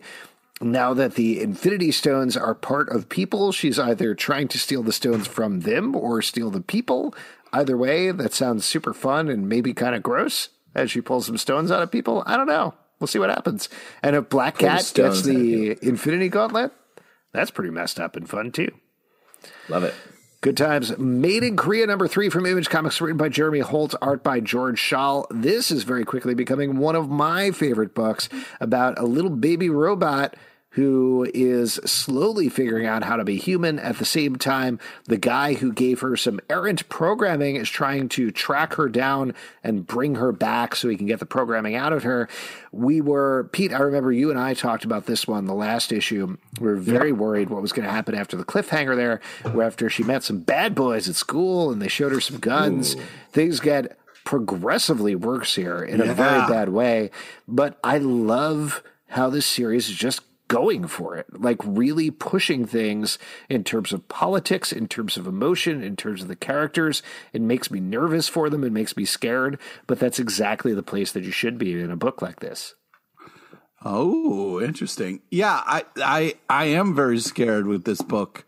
now 0.62 0.94
that 0.94 1.16
the 1.16 1.42
Infinity 1.42 1.92
Stones 1.92 2.36
are 2.36 2.56
part 2.56 2.90
of 2.90 3.10
people, 3.10 3.52
she's 3.52 3.78
either 3.78 4.16
trying 4.16 4.48
to 4.50 4.60
steal 4.60 4.84
the 4.84 4.92
stones 4.92 5.28
from 5.28 5.62
them 5.62 5.96
or 5.96 6.22
steal 6.22 6.50
the 6.50 6.62
people. 6.62 7.14
Either 7.54 7.78
way, 7.78 8.12
that 8.12 8.34
sounds 8.34 8.66
super 8.66 8.94
fun 8.94 9.30
and 9.30 9.48
maybe 9.48 9.74
kind 9.74 9.96
of 9.96 10.04
gross 10.04 10.50
as 10.76 10.92
she 10.92 11.02
pulls 11.02 11.26
some 11.28 11.38
stones 11.38 11.72
out 11.72 11.82
of 11.82 11.92
people. 11.92 12.24
I 12.26 12.36
don't 12.36 12.48
know. 12.48 12.74
We'll 13.00 13.08
see 13.08 13.20
what 13.20 13.30
happens. 13.30 13.70
And 14.02 14.16
if 14.16 14.30
Black 14.30 14.58
Pull 14.58 14.68
Cat 14.68 14.92
gets 14.94 15.22
the 15.22 15.78
Infinity 15.82 16.30
Gauntlet, 16.30 16.72
that's 17.32 17.52
pretty 17.52 17.72
messed 17.72 18.00
up 18.00 18.16
and 18.16 18.28
fun 18.28 18.52
too. 18.52 18.72
Love 19.70 19.84
it. 19.84 19.94
Good 20.48 20.56
times. 20.56 20.98
Made 20.98 21.44
in 21.44 21.58
Korea, 21.58 21.86
number 21.88 22.08
three 22.08 22.30
from 22.30 22.46
Image 22.46 22.70
Comics, 22.70 23.02
written 23.02 23.18
by 23.18 23.28
Jeremy 23.28 23.60
Holt, 23.60 23.96
art 24.02 24.24
by 24.24 24.40
George 24.40 24.80
Schall. 24.80 25.28
This 25.30 25.72
is 25.72 25.84
very 25.84 26.06
quickly 26.06 26.34
becoming 26.34 26.78
one 26.78 26.96
of 26.96 27.10
my 27.10 27.52
favorite 27.52 27.94
books 27.94 28.30
about 28.62 28.98
a 28.98 29.04
little 29.04 29.30
baby 29.30 29.70
robot 29.70 30.38
who 30.78 31.28
is 31.34 31.80
slowly 31.86 32.50
figuring 32.50 32.86
out 32.86 33.04
how 33.04 33.16
to 33.16 33.24
be 33.24 33.36
human. 33.36 33.80
At 33.80 33.98
the 33.98 34.06
same 34.06 34.36
time, 34.36 34.80
the 35.06 35.18
guy 35.18 35.56
who 35.56 35.74
gave 35.74 36.02
her 36.02 36.16
some 36.16 36.40
errant 36.52 36.88
programming 36.88 37.56
is 37.56 37.68
trying 37.68 38.10
to 38.10 38.30
track 38.30 38.76
her 38.76 38.88
down 38.88 39.34
and 39.64 39.88
bring 39.88 40.14
her 40.14 40.32
back 40.32 40.76
so 40.76 40.88
he 40.88 40.96
can 40.96 41.08
get 41.08 41.18
the 41.18 41.26
programming 41.26 41.74
out 41.74 41.94
of 41.94 42.04
her. 42.04 42.30
We 42.72 43.02
were, 43.02 43.50
Pete, 43.52 43.74
I 43.74 43.80
remember 43.80 44.12
you 44.12 44.30
and 44.30 44.40
I 44.40 44.54
talked 44.54 44.86
about 44.86 45.08
this 45.08 45.28
one 45.28 45.46
the 45.46 45.56
last 45.56 45.92
issue. 45.92 46.38
We 46.60 46.68
were 46.68 46.76
very 46.76 47.12
worried 47.12 47.50
what 47.50 47.64
was 47.64 47.72
going 47.72 47.88
to 47.88 47.92
happen 47.92 48.14
after 48.14 48.38
the 48.38 48.46
cliffhanger 48.46 48.96
there, 48.96 49.20
where 49.54 49.66
after 49.66 49.90
she 49.90 50.04
met 50.04 50.24
some 50.24 50.42
bad 50.42 50.76
boys 50.76 51.10
at 51.10 51.16
school 51.16 51.72
and 51.72 51.82
they 51.82 51.88
showed 51.88 52.12
her 52.12 52.22
some 52.22 52.38
guns, 52.38 52.96
things 53.32 53.60
get 53.60 53.98
progressively 54.26 55.16
worse 55.16 55.56
here 55.56 55.84
in 55.84 56.02
a 56.02 56.14
very 56.14 56.48
bad 56.48 56.70
way. 56.70 57.10
But 57.48 57.80
I 57.84 57.98
love 57.98 58.84
how 59.08 59.32
this 59.32 59.46
series 59.48 59.90
is 59.90 59.96
just 59.96 60.22
going 60.48 60.88
for 60.88 61.16
it, 61.16 61.28
like 61.40 61.58
really 61.64 62.12
pushing 62.12 62.66
things 62.66 63.18
in 63.50 63.64
terms 63.64 63.92
of 63.92 64.08
politics, 64.08 64.72
in 64.72 64.88
terms 64.88 65.18
of 65.18 65.28
emotion, 65.28 65.84
in 65.84 65.96
terms 65.96 66.22
of 66.22 66.28
the 66.28 66.36
characters. 66.36 67.02
It 67.34 67.42
makes 67.42 67.70
me 67.72 67.80
nervous 67.80 68.28
for 68.28 68.50
them, 68.50 68.64
it 68.64 68.72
makes 68.72 68.96
me 68.96 69.06
scared, 69.06 69.60
but 69.86 70.00
that's 70.00 70.20
exactly 70.20 70.74
the 70.74 70.84
place 70.84 71.12
that 71.12 71.24
you 71.24 71.32
should 71.32 71.58
be 71.58 71.80
in 71.80 71.92
a 71.92 71.98
book 71.98 72.22
like 72.22 72.40
this. 72.40 72.76
Oh, 73.84 74.60
interesting. 74.60 75.22
Yeah, 75.30 75.62
I, 75.66 75.84
I, 75.98 76.36
I 76.50 76.66
am 76.66 76.96
very 76.96 77.20
scared 77.20 77.68
with 77.68 77.84
this 77.84 78.02
book. 78.02 78.46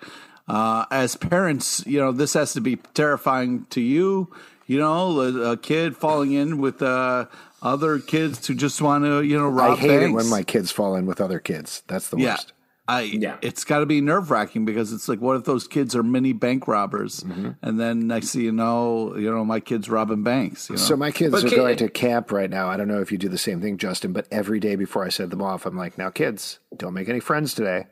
Uh, 0.47 0.85
as 0.89 1.15
parents, 1.15 1.85
you 1.85 1.99
know, 1.99 2.11
this 2.11 2.33
has 2.33 2.53
to 2.53 2.61
be 2.61 2.77
terrifying 2.95 3.67
to 3.69 3.81
you. 3.81 4.31
You 4.69 4.77
know, 4.77 5.19
a, 5.19 5.51
a 5.53 5.57
kid 5.57 5.97
falling 5.97 6.31
in 6.31 6.59
with 6.59 6.81
uh, 6.83 7.25
other 7.61 7.97
kids 7.97 8.45
who 8.45 8.53
just 8.53 8.81
want 8.81 9.03
to, 9.03 9.23
you 9.23 9.35
know, 9.37 9.47
rob 9.49 9.77
I 9.77 9.81
hate 9.81 9.87
banks. 9.87 10.11
it 10.11 10.13
when 10.13 10.29
my 10.29 10.43
kids 10.43 10.71
fall 10.71 10.95
in 10.95 11.07
with 11.07 11.19
other 11.19 11.39
kids. 11.39 11.81
That's 11.87 12.09
the 12.09 12.17
yeah. 12.17 12.33
worst. 12.33 12.53
I, 12.87 13.01
Yeah. 13.01 13.37
it's 13.41 13.63
got 13.63 13.79
to 13.79 13.85
be 13.87 13.99
nerve 13.99 14.29
wracking 14.29 14.65
because 14.65 14.93
it's 14.93 15.07
like, 15.09 15.21
what 15.21 15.35
if 15.37 15.43
those 15.45 15.67
kids 15.67 15.95
are 15.95 16.03
mini 16.03 16.33
bank 16.33 16.67
robbers, 16.67 17.21
Mm-hmm. 17.21 17.49
and 17.63 17.79
then 17.79 18.05
next 18.07 18.33
thing 18.33 18.41
you 18.41 18.51
know, 18.51 19.15
you 19.15 19.31
know, 19.31 19.43
my 19.43 19.59
kid's 19.59 19.89
robbing 19.89 20.21
banks. 20.23 20.69
You 20.69 20.75
know? 20.75 20.81
So 20.81 20.95
my 20.95 21.09
kids 21.11 21.31
But 21.31 21.45
are 21.45 21.49
kid- 21.49 21.55
going 21.55 21.77
to 21.77 21.89
camp 21.89 22.31
right 22.31 22.49
now. 22.49 22.67
I 22.67 22.77
don't 22.77 22.87
know 22.87 23.01
if 23.01 23.11
you 23.11 23.17
do 23.17 23.27
the 23.29 23.37
same 23.39 23.61
thing, 23.61 23.77
Justin, 23.77 24.13
but 24.13 24.27
every 24.31 24.59
day 24.59 24.75
before 24.75 25.03
I 25.03 25.09
send 25.09 25.31
them 25.31 25.41
off, 25.41 25.65
I'm 25.65 25.77
like, 25.77 25.97
now 25.97 26.11
kids, 26.11 26.59
don't 26.77 26.93
make 26.93 27.09
any 27.09 27.19
friends 27.19 27.55
today. 27.55 27.87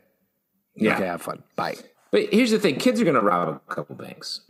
Yeah. 0.76 0.94
Okay, 0.94 1.06
have 1.06 1.22
fun. 1.22 1.42
Bye. 1.56 1.74
But 2.10 2.32
here's 2.32 2.50
the 2.50 2.58
thing: 2.58 2.76
kids 2.76 3.00
are 3.00 3.04
going 3.04 3.14
to 3.14 3.20
rob 3.20 3.48
a 3.48 3.74
couple 3.74 3.94
banks. 3.94 4.40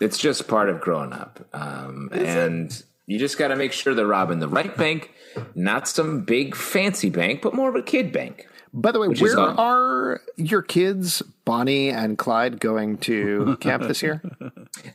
It's 0.00 0.18
just 0.18 0.48
part 0.48 0.68
of 0.68 0.80
growing 0.80 1.12
up, 1.12 1.46
um, 1.52 2.08
and 2.12 2.82
you 3.06 3.18
just 3.18 3.38
got 3.38 3.48
to 3.48 3.56
make 3.56 3.72
sure 3.72 3.94
they're 3.94 4.06
robbing 4.06 4.38
the 4.38 4.48
right 4.48 4.74
bank, 4.76 5.10
not 5.54 5.88
some 5.88 6.24
big 6.24 6.54
fancy 6.54 7.10
bank, 7.10 7.42
but 7.42 7.54
more 7.54 7.68
of 7.68 7.76
a 7.76 7.82
kid 7.82 8.12
bank. 8.12 8.46
By 8.74 8.90
the 8.90 9.00
way, 9.00 9.08
where 9.08 9.38
are 9.38 10.22
your 10.36 10.62
kids, 10.62 11.20
Bonnie 11.44 11.90
and 11.90 12.16
Clyde, 12.16 12.58
going 12.58 12.96
to 12.98 13.56
camp 13.60 13.82
this 13.82 14.02
year? 14.02 14.22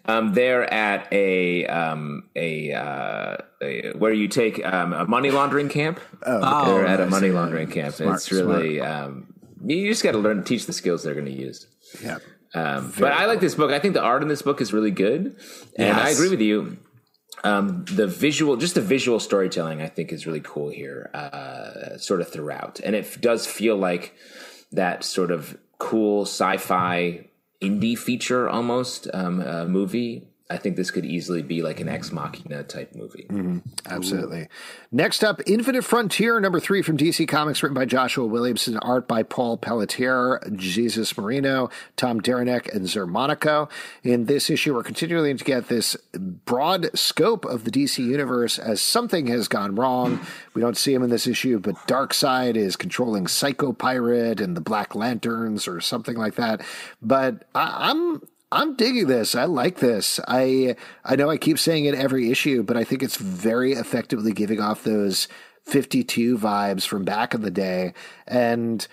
Um, 0.06 0.34
they're 0.34 0.72
at 0.74 1.08
a 1.14 1.68
um, 1.68 2.24
a, 2.36 2.74
uh, 2.74 3.38
a 3.62 3.91
where 3.91 4.14
you 4.14 4.28
take 4.28 4.66
um, 4.66 4.94
a 4.94 5.06
money 5.06 5.30
laundering 5.30 5.70
camp. 5.70 6.00
Oh, 6.26 6.66
they're 6.66 6.88
at 6.88 7.00
a 7.00 7.06
money 7.06 7.30
laundering 7.30 7.70
camp. 7.70 7.94
Smart, 7.94 8.16
it's 8.16 8.32
really 8.32 8.82
um, 8.82 9.32
you 9.64 9.88
just 9.88 10.02
got 10.04 10.14
to 10.14 10.18
learn 10.18 10.38
to 10.38 10.44
teach 10.44 10.66
the 10.66 10.74
skills 10.74 11.04
they're 11.04 11.14
going 11.14 11.26
to 11.26 11.32
use. 11.32 11.68
Yeah. 12.04 12.20
Um, 12.54 12.94
but 12.98 13.12
I 13.12 13.26
like 13.26 13.40
this 13.40 13.56
book. 13.56 13.72
I 13.72 13.80
think 13.80 13.94
the 13.94 14.02
art 14.02 14.22
in 14.22 14.30
this 14.30 14.42
book 14.42 14.62
is 14.62 14.74
really 14.74 14.92
good, 14.92 15.36
and 15.78 15.98
I 15.98 16.10
agree 16.10 16.30
with 16.30 16.42
you. 16.42 16.78
Um, 17.44 17.86
the 17.86 18.08
visual, 18.08 18.56
just 18.56 18.76
the 18.76 18.82
visual 18.82 19.20
storytelling, 19.20 19.82
I 19.82 19.88
think 19.88 20.12
is 20.12 20.26
really 20.26 20.42
cool 20.44 20.70
here, 20.70 21.12
uh, 21.14 21.98
sort 21.98 22.22
of 22.22 22.30
throughout, 22.30 22.80
and 22.84 22.96
it 22.96 23.22
does 23.22 23.46
feel 23.46 23.76
like 23.76 24.14
that 24.72 25.04
sort 25.04 25.32
of 25.32 25.58
cool 25.78 26.24
sci-fi 26.24 27.28
indie 27.62 27.98
feature 27.98 28.50
almost 28.50 29.08
um, 29.14 29.42
uh, 29.42 29.66
movie 29.66 30.28
I 30.50 30.58
think 30.58 30.78
this 30.78 30.91
could 30.91 31.06
easily 31.06 31.41
be 31.41 31.62
like 31.62 31.82
an 31.82 31.89
Ex 31.89 32.12
Machina 32.12 32.64
type 32.64 32.95
movie. 32.95 33.26
Mm-hmm. 33.30 33.58
Absolutely. 33.86 34.43
Ooh. 34.43 34.48
Next 34.93 35.22
up, 35.24 35.41
Infinite 35.45 35.84
Frontier, 35.84 36.39
number 36.39 36.60
three 36.62 36.82
from 36.82 36.95
DC 36.95 37.28
Comics, 37.28 37.62
written 37.62 37.74
by 37.76 37.84
Joshua 37.84 38.26
Williamson, 38.26 38.78
art 38.78 39.10
by 39.10 39.24
Paul 39.24 39.58
Pelletier, 39.58 40.39
Jesús 40.52 41.18
Merino, 41.18 41.70
Tom 41.98 42.22
Derenick, 42.22 42.74
and 42.74 42.86
Xermanico. 42.86 43.70
In 44.04 44.26
this 44.26 44.50
issue, 44.50 44.74
we're 44.74 44.84
continuing 44.84 45.36
to 45.38 45.43
get 45.43 45.68
this 45.68 45.98
broad 46.14 46.98
scope 46.98 47.43
of 47.43 47.66
the 47.66 47.72
DC 47.72 47.98
universe 48.06 48.58
as 48.58 48.82
something 48.82 49.28
has 49.28 49.50
gone 49.50 49.76
wrong. 49.76 50.26
We 50.54 50.62
don't 50.62 50.78
see 50.78 50.93
him 50.93 51.04
in 51.04 51.10
this 51.10 51.28
issue, 51.28 51.60
but 51.60 51.76
Darkseid 51.88 52.56
is 52.56 52.78
controlling 52.78 53.28
Psycho 53.28 53.74
Pirate 53.74 54.39
and 54.39 54.56
the 54.56 54.62
Black 54.62 54.95
Lanterns 54.95 55.68
or 55.68 55.82
something 55.82 56.16
like 56.16 56.36
that. 56.36 56.62
But 57.02 57.43
I- 57.54 57.89
I'm 57.91 58.22
I'm 58.52 58.76
digging 58.76 59.08
this. 59.08 59.36
I 59.36 59.45
like 59.45 59.80
this. 59.80 60.20
I 60.28 60.76
I 61.04 61.16
know 61.16 61.30
I 61.30 61.38
keep 61.38 61.60
saying 61.60 61.86
it 61.86 61.95
every 61.95 62.32
issue, 62.32 62.64
but 62.64 62.78
I 62.78 62.84
think 62.84 63.04
it's 63.04 63.18
very 63.18 63.74
effectively 63.74 64.32
giving 64.32 64.62
off 64.62 64.84
those 64.84 65.28
52 65.66 66.38
vibes 66.38 66.88
from 66.88 67.04
back 67.04 67.34
in 67.34 67.41
the 67.41 67.52
day. 67.52 67.93
And 68.26 68.88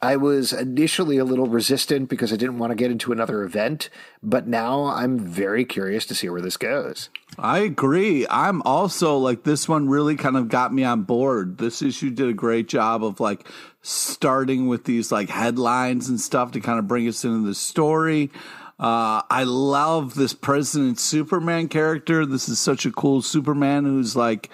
I 0.00 0.16
was 0.16 0.52
initially 0.52 1.18
a 1.18 1.24
little 1.24 1.46
resistant 1.46 2.08
because 2.08 2.32
I 2.32 2.36
didn't 2.36 2.58
want 2.58 2.70
to 2.70 2.74
get 2.74 2.90
into 2.90 3.12
another 3.12 3.42
event, 3.42 3.88
but 4.22 4.46
now 4.46 4.84
I'm 4.84 5.18
very 5.18 5.64
curious 5.64 6.06
to 6.06 6.14
see 6.14 6.28
where 6.28 6.40
this 6.40 6.56
goes. 6.56 7.08
I 7.38 7.60
agree. 7.60 8.26
I'm 8.28 8.62
also 8.62 9.18
like 9.18 9.42
this 9.42 9.68
one 9.68 9.88
really 9.88 10.16
kind 10.16 10.36
of 10.36 10.48
got 10.48 10.72
me 10.72 10.84
on 10.84 11.02
board. 11.02 11.58
This 11.58 11.82
issue 11.82 12.10
did 12.10 12.28
a 12.28 12.34
great 12.34 12.68
job 12.68 13.04
of 13.04 13.20
like 13.20 13.46
starting 13.82 14.68
with 14.68 14.84
these 14.84 15.12
like 15.12 15.28
headlines 15.28 16.08
and 16.08 16.20
stuff 16.20 16.52
to 16.52 16.60
kind 16.60 16.78
of 16.78 16.88
bring 16.88 17.08
us 17.08 17.24
into 17.24 17.46
the 17.46 17.54
story. 17.54 18.30
Uh, 18.78 19.22
I 19.30 19.44
love 19.44 20.14
this 20.14 20.34
President 20.34 21.00
Superman 21.00 21.68
character. 21.68 22.26
This 22.26 22.48
is 22.48 22.58
such 22.58 22.84
a 22.84 22.90
cool 22.90 23.22
Superman 23.22 23.84
who's 23.84 24.14
like, 24.14 24.50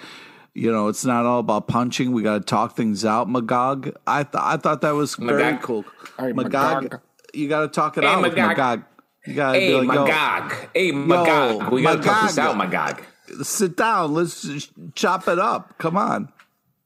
you 0.55 0.71
know, 0.71 0.89
it's 0.89 1.05
not 1.05 1.27
all 1.27 1.41
about 1.41 1.67
punching. 1.67 2.13
We 2.13 2.23
got 2.23 2.35
to 2.35 2.41
talk 2.41 2.77
things 2.77 3.05
out. 3.05 3.29
Magog. 3.29 3.97
I 4.07 4.23
th- 4.23 4.35
I 4.37 4.59
thought 4.59 4.83
that 4.83 4.93
was 4.93 5.19
Magog. 5.19 5.39
very 5.39 5.59
cool. 5.59 5.85
Right, 6.19 6.37
Magog, 6.37 6.85
Magog, 6.85 7.01
you 7.35 7.49
got 7.49 7.63
to 7.63 7.69
talk 7.69 7.99
it 7.99 8.05
hey, 8.05 8.11
out 8.11 8.23
Magog. 8.23 8.39
with 8.39 8.49
Magog. 8.49 8.85
You 9.27 9.35
got 9.35 9.53
to 9.53 9.61
hey, 9.61 9.69
be 9.69 9.87
like, 9.87 9.99
Magog. 9.99 10.69
Hey, 10.75 10.93
Magog. 10.93 11.63
Yo, 11.63 11.71
we 11.71 11.83
got 11.83 11.97
to 11.97 12.03
talk 12.03 12.23
this 12.29 12.39
out, 12.39 12.57
Magog. 12.57 13.03
Sit 13.43 13.77
down. 13.77 14.15
Let's 14.15 14.71
chop 14.95 15.27
it 15.27 15.39
up. 15.39 15.79
Come 15.79 15.97
on. 15.97 16.33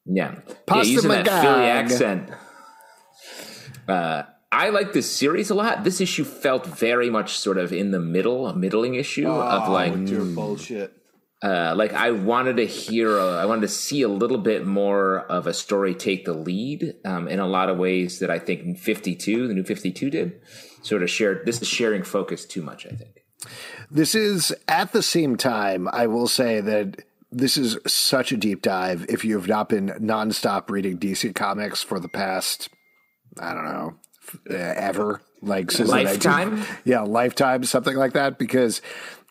Yeah. 0.07 0.37
Pasta 0.67 0.87
yeah, 0.87 0.95
using 0.95 1.09
Magog. 1.09 1.27
that 1.27 1.43
Philly 1.43 1.67
accent. 1.67 2.31
Uh, 3.89 4.23
I 4.57 4.71
like 4.71 4.95
this 4.95 5.11
series 5.15 5.51
a 5.51 5.55
lot. 5.55 5.85
This 5.85 6.01
issue 6.01 6.25
felt 6.25 6.65
very 6.65 7.11
much 7.11 7.39
sort 7.39 7.59
of 7.59 7.75
in 7.75 7.91
the 7.91 8.01
middle, 8.01 8.47
a 8.47 8.57
middling 8.57 8.95
issue 8.95 9.27
oh, 9.27 9.39
of 9.39 9.69
like 9.69 10.09
your 10.09 10.25
bullshit. 10.25 10.95
Uh, 11.43 11.75
like 11.77 11.93
I 11.93 12.13
wanted 12.13 12.57
to 12.57 12.67
hear, 12.67 13.19
a, 13.19 13.37
I 13.37 13.45
wanted 13.45 13.61
to 13.61 13.69
see 13.69 14.01
a 14.01 14.09
little 14.09 14.39
bit 14.39 14.67
more 14.67 15.19
of 15.21 15.47
a 15.47 15.53
story 15.53 15.95
take 15.95 16.25
the 16.25 16.33
lead 16.33 16.95
um, 17.05 17.29
in 17.29 17.39
a 17.39 17.47
lot 17.47 17.69
of 17.69 17.77
ways 17.77 18.21
that 18.21 18.31
I 18.31 18.39
think 18.39 18.79
52, 18.79 19.47
the 19.47 19.53
new 19.53 19.63
52 19.63 20.09
did. 20.09 20.41
Sort 20.81 21.03
of 21.03 21.11
shared. 21.11 21.45
This 21.45 21.61
is 21.61 21.69
sharing 21.69 22.03
focus 22.03 22.47
too 22.47 22.63
much. 22.63 22.87
I 22.87 22.97
think. 22.97 23.25
This 23.91 24.15
is 24.15 24.55
at 24.69 24.93
the 24.93 25.03
same 25.03 25.37
time. 25.37 25.87
I 25.93 26.07
will 26.07 26.29
say 26.29 26.63
that 26.63 27.03
this 27.31 27.59
is 27.59 27.77
such 27.87 28.33
a 28.33 28.39
deep 28.39 28.63
dive. 28.63 29.05
If 29.11 29.23
you 29.23 29.37
have 29.37 29.49
not 29.49 29.69
been 29.69 29.89
nonstop 30.01 30.71
reading 30.71 30.97
DC 30.97 31.35
Comics 31.35 31.83
for 31.83 32.01
the 32.01 32.09
past, 32.09 32.71
I 33.39 33.53
don't 33.53 33.65
know, 33.65 33.97
uh, 34.51 34.55
ever. 34.55 35.21
Like 35.43 35.71
since 35.71 35.91
lifetime, 35.91 36.65
yeah, 36.85 37.03
lifetime, 37.03 37.65
something 37.65 37.97
like 37.97 38.15
that. 38.15 38.39
Because 38.39 38.81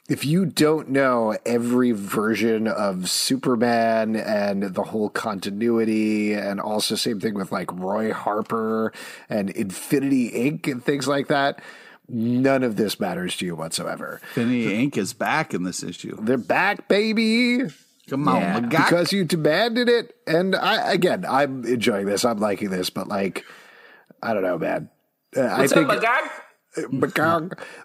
if 0.08 0.24
you 0.24 0.46
don't 0.46 0.90
know 0.90 1.36
every 1.46 1.92
version 1.92 2.68
of 2.68 3.10
Superman 3.10 4.16
and 4.16 4.64
the 4.64 4.84
whole 4.84 5.10
continuity, 5.10 6.34
and 6.34 6.60
also 6.60 6.96
same 6.96 7.20
thing 7.20 7.34
with 7.34 7.52
like 7.52 7.72
Roy 7.74 8.14
Harper 8.14 8.94
and 9.30 9.50
Infinity 9.50 10.32
Inc. 10.32 10.72
and 10.72 10.84
things 10.84 11.08
like 11.08 11.28
that, 11.28 11.60
none 12.08 12.62
of 12.62 12.76
this 12.76 13.00
matters 13.00 13.36
to 13.38 13.46
you 13.46 13.56
whatsoever. 13.56 14.22
Infinity 14.36 14.88
Inc. 14.88 14.98
is 14.98 15.14
back 15.14 15.54
in 15.54 15.64
this 15.64 15.82
issue. 15.82 16.16
They're 16.22 16.38
back, 16.38 16.88
baby. 16.88 17.64
Come 18.08 18.28
on, 18.28 18.42
yeah. 18.42 18.60
because 18.60 19.12
you 19.12 19.24
demanded 19.24 19.90
it. 19.90 20.16
And 20.28 20.56
I 20.56 20.94
again, 20.94 21.26
I'm 21.28 21.66
enjoying 21.66 22.06
this. 22.06 22.24
I'm 22.24 22.38
liking 22.38 22.70
this, 22.70 22.92
but 22.92 23.08
like 23.08 23.44
I 24.26 24.34
don't 24.34 24.44
know, 24.44 24.58
man. 24.58 24.90
Uh, 25.36 25.42
What's 25.58 25.72
I 25.72 25.76
think, 25.76 25.90
up, 25.90 26.02
guy? 26.02 26.22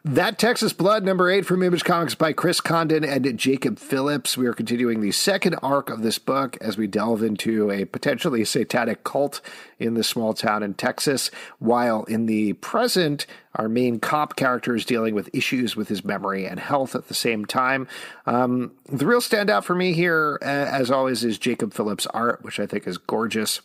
That 0.05 0.39
Texas 0.39 0.73
Blood, 0.73 1.05
number 1.05 1.31
eight 1.31 1.47
from 1.47 1.63
Image 1.63 1.85
Comics 1.85 2.15
by 2.17 2.33
Chris 2.33 2.61
Condon 2.61 3.05
and 3.05 3.39
Jacob 3.39 3.79
Phillips. 3.79 4.37
We 4.37 4.47
are 4.47 4.53
continuing 4.53 5.01
the 5.01 5.13
second 5.13 5.57
arc 5.63 5.91
of 5.91 6.03
this 6.03 6.19
book 6.19 6.57
as 6.61 6.77
we 6.77 6.87
delve 6.87 7.23
into 7.23 7.71
a 7.71 7.85
potentially 7.85 8.45
satanic 8.45 9.05
cult 9.05 9.41
in 9.79 9.95
the 9.95 10.03
small 10.03 10.35
town 10.35 10.63
in 10.63 10.75
Texas, 10.75 11.31
while 11.59 12.05
in 12.05 12.27
the 12.27 12.55
present, 12.55 13.27
our 13.55 13.69
main 13.69 14.01
cop 14.01 14.35
character 14.35 14.75
is 14.75 14.85
dealing 14.85 15.15
with 15.15 15.31
issues 15.33 15.77
with 15.77 15.89
his 15.89 16.05
memory 16.05 16.47
and 16.47 16.59
health 16.59 16.95
at 16.95 17.07
the 17.09 17.15
same 17.15 17.45
time. 17.45 17.87
Um, 18.27 18.73
the 18.87 19.07
real 19.07 19.21
standout 19.21 19.63
for 19.65 19.75
me 19.75 19.93
here, 19.93 20.39
uh, 20.43 20.47
as 20.47 20.91
always, 20.91 21.23
is 21.23 21.39
Jacob 21.39 21.75
Phillips' 21.75 22.07
art, 22.07 22.43
which 22.43 22.59
I 22.59 22.67
think 22.67 22.89
is 22.89 22.99
gorgeous. 22.99 23.61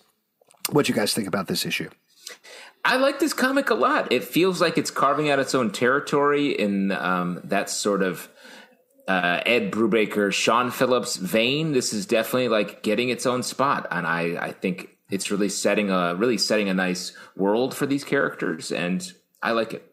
What 0.69 0.85
do 0.85 0.93
you 0.93 0.95
guys 0.95 1.13
think 1.13 1.27
about 1.27 1.47
this 1.47 1.65
issue? 1.65 1.89
I 2.83 2.97
like 2.97 3.19
this 3.19 3.33
comic 3.33 3.71
a 3.71 3.75
lot. 3.75 4.11
It 4.11 4.23
feels 4.23 4.61
like 4.61 4.77
it's 4.77 4.91
carving 4.91 5.29
out 5.29 5.39
its 5.39 5.55
own 5.55 5.71
territory 5.71 6.51
in 6.51 6.91
um, 6.91 7.41
that 7.43 7.69
sort 7.69 8.03
of 8.03 8.29
uh, 9.07 9.41
Ed 9.45 9.71
Brubaker, 9.71 10.31
Sean 10.31 10.69
Phillips 10.69 11.15
vein. 11.15 11.71
This 11.71 11.93
is 11.93 12.05
definitely 12.05 12.47
like 12.49 12.83
getting 12.83 13.09
its 13.09 13.25
own 13.25 13.41
spot, 13.43 13.87
and 13.89 14.05
I, 14.05 14.37
I 14.39 14.51
think 14.51 14.89
it's 15.09 15.31
really 15.31 15.49
setting 15.49 15.89
a 15.89 16.15
really 16.15 16.37
setting 16.37 16.69
a 16.69 16.73
nice 16.73 17.11
world 17.35 17.73
for 17.75 17.85
these 17.85 18.03
characters, 18.03 18.71
and 18.71 19.11
I 19.41 19.51
like 19.51 19.73
it. 19.73 19.91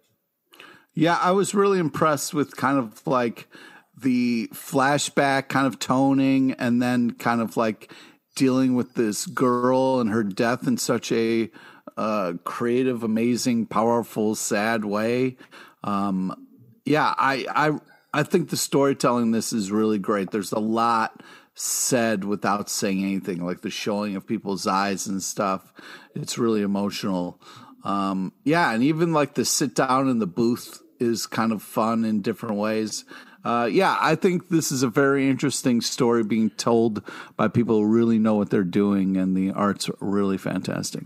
Yeah, 0.95 1.19
I 1.21 1.31
was 1.31 1.55
really 1.55 1.79
impressed 1.79 2.35
with 2.35 2.57
kind 2.57 2.79
of 2.79 3.07
like 3.07 3.49
the 3.97 4.49
flashback 4.53 5.49
kind 5.49 5.67
of 5.67 5.79
toning, 5.79 6.53
and 6.53 6.83
then 6.83 7.13
kind 7.13 7.41
of 7.41 7.57
like 7.57 7.93
dealing 8.35 8.75
with 8.75 8.95
this 8.95 9.27
girl 9.27 10.01
and 10.01 10.11
her 10.11 10.23
death 10.23 10.67
in 10.67 10.77
such 10.79 11.13
a 11.13 11.51
uh, 11.97 12.35
creative, 12.45 13.03
amazing, 13.03 13.67
powerful, 13.67 14.35
sad 14.35 14.85
way. 14.85 15.37
Um, 15.85 16.47
yeah, 16.85 17.15
I, 17.17 17.47
I 17.49 17.79
I 18.15 18.23
think 18.23 18.51
the 18.51 18.57
storytelling 18.57 19.31
this 19.31 19.53
is 19.53 19.71
really 19.71 19.99
great. 19.99 20.31
There's 20.31 20.53
a 20.53 20.59
lot 20.59 21.23
said 21.55 22.25
without 22.25 22.69
saying 22.69 23.03
anything, 23.03 23.45
like 23.45 23.61
the 23.61 23.71
showing 23.71 24.17
of 24.17 24.27
people's 24.27 24.67
eyes 24.67 25.07
and 25.07 25.23
stuff. 25.23 25.73
It's 26.15 26.39
really 26.39 26.63
emotional. 26.63 27.41
Um, 27.85 28.33
yeah, 28.45 28.73
and 28.73 28.83
even 28.83 29.13
like 29.13 29.35
the 29.35 29.45
sit 29.45 29.75
down 29.75 30.09
in 30.09 30.19
the 30.19 30.27
booth 30.27 30.83
is 31.01 31.27
kind 31.27 31.53
of 31.53 31.63
fun 31.63 32.05
in 32.05 32.23
different 32.23 32.57
ways. 32.57 33.05
Uh, 33.45 33.69
yeah, 33.71 33.97
I 34.01 34.15
think 34.15 34.49
this 34.49 34.71
is 34.71 34.85
a 34.85 34.89
very 34.89 35.29
interesting 35.29 35.81
story 35.81 36.23
being 36.23 36.51
told 36.51 37.03
by 37.37 37.49
people 37.49 37.79
who 37.79 37.87
really 37.87 38.19
know 38.19 38.35
what 38.35 38.51
they're 38.51 38.63
doing, 38.63 39.17
and 39.17 39.37
the 39.37 39.51
art's 39.51 39.91
really 40.01 40.39
fantastic. 40.39 41.03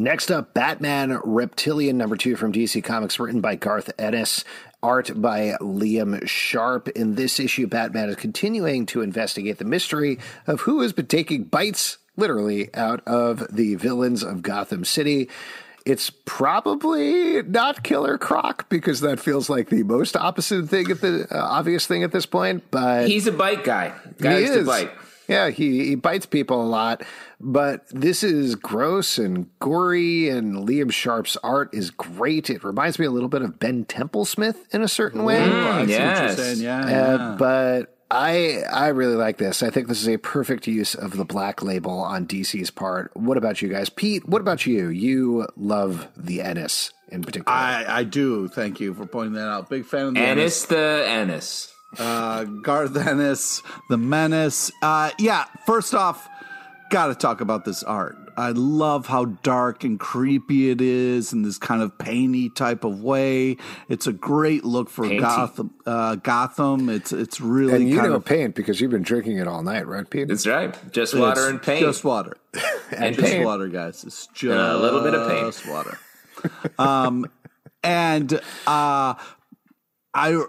Next 0.00 0.30
up, 0.30 0.54
Batman 0.54 1.20
Reptilian 1.24 1.98
number 1.98 2.16
two 2.16 2.34
from 2.34 2.54
DC 2.54 2.82
Comics, 2.82 3.20
written 3.20 3.42
by 3.42 3.54
Garth 3.54 3.90
Ennis, 3.98 4.46
art 4.82 5.10
by 5.14 5.58
Liam 5.60 6.26
Sharp. 6.26 6.88
In 6.88 7.16
this 7.16 7.38
issue, 7.38 7.66
Batman 7.66 8.08
is 8.08 8.16
continuing 8.16 8.86
to 8.86 9.02
investigate 9.02 9.58
the 9.58 9.66
mystery 9.66 10.18
of 10.46 10.62
who 10.62 10.80
has 10.80 10.94
been 10.94 11.04
taking 11.04 11.44
bites, 11.44 11.98
literally, 12.16 12.74
out 12.74 13.06
of 13.06 13.46
the 13.54 13.74
villains 13.74 14.22
of 14.22 14.40
Gotham 14.40 14.86
City. 14.86 15.28
It's 15.84 16.08
probably 16.24 17.42
not 17.42 17.82
Killer 17.82 18.16
Croc 18.16 18.70
because 18.70 19.00
that 19.00 19.20
feels 19.20 19.50
like 19.50 19.68
the 19.68 19.82
most 19.82 20.16
opposite 20.16 20.70
thing 20.70 20.90
at 20.90 21.02
the 21.02 21.26
uh, 21.30 21.44
obvious 21.44 21.86
thing 21.86 22.04
at 22.04 22.10
this 22.12 22.24
point. 22.24 22.64
But 22.70 23.06
he's 23.06 23.26
a 23.26 23.32
bite 23.32 23.64
guy. 23.64 23.92
Guy 24.16 24.38
he 24.38 24.44
is. 24.44 24.66
bite. 24.66 24.92
Yeah, 25.28 25.50
he, 25.50 25.84
he 25.84 25.94
bites 25.94 26.26
people 26.26 26.60
a 26.60 26.66
lot, 26.66 27.04
but 27.40 27.86
this 27.90 28.22
is 28.22 28.54
gross 28.54 29.18
and 29.18 29.46
gory, 29.58 30.28
and 30.28 30.68
Liam 30.68 30.92
Sharp's 30.92 31.36
art 31.42 31.74
is 31.74 31.90
great. 31.90 32.50
It 32.50 32.62
reminds 32.62 32.98
me 32.98 33.06
a 33.06 33.10
little 33.10 33.28
bit 33.28 33.42
of 33.42 33.58
Ben 33.58 33.84
Templesmith 33.86 34.56
in 34.74 34.82
a 34.82 34.88
certain 34.88 35.24
way. 35.24 35.38
Mm, 35.38 35.88
yes. 35.88 36.58
Yeah, 36.60 36.80
uh, 36.80 36.88
yeah. 36.88 37.36
But 37.38 37.96
I 38.10 38.62
I 38.70 38.88
really 38.88 39.14
like 39.14 39.38
this. 39.38 39.62
I 39.62 39.70
think 39.70 39.88
this 39.88 40.02
is 40.02 40.08
a 40.08 40.18
perfect 40.18 40.66
use 40.66 40.94
of 40.94 41.16
the 41.16 41.24
black 41.24 41.62
label 41.62 41.98
on 42.00 42.26
DC's 42.26 42.70
part. 42.70 43.10
What 43.16 43.38
about 43.38 43.62
you 43.62 43.68
guys, 43.68 43.88
Pete? 43.88 44.28
What 44.28 44.40
about 44.40 44.66
you? 44.66 44.88
You 44.88 45.46
love 45.56 46.08
the 46.16 46.42
Ennis 46.42 46.92
in 47.08 47.22
particular. 47.22 47.56
I 47.56 47.84
I 47.88 48.04
do. 48.04 48.48
Thank 48.48 48.80
you 48.80 48.94
for 48.94 49.06
pointing 49.06 49.34
that 49.34 49.48
out. 49.48 49.70
Big 49.70 49.86
fan 49.86 50.06
of 50.06 50.14
the 50.14 50.20
Ennis. 50.20 50.30
Ennis 50.30 50.64
the 50.66 51.04
Ennis. 51.06 51.74
Uh, 51.98 52.44
Garth 52.44 52.96
Ennis, 52.96 53.62
The 53.88 53.96
Menace. 53.96 54.70
Uh, 54.80 55.10
yeah, 55.18 55.46
first 55.66 55.92
off, 55.92 56.28
got 56.90 57.06
to 57.06 57.14
talk 57.14 57.40
about 57.40 57.64
this 57.64 57.82
art. 57.82 58.16
I 58.36 58.50
love 58.50 59.06
how 59.06 59.26
dark 59.26 59.84
and 59.84 59.98
creepy 59.98 60.70
it 60.70 60.80
is 60.80 61.32
in 61.32 61.42
this 61.42 61.58
kind 61.58 61.82
of 61.82 61.96
painty 61.98 62.48
type 62.50 62.84
of 62.84 63.02
way. 63.02 63.56
It's 63.88 64.06
a 64.06 64.12
great 64.12 64.64
look 64.64 64.88
for 64.88 65.04
Painty. 65.04 65.20
Gotham. 65.20 65.74
Uh, 65.84 66.14
Gotham. 66.16 66.88
It's 66.88 67.12
it's 67.12 67.40
really 67.40 67.74
And 67.74 67.88
you 67.88 67.96
kind 67.96 68.10
know 68.10 68.16
of 68.16 68.24
paint 68.24 68.54
because 68.54 68.80
you've 68.80 68.90
been 68.90 69.02
drinking 69.02 69.38
it 69.38 69.46
all 69.46 69.62
night, 69.62 69.86
right, 69.86 70.08
Pete? 70.08 70.28
That's 70.28 70.46
right. 70.46 70.74
Just 70.92 71.14
water 71.14 71.40
it's 71.42 71.50
and 71.50 71.62
paint. 71.62 71.80
Just 71.80 72.04
water. 72.04 72.36
and 72.96 73.14
just 73.14 73.28
paint. 73.28 73.44
water, 73.44 73.68
guys. 73.68 74.04
It's 74.04 74.26
just 74.28 74.56
a 74.56 74.76
little 74.76 75.02
bit 75.02 75.14
of 75.14 75.28
paint. 75.28 75.46
Just 75.46 75.66
water. 75.68 75.98
um, 76.78 77.30
and 77.82 78.32
uh, 78.66 79.14
I, 80.14 80.44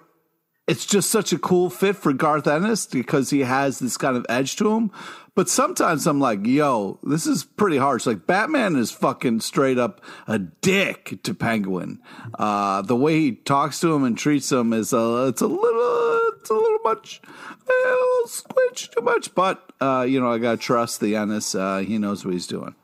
it's 0.67 0.85
just 0.85 1.09
such 1.09 1.33
a 1.33 1.37
cool 1.37 1.69
fit 1.69 1.95
for 1.95 2.13
Garth 2.13 2.47
Ennis 2.47 2.85
because 2.85 3.29
he 3.29 3.41
has 3.41 3.79
this 3.79 3.97
kind 3.97 4.15
of 4.15 4.25
edge 4.29 4.55
to 4.57 4.71
him. 4.71 4.91
But 5.33 5.47
sometimes 5.47 6.07
I'm 6.07 6.19
like, 6.19 6.45
yo, 6.45 6.99
this 7.03 7.25
is 7.25 7.45
pretty 7.45 7.77
harsh. 7.77 8.05
Like 8.05 8.27
Batman 8.27 8.75
is 8.75 8.91
fucking 8.91 9.39
straight 9.39 9.77
up 9.77 10.01
a 10.27 10.37
dick 10.37 11.19
to 11.23 11.33
Penguin. 11.33 11.99
Uh, 12.37 12.81
the 12.81 12.97
way 12.97 13.19
he 13.19 13.31
talks 13.35 13.79
to 13.79 13.93
him 13.93 14.03
and 14.03 14.17
treats 14.17 14.51
him 14.51 14.73
is 14.73 14.91
a, 14.91 15.27
it's 15.27 15.41
a 15.41 15.47
little, 15.47 16.31
it's 16.37 16.49
a 16.49 16.53
little 16.53 16.79
much, 16.83 17.21
a 17.25 17.87
little 17.87 18.27
squinch 18.27 18.91
too 18.91 19.01
much. 19.01 19.33
But 19.33 19.71
uh, 19.79 20.05
you 20.07 20.19
know, 20.19 20.31
I 20.31 20.37
gotta 20.37 20.57
trust 20.57 20.99
the 20.99 21.15
Ennis. 21.15 21.55
Uh, 21.55 21.77
he 21.79 21.97
knows 21.97 22.25
what 22.25 22.33
he's 22.33 22.47
doing. 22.47 22.75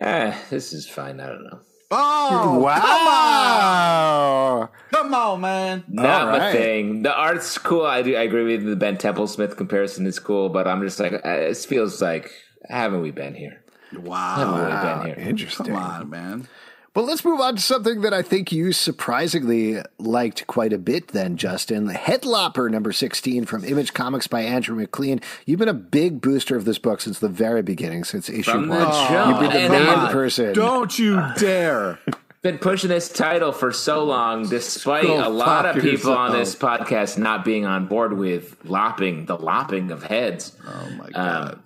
Ah, 0.00 0.38
this 0.50 0.74
is 0.74 0.86
fine. 0.86 1.20
I 1.20 1.28
don't 1.28 1.44
know. 1.44 1.60
Oh, 1.90 2.58
wow! 2.58 4.68
come 4.90 5.14
on, 5.14 5.40
man. 5.40 5.84
Not 5.88 6.22
All 6.22 6.26
my 6.32 6.38
right. 6.38 6.52
thing. 6.52 7.02
The 7.02 7.14
art's 7.14 7.56
cool. 7.56 7.86
I 7.86 8.02
do. 8.02 8.14
I 8.14 8.22
agree 8.22 8.44
with. 8.44 8.66
The 8.66 8.76
Ben 8.76 8.98
Templesmith 8.98 9.56
comparison 9.56 10.06
is 10.06 10.18
cool, 10.18 10.50
but 10.50 10.68
I'm 10.68 10.82
just 10.82 11.00
like, 11.00 11.14
uh, 11.14 11.20
it 11.24 11.56
feels 11.56 12.02
like, 12.02 12.30
haven't 12.68 13.00
we 13.00 13.10
been 13.10 13.34
here? 13.34 13.62
Wow. 13.96 14.34
Haven't 14.36 14.54
Wow. 14.54 14.66
we 14.66 14.72
Wow, 14.72 15.02
been 15.02 15.06
here? 15.16 15.28
interesting. 15.28 15.66
Come 15.66 15.76
on, 15.76 16.10
man. 16.10 16.48
Well, 16.96 17.04
let's 17.06 17.24
move 17.24 17.40
on 17.40 17.54
to 17.56 17.62
something 17.62 18.00
that 18.00 18.12
I 18.12 18.22
think 18.22 18.50
you 18.50 18.72
surprisingly 18.72 19.80
liked 19.98 20.46
quite 20.48 20.72
a 20.72 20.78
bit 20.78 21.08
then, 21.08 21.36
Justin. 21.36 21.84
The 21.84 21.94
headlopper 21.94 22.68
number 22.70 22.92
16 22.92 23.44
from 23.44 23.64
Image 23.64 23.94
Comics 23.94 24.26
by 24.26 24.40
Andrew 24.42 24.74
Maclean. 24.74 25.20
You've 25.46 25.60
been 25.60 25.68
a 25.68 25.74
big 25.74 26.20
booster 26.20 26.56
of 26.56 26.64
this 26.64 26.78
book 26.78 27.00
since 27.00 27.20
the 27.20 27.28
very 27.28 27.62
beginning, 27.62 28.02
since 28.04 28.28
issue 28.28 28.50
From 28.50 28.68
one. 28.68 28.80
jump. 28.80 29.40
You've 29.42 29.50
been 29.52 29.70
the 29.70 29.76
And 29.76 29.86
main 29.86 29.98
I- 29.98 30.12
person. 30.12 30.52
Don't 30.54 30.98
you 30.98 31.22
dare. 31.36 31.98
Been 32.40 32.58
pushing 32.58 32.88
this 32.88 33.08
title 33.08 33.50
for 33.50 33.72
so 33.72 34.04
long, 34.04 34.48
despite 34.48 35.02
Go 35.02 35.26
a 35.26 35.28
lot 35.28 35.66
of 35.66 35.82
people 35.82 36.12
on 36.12 36.30
this 36.30 36.54
podcast 36.54 37.18
not 37.18 37.44
being 37.44 37.66
on 37.66 37.86
board 37.88 38.12
with 38.16 38.56
lopping 38.64 39.26
the 39.26 39.36
lopping 39.36 39.90
of 39.90 40.04
heads. 40.04 40.56
Oh 40.64 40.88
my 40.96 41.06
um, 41.06 41.12
god. 41.12 41.58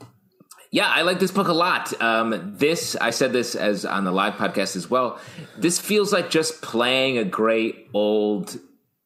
Yeah, 0.73 0.89
I 0.89 1.03
like 1.03 1.21
this 1.21 1.31
book 1.31 1.49
a 1.49 1.53
lot. 1.53 1.93
Um, 2.01 2.55
this, 2.57 2.97
I 2.97 3.11
said 3.11 3.35
this 3.35 3.55
as 3.55 3.85
on 3.85 4.05
the 4.05 4.11
live 4.11 4.35
podcast 4.35 4.75
as 4.75 4.89
well. 4.89 5.21
This 5.59 5.79
feels 5.79 6.15
like 6.15 6.31
just 6.31 6.63
playing 6.63 7.19
a 7.19 7.25
great 7.25 7.91
old 7.93 8.59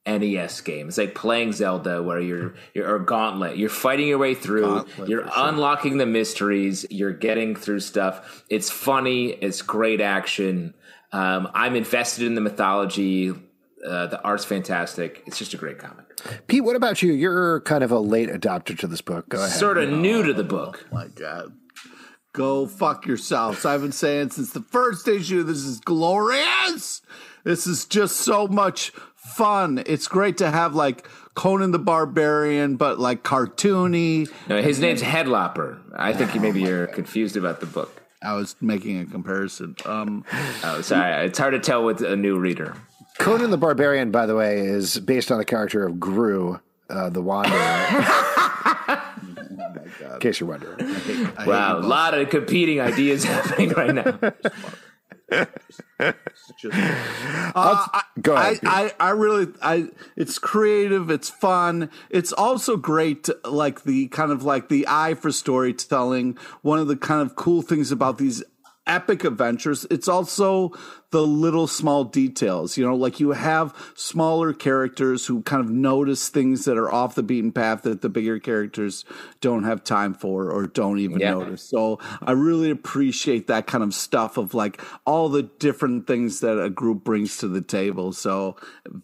NES 0.07 0.61
game. 0.61 0.87
It's 0.87 0.97
like 0.97 1.17
playing 1.17 1.53
Zelda, 1.53 2.05
where 2.05 2.21
you're 2.21 2.55
you're 2.73 2.89
or 2.89 3.01
Gauntlet. 3.01 3.57
You're 3.57 3.69
fighting 3.69 4.07
your 4.07 4.19
way 4.19 4.37
through. 4.37 4.63
Gauntlet, 4.63 5.09
you're 5.09 5.25
sure. 5.25 5.33
unlocking 5.35 5.99
the 5.99 6.07
mysteries. 6.07 6.87
You're 6.89 7.13
getting 7.13 7.57
through 7.57 7.81
stuff. 7.81 8.45
It's 8.49 8.71
funny. 8.71 9.31
It's 9.31 9.61
great 9.63 10.01
action. 10.01 10.73
Um, 11.11 11.49
I'm 11.53 11.75
invested 11.75 12.27
in 12.27 12.37
the 12.37 12.41
mythology. 12.41 13.35
Uh, 13.87 14.07
the 14.07 14.21
art's 14.23 14.45
fantastic. 14.45 15.23
It's 15.27 15.39
just 15.39 15.55
a 15.55 15.57
great 15.57 15.79
comic. 15.79 16.05
Pete, 16.49 16.65
what 16.65 16.75
about 16.77 17.03
you? 17.03 17.13
You're 17.13 17.61
kind 17.61 17.85
of 17.85 17.93
a 17.93 17.99
late 18.01 18.29
adopter 18.29 18.77
to 18.79 18.87
this 18.87 19.01
book. 19.01 19.29
Go 19.29 19.39
ahead. 19.39 19.51
Sort 19.51 19.79
of 19.79 19.91
new 19.91 20.23
to 20.25 20.33
the 20.35 20.43
book. 20.45 20.85
my 20.91 21.07
god. 21.09 21.53
Go 22.33 22.67
fuck 22.67 23.07
yourselves. 23.07 23.65
I've 23.65 23.81
been 23.81 23.93
saying 23.93 24.31
since 24.31 24.53
the 24.53 24.61
first 24.61 25.09
issue, 25.09 25.43
this 25.43 25.59
is 25.65 25.81
glorious. 25.81 27.01
This 27.45 27.67
is 27.67 27.85
just 27.87 28.17
so 28.17 28.47
much 28.47 28.91
fun. 29.15 29.83
It's 29.87 30.07
great 30.09 30.37
to 30.39 30.51
have 30.51 30.75
like 30.75 31.09
Conan 31.35 31.71
the 31.71 31.79
Barbarian, 31.79 32.77
but 32.77 32.99
like 32.99 33.23
cartoony. 33.23 34.29
No, 34.49 34.61
his 34.61 34.81
name's 34.81 35.01
Headlopper. 35.03 35.79
I 35.97 36.13
think 36.13 36.35
you 36.35 36.41
maybe 36.41 36.61
you're 36.61 36.87
confused 36.89 37.37
about 37.37 37.61
the 37.61 37.67
book. 37.67 38.03
I 38.23 38.35
was 38.35 38.57
making 38.61 39.01
a 39.01 39.07
comparison. 39.07 39.77
Um, 39.85 40.25
Oh, 40.65 40.81
sorry. 40.81 41.27
It's 41.27 41.39
hard 41.39 41.53
to 41.53 41.61
tell 41.61 41.85
with 41.85 42.01
a 42.03 42.17
new 42.17 42.39
reader. 42.39 42.75
Conan 43.19 43.51
the 43.51 43.59
Barbarian, 43.59 44.11
by 44.11 44.27
the 44.27 44.35
way, 44.35 44.61
is 44.61 44.99
based 45.01 45.31
on 45.31 45.39
the 45.39 45.45
character 45.45 45.87
of 45.87 45.95
Groo, 45.95 46.61
uh, 46.91 47.11
the 47.11 47.23
Wanderer. 47.23 47.57
In 50.15 50.21
case 50.21 50.41
you're 50.41 50.49
wondering. 50.49 51.29
Wow, 51.47 51.79
a 51.79 51.81
lot 51.81 52.15
of 52.15 52.31
competing 52.31 52.81
ideas 52.81 53.25
happening 53.29 53.71
right 53.71 53.95
now. 53.95 54.13
Go 58.21 58.35
I, 58.35 58.51
ahead. 58.51 58.61
Pete. 58.61 58.71
I, 58.71 58.93
I 59.01 59.11
really, 59.11 59.53
I, 59.61 59.89
it's 60.17 60.39
creative, 60.39 61.11
it's 61.11 61.29
fun. 61.29 61.91
It's 62.11 62.33
also 62.33 62.77
great, 62.77 63.29
like 63.45 63.83
the 63.83 64.09
kind 64.09 64.31
of 64.31 64.45
like 64.45 64.69
the 64.69 64.87
eye 64.89 65.15
for 65.15 65.33
storytelling. 65.33 66.39
One 66.63 66.79
of 66.79 66.87
the 66.89 66.97
kind 66.97 67.23
of 67.23 67.35
cool 67.37 67.63
things 67.63 67.91
about 67.91 68.19
these 68.19 68.43
epic 68.87 69.25
adventures, 69.25 69.87
it's 69.91 70.09
also 70.09 70.73
the 71.11 71.25
little 71.27 71.67
small 71.67 72.05
details, 72.05 72.77
you 72.77 72.85
know, 72.85 72.95
like 72.95 73.21
you 73.21 73.31
have 73.31 73.75
smaller 73.95 74.53
characters 74.53 75.27
who 75.27 75.41
kind 75.43 75.61
of 75.65 75.71
notice 75.71 76.29
things 76.29 76.65
that 76.65 76.77
are 76.77 76.93
off 76.93 77.15
the 77.15 77.23
beaten 77.23 77.53
path 77.53 77.83
that 77.83 78.03
the 78.03 78.09
bigger 78.09 78.39
characters 78.39 79.05
don't 79.41 79.63
have 79.63 79.85
time 79.85 80.13
for 80.13 80.51
or 80.51 80.67
don't 80.67 80.99
even 80.99 81.21
Yeah. 81.21 81.31
notice. 81.31 81.63
So 81.63 82.01
I 82.23 82.33
really 82.33 82.71
appreciate 82.71 83.47
that 83.47 83.67
kind 83.67 83.85
of 83.85 83.95
stuff 83.95 84.37
of 84.37 84.53
like 84.53 84.81
all 85.07 85.29
the 85.29 85.45
different 85.45 86.07
things 86.07 86.41
that 86.41 86.61
a 86.61 86.69
group 86.69 87.05
brings 87.05 87.39
to 87.39 87.49
the 87.49 87.63
table. 87.63 88.13
So 88.13 88.57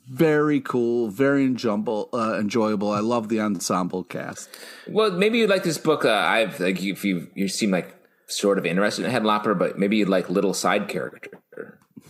very 0.08 0.60
cool, 0.60 1.08
very 1.08 1.44
enjoyable. 1.44 2.08
Uh, 2.12 2.36
enjoyable. 2.38 2.90
I 2.90 3.00
love 3.00 3.28
the 3.28 3.40
ensemble 3.40 4.02
cast. 4.04 4.48
Well, 4.88 5.12
maybe 5.12 5.38
you'd 5.38 5.50
like 5.50 5.62
this 5.62 5.78
book. 5.78 6.04
Uh, 6.04 6.10
I've 6.10 6.58
like 6.60 6.82
if 6.82 7.04
you 7.04 7.28
you 7.34 7.48
seem 7.48 7.70
like 7.70 7.94
sort 8.32 8.58
of 8.58 8.66
interested 8.66 9.04
in 9.04 9.10
Headlopper, 9.12 9.58
but 9.58 9.78
maybe 9.78 9.96
you'd 9.98 10.08
like 10.08 10.28
little 10.30 10.54
side 10.54 10.88
character 10.88 11.38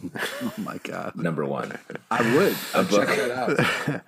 Oh 0.43 0.53
my 0.59 0.79
god, 0.83 1.15
number 1.15 1.45
one. 1.45 1.79
I 2.11 2.35
would. 2.35 2.57
A 2.75 2.83
book. 2.83 4.03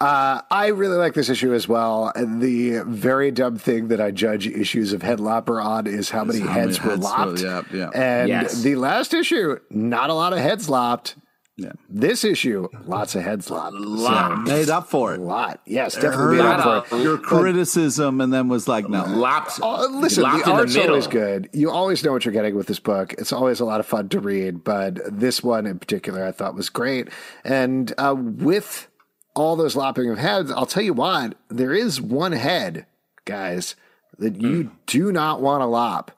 Uh, 0.00 0.40
I 0.50 0.68
really 0.68 0.96
like 0.96 1.14
this 1.14 1.28
issue 1.28 1.52
as 1.52 1.66
well. 1.68 2.12
The 2.14 2.82
very 2.86 3.30
dumb 3.32 3.56
thing 3.56 3.88
that 3.88 4.00
I 4.00 4.12
judge 4.12 4.46
issues 4.46 4.92
of 4.92 5.02
Headlopper 5.02 5.62
on 5.62 5.86
is 5.86 6.08
how 6.10 6.24
many 6.24 6.38
how 6.40 6.46
many 6.46 6.60
heads 6.60 6.80
were 6.82 6.90
heads 6.90 7.00
were- 7.02 7.04
lopped. 7.26 7.40
yeah, 7.42 7.62
yeah. 7.72 7.90
And 7.94 8.28
Yes. 8.28 8.62
the 8.62 8.76
last 8.76 9.12
issue, 9.12 9.58
not 9.70 10.08
a 10.10 10.14
lot 10.14 10.32
of 10.32 10.38
heads 10.38 10.68
lopped. 10.70 11.16
Yeah, 11.60 11.72
This 11.90 12.24
issue, 12.24 12.68
lots 12.86 13.14
of 13.14 13.22
heads 13.22 13.50
lopped. 13.50 13.74
Lopped. 13.76 14.48
made 14.48 14.70
up 14.70 14.88
for 14.88 15.12
it. 15.12 15.20
A 15.20 15.22
lot. 15.22 15.60
Yes, 15.66 15.94
definitely 15.94 16.38
made 16.38 16.46
up 16.46 16.86
for 16.86 16.96
it. 16.96 17.02
Your 17.02 17.18
criticism, 17.18 18.20
and 18.22 18.32
then 18.32 18.48
was 18.48 18.66
like, 18.66 18.88
no. 18.88 19.04
Lopped. 19.04 19.60
Uh, 19.62 19.86
listen, 19.90 20.22
lopped 20.22 20.44
the 20.46 20.50
in 20.50 20.56
art's 20.56 20.74
the 20.74 20.86
always 20.86 21.06
good. 21.06 21.50
You 21.52 21.70
always 21.70 22.02
know 22.02 22.12
what 22.12 22.24
you're 22.24 22.32
getting 22.32 22.54
with 22.56 22.66
this 22.66 22.80
book. 22.80 23.12
It's 23.18 23.32
always 23.32 23.60
a 23.60 23.64
lot 23.66 23.78
of 23.80 23.86
fun 23.86 24.08
to 24.08 24.20
read, 24.20 24.64
but 24.64 24.98
this 25.06 25.42
one 25.42 25.66
in 25.66 25.78
particular 25.78 26.24
I 26.24 26.32
thought 26.32 26.54
was 26.54 26.70
great. 26.70 27.08
And 27.44 27.92
uh, 27.98 28.14
with 28.16 28.88
all 29.36 29.54
those 29.56 29.76
lopping 29.76 30.08
of 30.10 30.16
heads, 30.18 30.50
I'll 30.50 30.66
tell 30.66 30.82
you 30.82 30.94
what, 30.94 31.34
there 31.48 31.74
is 31.74 32.00
one 32.00 32.32
head, 32.32 32.86
guys, 33.26 33.76
that 34.18 34.40
you 34.40 34.72
do 34.86 35.12
not 35.12 35.40
want 35.42 35.60
to 35.60 35.66
lop. 35.66 36.10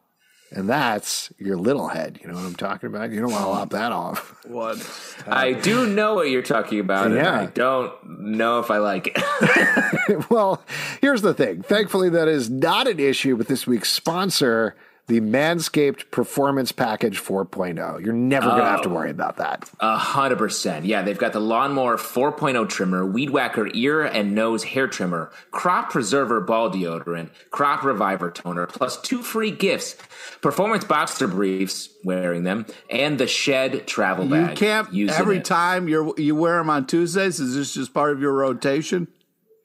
And 0.54 0.68
that's 0.68 1.32
your 1.38 1.56
little 1.56 1.88
head. 1.88 2.18
You 2.20 2.28
know 2.28 2.34
what 2.34 2.44
I'm 2.44 2.54
talking 2.54 2.86
about? 2.88 3.10
You 3.10 3.20
don't 3.20 3.32
want 3.32 3.44
to 3.44 3.50
lop 3.50 3.70
that 3.70 3.90
off. 3.90 4.36
What? 4.46 4.78
I 5.26 5.52
do 5.54 5.86
know 5.86 6.14
what 6.14 6.28
you're 6.28 6.42
talking 6.42 6.78
about, 6.78 7.06
and 7.06 7.14
Yeah. 7.14 7.40
I 7.40 7.46
don't 7.46 7.92
know 8.04 8.58
if 8.60 8.70
I 8.70 8.76
like 8.78 9.08
it. 9.14 10.24
well, 10.30 10.62
here's 11.00 11.22
the 11.22 11.32
thing. 11.32 11.62
Thankfully, 11.62 12.10
that 12.10 12.28
is 12.28 12.50
not 12.50 12.86
an 12.86 13.00
issue 13.00 13.34
with 13.34 13.48
this 13.48 13.66
week's 13.66 13.90
sponsor, 13.90 14.76
the 15.08 15.20
Manscaped 15.20 16.10
Performance 16.10 16.70
Package 16.70 17.20
4.0. 17.20 18.04
You're 18.04 18.14
never 18.14 18.46
going 18.46 18.60
to 18.60 18.64
have 18.64 18.82
to 18.82 18.88
oh. 18.88 18.94
worry 18.94 19.10
about 19.10 19.36
that. 19.38 19.68
A 19.80 19.96
hundred 19.96 20.38
percent. 20.38 20.84
Yeah, 20.86 21.02
they've 21.02 21.18
got 21.18 21.32
the 21.32 21.40
lawnmower 21.40 21.96
4.0 21.96 22.68
trimmer, 22.68 23.04
weed 23.04 23.30
whacker 23.30 23.68
ear 23.74 24.02
and 24.04 24.34
nose 24.34 24.62
hair 24.64 24.86
trimmer, 24.86 25.30
crop 25.50 25.90
preserver 25.90 26.40
ball 26.40 26.70
deodorant, 26.70 27.30
crop 27.50 27.82
reviver 27.84 28.30
toner, 28.30 28.66
plus 28.66 29.00
two 29.00 29.22
free 29.22 29.50
gifts: 29.50 29.96
performance 30.40 30.84
boxer 30.84 31.26
briefs, 31.26 31.88
wearing 32.04 32.44
them, 32.44 32.64
and 32.88 33.18
the 33.18 33.26
shed 33.26 33.86
travel 33.86 34.26
bag. 34.26 34.50
You 34.50 34.56
can't 34.56 34.92
using 34.92 35.16
every 35.16 35.38
it. 35.38 35.44
time 35.44 35.88
you 35.88 36.14
you 36.16 36.36
wear 36.36 36.58
them 36.58 36.70
on 36.70 36.86
Tuesdays. 36.86 37.40
Is 37.40 37.56
this 37.56 37.74
just 37.74 37.92
part 37.92 38.12
of 38.12 38.20
your 38.20 38.32
rotation? 38.32 39.08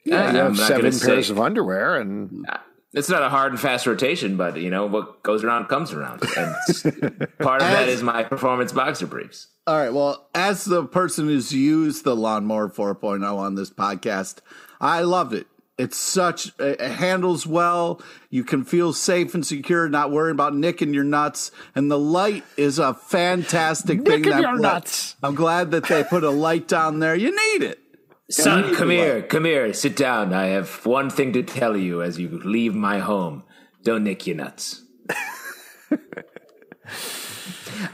Yeah, 0.04 0.22
You 0.22 0.28
I'm 0.28 0.34
have 0.34 0.56
not 0.56 0.66
seven 0.66 0.90
gonna 0.90 1.04
pairs 1.04 1.26
say- 1.28 1.32
of 1.32 1.40
underwear, 1.40 1.96
and 1.96 2.46
It's 2.94 3.08
not 3.10 3.22
a 3.22 3.28
hard 3.28 3.52
and 3.52 3.60
fast 3.60 3.86
rotation, 3.86 4.36
but 4.36 4.56
you 4.56 4.70
know 4.70 4.86
what 4.86 5.22
goes 5.22 5.44
around 5.44 5.66
comes 5.66 5.92
around, 5.92 6.22
and 6.36 6.54
part 7.38 7.60
of 7.60 7.68
that 7.68 7.88
As- 7.88 7.94
is 7.96 8.02
my 8.02 8.22
performance 8.22 8.72
boxer 8.72 9.06
briefs. 9.06 9.48
All 9.66 9.76
right. 9.76 9.92
Well, 9.92 10.30
as 10.34 10.64
the 10.64 10.86
person 10.86 11.26
who's 11.26 11.52
used 11.52 12.04
the 12.04 12.16
lawnmower 12.16 12.70
4.0 12.70 13.36
on 13.36 13.54
this 13.54 13.68
podcast, 13.68 14.38
I 14.80 15.02
loved 15.02 15.34
it. 15.34 15.46
It's 15.76 15.96
such 15.96 16.52
it 16.58 16.80
handles 16.80 17.46
well. 17.46 18.00
You 18.30 18.42
can 18.42 18.64
feel 18.64 18.94
safe 18.94 19.34
and 19.34 19.46
secure, 19.46 19.88
not 19.88 20.10
worrying 20.10 20.34
about 20.34 20.56
nicking 20.56 20.94
your 20.94 21.04
nuts. 21.04 21.52
And 21.74 21.90
the 21.90 21.98
light 21.98 22.44
is 22.56 22.78
a 22.78 22.94
fantastic 22.94 23.98
thing. 23.98 24.22
Nicking 24.22 24.32
that 24.32 24.40
your 24.40 24.58
nuts. 24.58 25.14
I'm 25.22 25.34
glad 25.34 25.70
that 25.72 25.86
they 25.86 26.02
put 26.02 26.24
a 26.24 26.30
light 26.30 26.66
down 26.66 26.98
there. 26.98 27.14
You 27.14 27.30
need 27.30 27.66
it. 27.66 27.78
Son, 28.30 28.74
come 28.74 28.90
here, 28.90 29.22
come 29.22 29.44
here, 29.46 29.72
sit 29.72 29.96
down. 29.96 30.34
I 30.34 30.46
have 30.46 30.84
one 30.84 31.08
thing 31.08 31.32
to 31.32 31.42
tell 31.42 31.76
you 31.76 32.02
as 32.02 32.18
you 32.18 32.28
leave 32.44 32.74
my 32.74 32.98
home. 32.98 33.42
Don't 33.82 34.04
nick 34.04 34.26
your 34.26 34.36
nuts. 34.36 34.82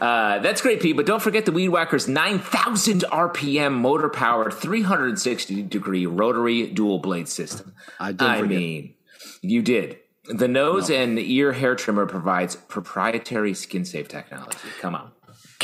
Uh, 0.00 0.38
that's 0.38 0.62
great, 0.62 0.80
Pete. 0.80 0.96
But 0.96 1.06
don't 1.06 1.22
forget 1.22 1.44
the 1.44 1.52
Weed 1.52 1.68
Whacker's 1.68 2.08
9,000 2.08 3.02
RPM 3.02 3.74
motor 3.74 4.08
powered 4.08 4.52
360 4.54 5.62
degree 5.62 6.06
rotary 6.06 6.68
dual 6.68 6.98
blade 6.98 7.28
system. 7.28 7.74
I 8.00 8.12
did 8.12 8.22
I 8.22 8.40
forget. 8.40 8.58
mean, 8.58 8.94
you 9.42 9.62
did. 9.62 9.98
The 10.26 10.48
nose 10.48 10.90
and 10.90 11.18
ear 11.18 11.52
hair 11.52 11.74
trimmer 11.74 12.06
provides 12.06 12.56
proprietary 12.56 13.52
skin 13.54 13.84
safe 13.84 14.08
technology. 14.08 14.56
Come 14.80 14.94
on. 14.94 15.12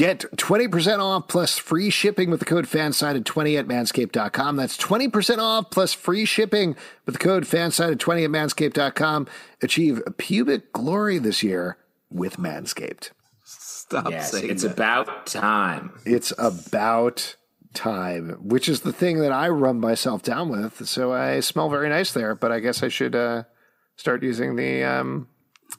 Get 0.00 0.20
20% 0.20 0.98
off 0.98 1.28
plus 1.28 1.58
free 1.58 1.90
shipping 1.90 2.30
with 2.30 2.40
the 2.40 2.46
code 2.46 2.64
FANSIDED20 2.64 3.58
at 3.58 3.66
manscaped.com. 3.66 4.56
That's 4.56 4.78
20% 4.78 5.36
off 5.36 5.70
plus 5.70 5.92
free 5.92 6.24
shipping 6.24 6.74
with 7.04 7.16
the 7.16 7.18
code 7.18 7.44
FANSIDED20 7.44 8.24
at 8.24 8.30
manscaped.com. 8.30 9.26
Achieve 9.60 10.02
pubic 10.16 10.72
glory 10.72 11.18
this 11.18 11.42
year 11.42 11.76
with 12.10 12.38
Manscaped. 12.38 13.10
Stop 13.44 14.10
Yes, 14.10 14.30
saying 14.30 14.48
it's 14.48 14.62
that. 14.62 14.72
about 14.72 15.26
time. 15.26 15.92
It's 16.06 16.32
about 16.38 17.36
time, 17.74 18.38
which 18.40 18.70
is 18.70 18.80
the 18.80 18.94
thing 18.94 19.18
that 19.18 19.32
I 19.32 19.50
rub 19.50 19.76
myself 19.76 20.22
down 20.22 20.48
with. 20.48 20.88
So 20.88 21.12
I 21.12 21.40
smell 21.40 21.68
very 21.68 21.90
nice 21.90 22.10
there, 22.10 22.34
but 22.34 22.50
I 22.50 22.60
guess 22.60 22.82
I 22.82 22.88
should 22.88 23.14
uh, 23.14 23.42
start 23.96 24.22
using 24.22 24.56
the 24.56 24.82
um, 24.82 25.28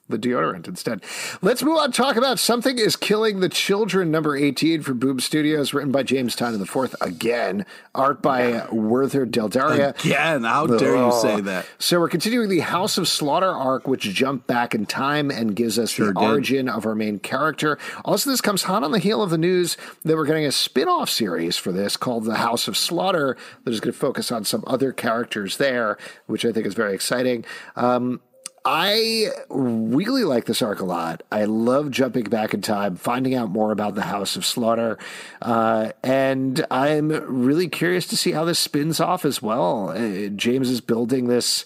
the 0.09 0.17
deodorant 0.17 0.67
instead. 0.67 1.01
Let's 1.41 1.63
move 1.63 1.77
on. 1.77 1.91
Talk 1.91 2.15
about 2.15 2.39
something 2.39 2.77
is 2.77 2.95
killing 2.95 3.39
the 3.39 3.49
children. 3.49 4.11
Number 4.11 4.35
eighteen 4.35 4.81
from 4.81 4.99
Boom 4.99 5.19
Studios, 5.19 5.73
written 5.73 5.91
by 5.91 6.03
James 6.03 6.35
Tynion 6.35 6.59
the 6.59 6.65
Fourth 6.65 6.95
again. 7.01 7.65
Art 7.93 8.21
by 8.21 8.67
Werther 8.71 9.25
Dell'edera. 9.25 9.99
Again, 10.03 10.43
how 10.43 10.67
dare 10.67 10.95
you 10.95 11.01
Oh. 11.03 11.21
say 11.21 11.41
that? 11.41 11.65
So 11.79 11.99
we're 11.99 12.09
continuing 12.09 12.49
the 12.49 12.59
House 12.59 12.97
of 12.97 13.07
Slaughter 13.07 13.49
arc, 13.51 13.87
which 13.87 14.03
jumped 14.03 14.47
back 14.47 14.73
in 14.75 14.85
time 14.85 15.29
and 15.31 15.55
gives 15.55 15.77
us 15.77 15.95
the 15.95 16.05
did. 16.07 16.17
origin 16.17 16.69
of 16.69 16.85
our 16.85 16.95
main 16.95 17.19
character. 17.19 17.77
Also, 18.05 18.29
this 18.29 18.41
comes 18.41 18.63
hot 18.63 18.83
on 18.83 18.91
the 18.91 18.99
heel 18.99 19.21
of 19.21 19.29
the 19.29 19.37
news 19.37 19.77
that 20.03 20.15
we're 20.15 20.25
getting 20.25 20.45
a 20.45 20.51
spin-off 20.51 21.09
series 21.09 21.57
for 21.57 21.71
this 21.71 21.97
called 21.97 22.25
The 22.25 22.35
House 22.35 22.67
of 22.67 22.77
Slaughter 22.77 23.35
that 23.63 23.71
is 23.71 23.79
going 23.79 23.93
to 23.93 23.99
focus 23.99 24.31
on 24.31 24.45
some 24.45 24.63
other 24.67 24.91
characters 24.91 25.57
there, 25.57 25.97
which 26.27 26.45
I 26.45 26.51
think 26.51 26.65
is 26.65 26.73
very 26.73 26.93
exciting. 26.93 27.43
Um, 27.75 28.21
I 28.63 29.29
really 29.49 30.23
like 30.23 30.45
this 30.45 30.61
arc 30.61 30.81
a 30.81 30.85
lot. 30.85 31.23
I 31.31 31.45
love 31.45 31.89
jumping 31.89 32.25
back 32.25 32.53
in 32.53 32.61
time, 32.61 32.95
finding 32.95 33.33
out 33.33 33.49
more 33.49 33.71
about 33.71 33.95
the 33.95 34.03
House 34.03 34.35
of 34.35 34.45
Slaughter, 34.45 34.99
uh, 35.41 35.91
and 36.03 36.65
I'm 36.69 37.09
really 37.09 37.67
curious 37.67 38.05
to 38.07 38.17
see 38.17 38.33
how 38.33 38.45
this 38.45 38.59
spins 38.59 38.99
off 38.99 39.25
as 39.25 39.41
well. 39.41 39.89
Uh, 39.89 40.27
James 40.27 40.69
is 40.69 40.79
building 40.79 41.27
this 41.27 41.65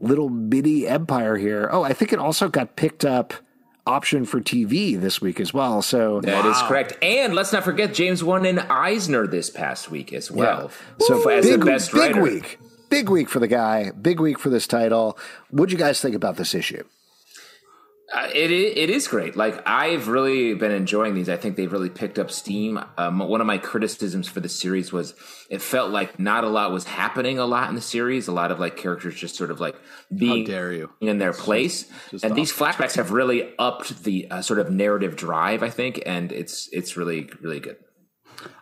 little 0.00 0.28
mini 0.28 0.86
empire 0.86 1.36
here. 1.36 1.68
Oh, 1.72 1.82
I 1.82 1.92
think 1.92 2.12
it 2.12 2.18
also 2.18 2.48
got 2.48 2.76
picked 2.76 3.04
up 3.04 3.34
option 3.86 4.24
for 4.24 4.40
TV 4.40 4.98
this 5.00 5.20
week 5.20 5.40
as 5.40 5.52
well. 5.52 5.82
So 5.82 6.20
That 6.20 6.46
is 6.46 6.56
correct. 6.62 6.96
And 7.02 7.34
let's 7.34 7.52
not 7.52 7.64
forget 7.64 7.92
James 7.92 8.22
won 8.22 8.46
an 8.46 8.60
Eisner 8.60 9.26
this 9.26 9.50
past 9.50 9.90
week 9.90 10.12
as 10.12 10.30
well. 10.30 10.70
So 11.00 11.28
as 11.28 11.44
big, 11.44 11.60
the 11.60 11.66
best 11.66 11.92
big 11.92 12.16
writer. 12.16 12.22
week, 12.22 12.58
big 12.90 13.08
week 13.08 13.28
for 13.28 13.38
the 13.38 13.48
guy. 13.48 13.92
Big 13.92 14.20
week 14.20 14.38
for 14.38 14.50
this 14.50 14.66
title. 14.66 15.16
What'd 15.50 15.72
you 15.72 15.78
guys 15.78 16.00
think 16.00 16.14
about 16.14 16.36
this 16.36 16.54
issue? 16.54 16.84
Uh, 18.12 18.28
it 18.34 18.50
it 18.50 18.90
is 18.90 19.06
great. 19.06 19.36
Like 19.36 19.62
I've 19.68 20.08
really 20.08 20.54
been 20.54 20.72
enjoying 20.72 21.14
these. 21.14 21.28
I 21.28 21.36
think 21.36 21.54
they've 21.54 21.72
really 21.72 21.88
picked 21.88 22.18
up 22.18 22.32
steam. 22.32 22.80
Um, 22.98 23.20
one 23.20 23.40
of 23.40 23.46
my 23.46 23.58
criticisms 23.58 24.26
for 24.26 24.40
the 24.40 24.48
series 24.48 24.92
was 24.92 25.14
it 25.48 25.62
felt 25.62 25.92
like 25.92 26.18
not 26.18 26.42
a 26.42 26.48
lot 26.48 26.72
was 26.72 26.84
happening 26.84 27.38
a 27.38 27.46
lot 27.46 27.68
in 27.68 27.76
the 27.76 27.80
series. 27.80 28.26
A 28.26 28.32
lot 28.32 28.50
of 28.50 28.58
like 28.58 28.76
characters 28.76 29.14
just 29.14 29.36
sort 29.36 29.52
of 29.52 29.60
like 29.60 29.76
being 30.12 30.44
dare 30.44 30.72
you. 30.72 30.90
in 31.00 31.18
their 31.18 31.32
place. 31.32 31.88
and 32.24 32.34
these 32.34 32.52
flashbacks 32.52 32.96
have 32.96 33.12
really 33.12 33.54
upped 33.60 34.02
the 34.02 34.28
uh, 34.28 34.42
sort 34.42 34.58
of 34.58 34.72
narrative 34.72 35.14
drive. 35.14 35.62
I 35.62 35.70
think, 35.70 36.02
and 36.04 36.32
it's 36.32 36.68
it's 36.72 36.96
really 36.96 37.30
really 37.40 37.60
good. 37.60 37.76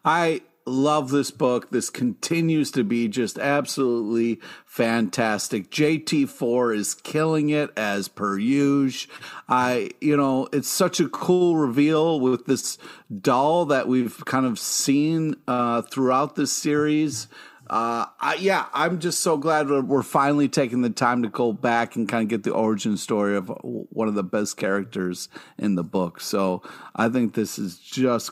I 0.05 0.43
love 0.69 1.11
this 1.11 1.31
book. 1.31 1.71
This 1.71 1.91
continues 1.91 2.71
to 2.73 2.85
be 2.85 3.09
just 3.09 3.39
absolutely 3.39 4.41
fantastic. 4.65 5.71
JT4 5.71 6.77
is 6.77 6.95
killing 6.95 7.51
it 7.51 7.71
as 7.77 8.09
per 8.09 8.39
usual. 8.39 9.13
I, 9.49 9.91
you 10.01 10.17
know, 10.17 10.49
it's 10.53 10.69
such 10.69 11.01
a 11.01 11.09
cool 11.09 11.57
reveal 11.57 12.21
with 12.21 12.47
this 12.47 12.79
doll 13.21 13.67
that 13.67 13.89
we've 13.89 14.25
kind 14.25 14.47
of 14.47 14.59
seen 14.59 15.37
uh, 15.47 15.83
throughout 15.83 16.37
this 16.37 16.53
series. 16.53 17.29
Uh, 17.71 18.07
I, 18.19 18.37
yeah, 18.41 18.67
I'm 18.73 18.99
just 18.99 19.21
so 19.21 19.37
glad 19.37 19.69
we're, 19.69 20.03
finally 20.03 20.49
taking 20.49 20.81
the 20.81 20.91
time 20.91 21.23
to 21.23 21.29
go 21.29 21.53
back 21.53 21.97
and 21.97 22.09
kind 22.09 22.23
of 22.23 22.29
get 22.29 22.43
the 22.43 22.53
origin 22.53 22.97
story 22.97 23.37
of 23.37 23.49
one 23.63 24.09
of 24.09 24.15
the 24.15 24.23
best 24.23 24.57
characters 24.57 25.29
in 25.59 25.75
the 25.75 25.83
book. 25.83 26.21
So 26.21 26.63
I 26.97 27.11
think 27.11 27.35
this 27.35 27.59
is 27.59 27.79
just 27.79 28.31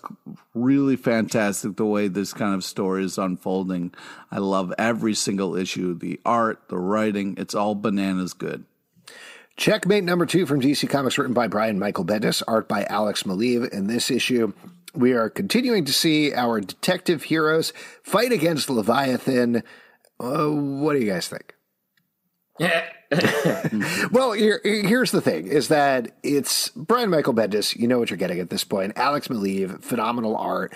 really 0.54 0.96
fantastic 0.96 1.76
the 1.76 1.84
way 1.84 2.08
this 2.08 2.32
kind 2.32 2.54
of 2.54 2.64
story 2.64 3.04
is 3.04 3.18
unfolding. 3.18 3.92
I 4.30 4.38
love 4.38 4.72
every 4.78 5.14
single 5.14 5.54
issue, 5.54 5.98
the 5.98 6.18
art, 6.24 6.62
the 6.68 6.78
writing, 6.78 7.34
it's 7.36 7.54
all 7.54 7.74
bananas 7.74 8.32
good. 8.32 8.64
Checkmate 9.56 10.04
number 10.04 10.26
two 10.26 10.44
from 10.44 10.60
DC 10.60 10.88
Comics, 10.88 11.16
written 11.16 11.32
by 11.32 11.48
Brian 11.48 11.78
Michael 11.78 12.04
Bendis, 12.04 12.42
art 12.46 12.68
by 12.68 12.84
Alex 12.84 13.22
Maleev. 13.22 13.70
In 13.72 13.86
this 13.86 14.10
issue, 14.10 14.52
we 14.96 15.12
are 15.12 15.28
continuing 15.30 15.84
to 15.84 15.92
see 15.92 16.32
our 16.32 16.60
detective 16.60 17.24
heroes 17.24 17.72
fight 18.02 18.32
against 18.32 18.70
Leviathan. 18.70 19.62
Uh, 20.18 20.46
what 20.48 20.94
do 20.94 21.00
you 21.00 21.10
guys 21.10 21.28
think? 21.28 21.54
Yeah. 22.58 22.86
Well, 24.10 24.32
here, 24.32 24.60
here's 24.64 25.12
the 25.12 25.20
thing: 25.20 25.46
is 25.46 25.68
that 25.68 26.10
it's 26.24 26.70
Brian 26.70 27.10
Michael 27.10 27.34
Bendis. 27.34 27.76
You 27.76 27.86
know 27.86 28.00
what 28.00 28.10
you're 28.10 28.16
getting 28.16 28.40
at 28.40 28.50
this 28.50 28.64
point. 28.64 28.94
Alex 28.96 29.28
Maleev, 29.28 29.82
phenomenal 29.82 30.36
art. 30.36 30.74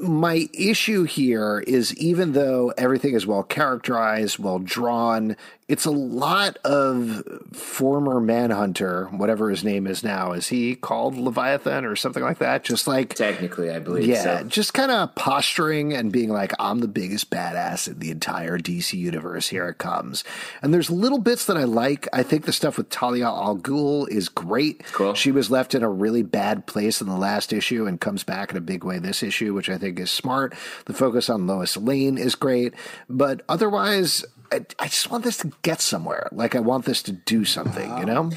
My 0.00 0.48
issue 0.52 1.04
here 1.04 1.60
is 1.66 1.96
even 1.96 2.32
though 2.32 2.72
everything 2.76 3.14
is 3.14 3.26
well 3.26 3.44
characterized, 3.44 4.38
well 4.38 4.58
drawn, 4.58 5.36
it's 5.68 5.84
a 5.84 5.90
lot 5.90 6.56
of 6.64 7.22
former 7.52 8.20
Manhunter, 8.20 9.04
whatever 9.08 9.50
his 9.50 9.62
name 9.62 9.86
is 9.86 10.02
now. 10.02 10.32
Is 10.32 10.48
he 10.48 10.74
called 10.74 11.14
Leviathan 11.14 11.84
or 11.84 11.94
something 11.94 12.22
like 12.22 12.38
that? 12.38 12.64
Just 12.64 12.86
like 12.86 13.14
Technically, 13.14 13.70
I 13.70 13.78
believe. 13.78 14.06
yeah, 14.06 14.40
so. 14.40 14.44
just 14.44 14.72
kind 14.72 14.90
of 14.90 15.14
posturing 15.14 15.92
and 15.92 16.10
being 16.10 16.30
like, 16.30 16.54
I'm 16.58 16.78
the 16.78 16.88
biggest 16.88 17.30
badass 17.30 17.86
in 17.86 17.98
the 17.98 18.10
entire 18.10 18.58
DC 18.58 18.94
universe. 18.94 19.48
Here 19.48 19.68
it 19.68 19.76
comes. 19.76 20.24
And 20.62 20.72
there's 20.72 20.90
little 20.90 21.18
bits 21.18 21.44
that 21.44 21.58
I 21.58 21.64
like. 21.64 22.08
I 22.14 22.22
think 22.22 22.46
the 22.46 22.52
stuff 22.52 22.78
with 22.78 22.88
Talia 22.88 23.26
al 23.26 23.58
Ghul 23.58 24.08
is 24.08 24.30
great. 24.30 24.82
Cool. 24.92 25.12
She 25.12 25.30
was 25.30 25.50
left 25.50 25.74
in 25.74 25.82
a 25.82 25.90
really 25.90 26.22
bad 26.22 26.66
place 26.66 27.02
in 27.02 27.08
the 27.08 27.16
last 27.16 27.52
issue 27.52 27.86
and 27.86 28.00
comes 28.00 28.24
back 28.24 28.52
in 28.52 28.56
a 28.56 28.62
big 28.62 28.84
way 28.84 28.98
this 28.98 29.22
issue, 29.22 29.52
which 29.52 29.68
I 29.68 29.76
think 29.76 30.00
is 30.00 30.10
smart. 30.10 30.54
The 30.86 30.94
focus 30.94 31.28
on 31.28 31.46
Lois 31.46 31.76
Lane 31.76 32.16
is 32.16 32.34
great. 32.34 32.72
But 33.10 33.42
otherwise, 33.50 34.24
I, 34.50 34.64
I 34.78 34.86
just 34.86 35.10
want 35.10 35.24
this 35.24 35.38
to 35.38 35.52
get 35.62 35.80
somewhere. 35.80 36.28
Like, 36.32 36.54
I 36.54 36.60
want 36.60 36.84
this 36.84 37.02
to 37.04 37.12
do 37.12 37.44
something, 37.44 37.88
you 37.88 37.96
uh-huh. 37.96 38.04
know? 38.04 38.30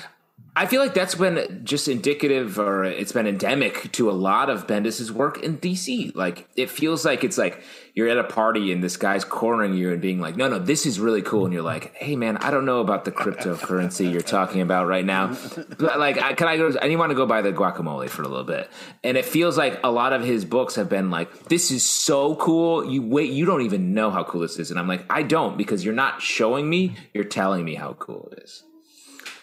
I 0.54 0.66
feel 0.66 0.82
like 0.82 0.94
that's 0.94 1.16
been 1.16 1.62
just 1.64 1.88
indicative, 1.88 2.60
or 2.60 2.84
it's 2.84 3.14
been 3.14 3.26
endemic 3.26 3.90
to 3.94 4.10
a 4.10 4.12
lot 4.12 4.50
of 4.50 4.68
Bendis's 4.68 5.10
work 5.10 5.42
in 5.42 5.58
DC. 5.58 6.14
Like 6.14 6.50
it 6.58 6.70
feels 6.70 7.06
like 7.06 7.24
it's 7.24 7.38
like 7.38 7.64
you're 7.94 8.10
at 8.10 8.18
a 8.18 8.26
party 8.26 8.74
and 8.74 8.84
this 8.84 8.98
guy's 8.98 9.24
cornering 9.24 9.76
you 9.76 9.94
and 9.94 10.02
being 10.02 10.20
like, 10.20 10.36
"No, 10.36 10.50
no, 10.50 10.60
this 10.60 10.86
is 10.86 11.00
really 11.00 11.22
cool," 11.22 11.46
and 11.46 11.54
you're 11.54 11.64
like, 11.64 11.96
"Hey, 11.96 12.18
man, 12.18 12.36
I 12.38 12.52
don't 12.52 12.66
know 12.66 12.82
about 12.82 13.06
the 13.06 13.14
cryptocurrency 13.14 14.12
you're 14.12 14.22
talking 14.22 14.60
about 14.60 14.88
right 14.88 15.06
now, 15.06 15.38
but 15.78 15.98
like, 15.98 16.22
I, 16.22 16.34
can 16.34 16.50
I 16.50 16.58
go? 16.58 16.74
I 16.82 16.94
want 16.98 17.12
to 17.12 17.16
go 17.16 17.26
buy 17.26 17.42
the 17.42 17.54
guacamole 17.54 18.10
for 18.10 18.24
a 18.24 18.28
little 18.28 18.44
bit." 18.44 18.70
And 19.06 19.16
it 19.16 19.24
feels 19.24 19.58
like 19.58 19.80
a 19.86 19.92
lot 19.92 20.12
of 20.12 20.22
his 20.22 20.44
books 20.44 20.76
have 20.76 20.90
been 20.90 21.10
like, 21.10 21.46
"This 21.46 21.72
is 21.72 21.88
so 21.88 22.36
cool. 22.36 22.86
You 22.92 23.02
wait, 23.02 23.32
you 23.32 23.46
don't 23.46 23.62
even 23.62 23.94
know 23.94 24.12
how 24.12 24.26
cool 24.26 24.42
this 24.42 24.60
is," 24.60 24.70
and 24.70 24.78
I'm 24.78 24.88
like, 24.90 25.06
"I 25.10 25.24
don't 25.24 25.58
because 25.58 25.86
you're 25.86 25.94
not 25.94 26.22
showing 26.22 26.70
me. 26.70 26.98
You're 27.14 27.24
telling 27.24 27.64
me 27.64 27.76
how 27.76 27.94
cool 27.94 28.28
it 28.34 28.44
is." 28.44 28.64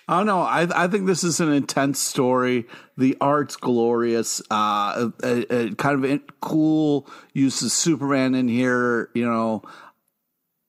Oh 0.09 0.23
no, 0.23 0.41
I 0.41 0.67
I 0.85 0.89
think 0.89 1.07
this 1.07 1.23
is 1.23 1.39
an 1.39 1.53
intense 1.53 1.99
story. 1.99 2.67
The 2.97 3.17
art's 3.21 3.57
glorious. 3.57 4.41
Uh, 4.51 5.11
a, 5.23 5.55
a 5.55 5.75
kind 5.75 6.03
of 6.03 6.21
cool 6.41 7.07
use 7.35 7.61
of 7.61 7.71
Superman 7.71 8.35
in 8.35 8.49
here. 8.49 9.11
You 9.15 9.27
know, 9.27 9.63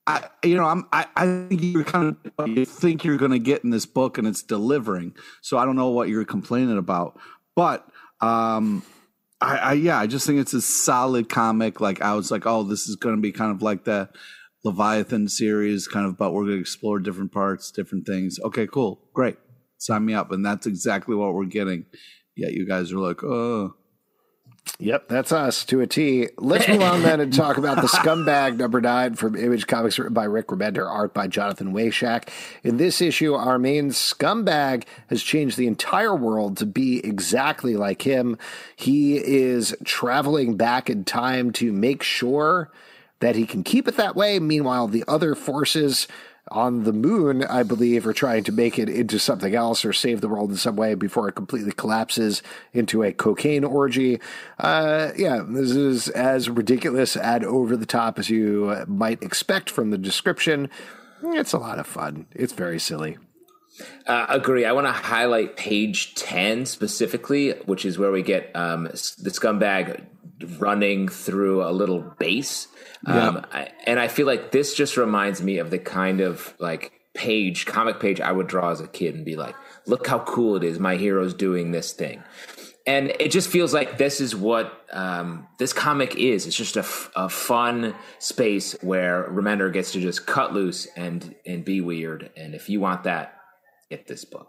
I 0.06 0.28
you 0.44 0.56
know 0.56 0.66
I'm 0.66 0.86
I, 0.92 1.06
I 1.16 1.46
think 1.48 1.62
you're 1.62 1.84
kind 1.84 2.16
of 2.38 2.48
you 2.48 2.66
think 2.66 3.02
you're 3.02 3.16
going 3.16 3.30
to 3.30 3.38
get 3.38 3.64
in 3.64 3.70
this 3.70 3.86
book 3.86 4.18
and 4.18 4.26
it's 4.26 4.42
delivering. 4.42 5.14
So 5.40 5.56
I 5.56 5.64
don't 5.64 5.76
know 5.76 5.88
what 5.88 6.08
you're 6.08 6.24
complaining 6.24 6.78
about, 6.78 7.18
but 7.56 7.88
um. 8.20 8.82
I, 9.42 9.56
I 9.56 9.72
yeah, 9.72 9.98
I 9.98 10.06
just 10.06 10.26
think 10.26 10.38
it's 10.38 10.52
a 10.52 10.60
solid 10.60 11.30
comic. 11.30 11.80
Like 11.80 12.02
I 12.02 12.12
was 12.12 12.30
like, 12.30 12.44
oh, 12.44 12.62
this 12.62 12.90
is 12.90 12.96
going 12.96 13.16
to 13.16 13.22
be 13.22 13.32
kind 13.32 13.50
of 13.50 13.62
like 13.62 13.84
the 13.84 14.10
Leviathan 14.64 15.28
series, 15.28 15.88
kind 15.88 16.06
of, 16.06 16.18
but 16.18 16.32
we're 16.32 16.44
going 16.44 16.56
to 16.56 16.60
explore 16.60 16.98
different 16.98 17.32
parts, 17.32 17.70
different 17.70 18.06
things. 18.06 18.38
Okay, 18.40 18.66
cool, 18.66 19.00
great, 19.14 19.38
sign 19.78 20.04
me 20.04 20.14
up, 20.14 20.30
and 20.32 20.44
that's 20.44 20.66
exactly 20.66 21.14
what 21.14 21.34
we're 21.34 21.44
getting. 21.44 21.86
Yet 22.36 22.52
you 22.52 22.66
guys 22.66 22.92
are 22.92 22.98
like, 22.98 23.22
oh. 23.22 23.74
Yep, 24.78 25.08
that's 25.08 25.32
us 25.32 25.64
to 25.66 25.80
a 25.80 25.86
T. 25.86 26.28
Let's 26.38 26.68
move 26.68 26.82
on 26.82 27.02
then 27.02 27.20
and 27.20 27.32
talk 27.32 27.56
about 27.56 27.76
the 27.76 27.88
Scumbag 27.88 28.56
number 28.56 28.80
nine 28.80 29.14
from 29.14 29.34
Image 29.34 29.66
Comics, 29.66 29.98
written 29.98 30.14
by 30.14 30.24
Rick 30.24 30.48
Remender, 30.48 30.88
art 30.88 31.12
by 31.14 31.26
Jonathan 31.26 31.72
Wayshak. 31.72 32.28
In 32.62 32.76
this 32.76 33.00
issue, 33.00 33.34
our 33.34 33.58
main 33.58 33.90
scumbag 33.90 34.84
has 35.08 35.22
changed 35.22 35.56
the 35.56 35.66
entire 35.66 36.14
world 36.14 36.58
to 36.58 36.66
be 36.66 37.04
exactly 37.04 37.76
like 37.76 38.02
him. 38.02 38.38
He 38.76 39.16
is 39.16 39.74
traveling 39.84 40.56
back 40.56 40.88
in 40.88 41.04
time 41.04 41.52
to 41.52 41.72
make 41.72 42.02
sure 42.02 42.70
that 43.20 43.36
he 43.36 43.46
can 43.46 43.62
keep 43.62 43.86
it 43.86 43.96
that 43.96 44.16
way. 44.16 44.38
Meanwhile, 44.38 44.88
the 44.88 45.04
other 45.06 45.34
forces 45.34 46.08
on 46.50 46.82
the 46.84 46.92
moon, 46.92 47.44
I 47.44 47.62
believe, 47.62 48.06
are 48.06 48.12
trying 48.12 48.44
to 48.44 48.52
make 48.52 48.78
it 48.78 48.88
into 48.88 49.18
something 49.18 49.54
else 49.54 49.84
or 49.84 49.92
save 49.92 50.20
the 50.20 50.28
world 50.28 50.50
in 50.50 50.56
some 50.56 50.74
way 50.74 50.94
before 50.94 51.28
it 51.28 51.34
completely 51.34 51.72
collapses 51.72 52.42
into 52.72 53.02
a 53.02 53.12
cocaine 53.12 53.62
orgy. 53.62 54.20
Uh, 54.58 55.10
yeah, 55.16 55.44
this 55.46 55.70
is 55.70 56.08
as 56.08 56.50
ridiculous 56.50 57.16
and 57.16 57.44
over 57.44 57.76
the 57.76 57.86
top 57.86 58.18
as 58.18 58.30
you 58.30 58.84
might 58.88 59.22
expect 59.22 59.70
from 59.70 59.90
the 59.90 59.98
description. 59.98 60.68
It's 61.22 61.52
a 61.52 61.58
lot 61.58 61.78
of 61.78 61.86
fun. 61.86 62.26
It's 62.32 62.54
very 62.54 62.80
silly. 62.80 63.18
Uh, 64.06 64.26
agree. 64.28 64.64
I 64.64 64.72
want 64.72 64.86
to 64.86 64.92
highlight 64.92 65.56
page 65.56 66.14
10 66.14 66.66
specifically, 66.66 67.52
which 67.66 67.84
is 67.84 67.98
where 67.98 68.10
we 68.10 68.22
get 68.22 68.50
um, 68.54 68.84
the 68.84 69.30
scumbag 69.30 70.04
running 70.58 71.08
through 71.08 71.62
a 71.62 71.70
little 71.70 72.00
base. 72.18 72.68
Um, 73.06 73.46
I, 73.52 73.68
and 73.86 73.98
I 73.98 74.08
feel 74.08 74.26
like 74.26 74.50
this 74.50 74.74
just 74.74 74.96
reminds 74.96 75.42
me 75.42 75.58
of 75.58 75.70
the 75.70 75.78
kind 75.78 76.20
of 76.20 76.54
like 76.58 76.92
page, 77.14 77.66
comic 77.66 77.98
page 78.00 78.20
I 78.20 78.32
would 78.32 78.46
draw 78.46 78.70
as 78.70 78.80
a 78.80 78.88
kid 78.88 79.14
and 79.14 79.24
be 79.24 79.36
like, 79.36 79.54
look 79.86 80.06
how 80.06 80.20
cool 80.20 80.56
it 80.56 80.64
is. 80.64 80.78
My 80.78 80.96
hero's 80.96 81.34
doing 81.34 81.70
this 81.72 81.92
thing. 81.92 82.22
And 82.86 83.12
it 83.20 83.30
just 83.30 83.48
feels 83.48 83.74
like 83.74 83.98
this 83.98 84.20
is 84.20 84.34
what 84.34 84.86
um, 84.92 85.46
this 85.58 85.72
comic 85.72 86.16
is. 86.16 86.46
It's 86.46 86.56
just 86.56 86.76
a, 86.76 86.80
f- 86.80 87.10
a 87.14 87.28
fun 87.28 87.94
space 88.18 88.72
where 88.80 89.28
Remender 89.30 89.72
gets 89.72 89.92
to 89.92 90.00
just 90.00 90.26
cut 90.26 90.52
loose 90.54 90.86
and 90.96 91.34
and 91.44 91.64
be 91.64 91.80
weird. 91.80 92.30
And 92.36 92.54
if 92.54 92.68
you 92.68 92.80
want 92.80 93.04
that, 93.04 93.36
get 93.90 94.06
this 94.06 94.24
book. 94.24 94.48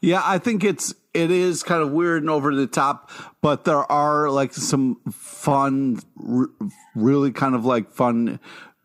Yeah, 0.00 0.22
I 0.24 0.38
think 0.38 0.64
it's 0.64 0.94
it 1.12 1.30
is 1.30 1.62
kind 1.62 1.82
of 1.82 1.90
weird 1.90 2.22
and 2.22 2.30
over 2.30 2.54
the 2.54 2.66
top, 2.66 3.10
but 3.42 3.64
there 3.64 3.90
are 3.90 4.30
like 4.30 4.54
some 4.54 5.00
fun, 5.10 6.00
r- 6.26 6.48
really 6.94 7.32
kind 7.32 7.54
of 7.54 7.64
like 7.64 7.90
fun, 7.90 8.38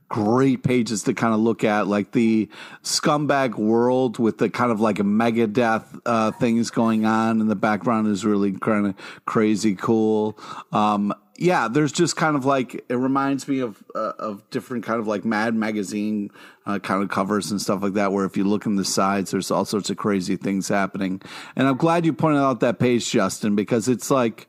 great 0.09 0.63
pages 0.63 1.03
to 1.03 1.13
kind 1.13 1.34
of 1.34 1.39
look 1.39 1.63
at, 1.63 1.88
like 1.88 2.11
the 2.11 2.49
scumbag 2.84 3.55
world 3.55 4.18
with 4.18 4.39
the 4.39 4.49
kind 4.49 4.72
of 4.72 4.82
like 4.82 4.99
a 4.99 5.03
Megadeth 5.03 6.01
uh, 6.05 6.32
things 6.32 6.72
going 6.72 7.05
on 7.05 7.41
in 7.41 7.47
the 7.47 7.55
background 7.55 8.07
is 8.07 8.26
really 8.26 8.51
kind 8.53 8.88
of 8.88 8.95
crazy 9.26 9.76
cool. 9.76 10.38
Um, 10.72 11.13
yeah, 11.38 11.68
there's 11.68 11.92
just 11.92 12.16
kind 12.16 12.36
of 12.36 12.46
like 12.46 12.86
it 12.90 12.96
reminds 12.96 13.48
me 13.48 13.60
of 13.60 13.84
uh, 13.94 14.14
of 14.20 14.50
different 14.50 14.86
kind 14.86 15.00
of 15.00 15.08
like 15.08 15.26
Mad 15.26 15.56
magazine 15.56 16.32
uh, 16.66 16.80
kind 16.80 17.04
of 17.04 17.10
covers 17.10 17.52
and 17.52 17.62
stuff 17.62 17.82
like 17.82 17.94
that. 17.94 18.12
Where 18.12 18.26
if 18.26 18.38
you 18.38 18.44
look 18.44 18.66
in 18.66 18.76
the 18.76 18.86
sides, 18.86 19.32
there's 19.32 19.52
all 19.52 19.66
sorts 19.66 19.90
of 19.90 19.98
crazy 19.98 20.38
things 20.38 20.68
happening. 20.68 21.22
And 21.56 21.68
I'm 21.68 21.78
glad 21.78 22.06
you 22.06 22.14
pointed 22.14 22.40
out 22.40 22.62
that 22.62 22.80
page, 22.80 23.10
Justin, 23.10 23.56
because 23.56 23.88
it's 23.88 24.10
like 24.10 24.48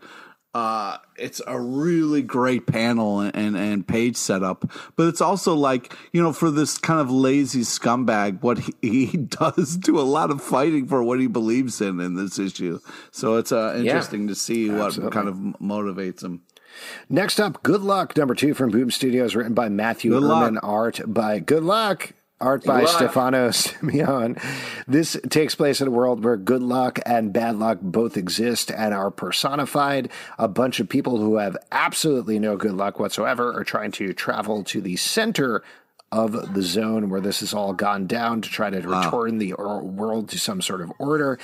uh, 0.56 0.96
it's 1.18 1.42
a 1.46 1.60
really 1.60 2.22
great 2.22 2.66
panel 2.66 3.20
and, 3.20 3.36
and, 3.36 3.56
and 3.56 3.86
page 3.86 4.16
setup, 4.16 4.64
but 4.96 5.06
it's 5.06 5.20
also 5.20 5.54
like 5.54 5.94
you 6.12 6.22
know 6.22 6.32
for 6.32 6.50
this 6.50 6.78
kind 6.78 6.98
of 6.98 7.10
lazy 7.10 7.60
scumbag, 7.60 8.40
what 8.42 8.58
he, 8.58 8.72
he 8.80 9.16
does 9.18 9.76
do 9.76 9.98
a 9.98 10.00
lot 10.00 10.30
of 10.30 10.40
fighting 10.40 10.86
for 10.86 11.02
what 11.02 11.20
he 11.20 11.26
believes 11.26 11.82
in 11.82 12.00
in 12.00 12.14
this 12.14 12.38
issue. 12.38 12.78
So 13.10 13.36
it's 13.36 13.52
uh, 13.52 13.74
interesting 13.76 14.22
yeah, 14.22 14.28
to 14.28 14.34
see 14.34 14.70
absolutely. 14.70 15.04
what 15.04 15.12
kind 15.12 15.28
of 15.28 15.36
motivates 15.60 16.22
him. 16.22 16.40
Next 17.08 17.40
up, 17.40 17.62
Good 17.62 17.82
Luck, 17.82 18.16
number 18.16 18.34
two 18.34 18.54
from 18.54 18.70
Boom 18.70 18.90
Studios, 18.90 19.34
written 19.34 19.54
by 19.54 19.68
Matthew 19.68 20.10
Good 20.12 20.22
luck. 20.22 20.54
art 20.62 21.00
by 21.06 21.38
Good 21.38 21.62
Luck. 21.62 22.12
Art 22.38 22.64
by 22.64 22.84
Stefano 22.84 23.48
Simeone. 23.50 24.38
This 24.86 25.16
takes 25.30 25.54
place 25.54 25.80
in 25.80 25.88
a 25.88 25.90
world 25.90 26.22
where 26.22 26.36
good 26.36 26.62
luck 26.62 26.98
and 27.06 27.32
bad 27.32 27.56
luck 27.56 27.78
both 27.80 28.18
exist 28.18 28.70
and 28.70 28.92
are 28.92 29.10
personified. 29.10 30.10
A 30.38 30.46
bunch 30.46 30.78
of 30.78 30.86
people 30.86 31.16
who 31.16 31.36
have 31.36 31.56
absolutely 31.72 32.38
no 32.38 32.58
good 32.58 32.74
luck 32.74 33.00
whatsoever 33.00 33.58
are 33.58 33.64
trying 33.64 33.90
to 33.92 34.12
travel 34.12 34.62
to 34.64 34.82
the 34.82 34.96
center 34.96 35.62
of 36.12 36.54
the 36.54 36.62
zone 36.62 37.10
where 37.10 37.20
this 37.20 37.40
has 37.40 37.52
all 37.52 37.72
gone 37.72 38.06
down 38.06 38.40
to 38.40 38.48
try 38.48 38.70
to 38.70 38.80
return 38.80 39.38
the 39.38 39.52
world 39.54 40.28
to 40.28 40.38
some 40.38 40.62
sort 40.62 40.80
of 40.80 40.92
order. 41.00 41.38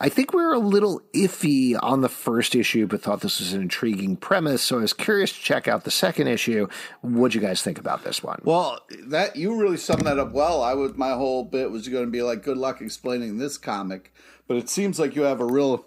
I 0.00 0.08
think 0.08 0.32
we 0.32 0.42
were 0.42 0.54
a 0.54 0.58
little 0.58 1.00
iffy 1.14 1.78
on 1.80 2.00
the 2.00 2.08
first 2.08 2.56
issue, 2.56 2.88
but 2.88 3.00
thought 3.00 3.20
this 3.20 3.38
was 3.38 3.52
an 3.52 3.62
intriguing 3.62 4.16
premise. 4.16 4.60
So 4.60 4.78
I 4.78 4.80
was 4.82 4.92
curious 4.92 5.32
to 5.32 5.40
check 5.40 5.68
out 5.68 5.84
the 5.84 5.92
second 5.92 6.26
issue. 6.26 6.66
What'd 7.00 7.36
you 7.36 7.40
guys 7.40 7.62
think 7.62 7.78
about 7.78 8.02
this 8.02 8.22
one? 8.22 8.40
Well, 8.44 8.80
that 9.06 9.36
you 9.36 9.58
really 9.58 9.76
summed 9.76 10.06
that 10.06 10.18
up 10.18 10.32
well. 10.32 10.62
I 10.62 10.74
would 10.74 10.98
my 10.98 11.10
whole 11.10 11.44
bit 11.44 11.70
was 11.70 11.86
going 11.88 12.04
to 12.04 12.10
be 12.10 12.22
like, 12.22 12.42
good 12.42 12.58
luck 12.58 12.80
explaining 12.80 13.38
this 13.38 13.56
comic, 13.56 14.12
but 14.48 14.56
it 14.56 14.68
seems 14.68 14.98
like 14.98 15.14
you 15.14 15.22
have 15.22 15.40
a 15.40 15.46
real 15.46 15.86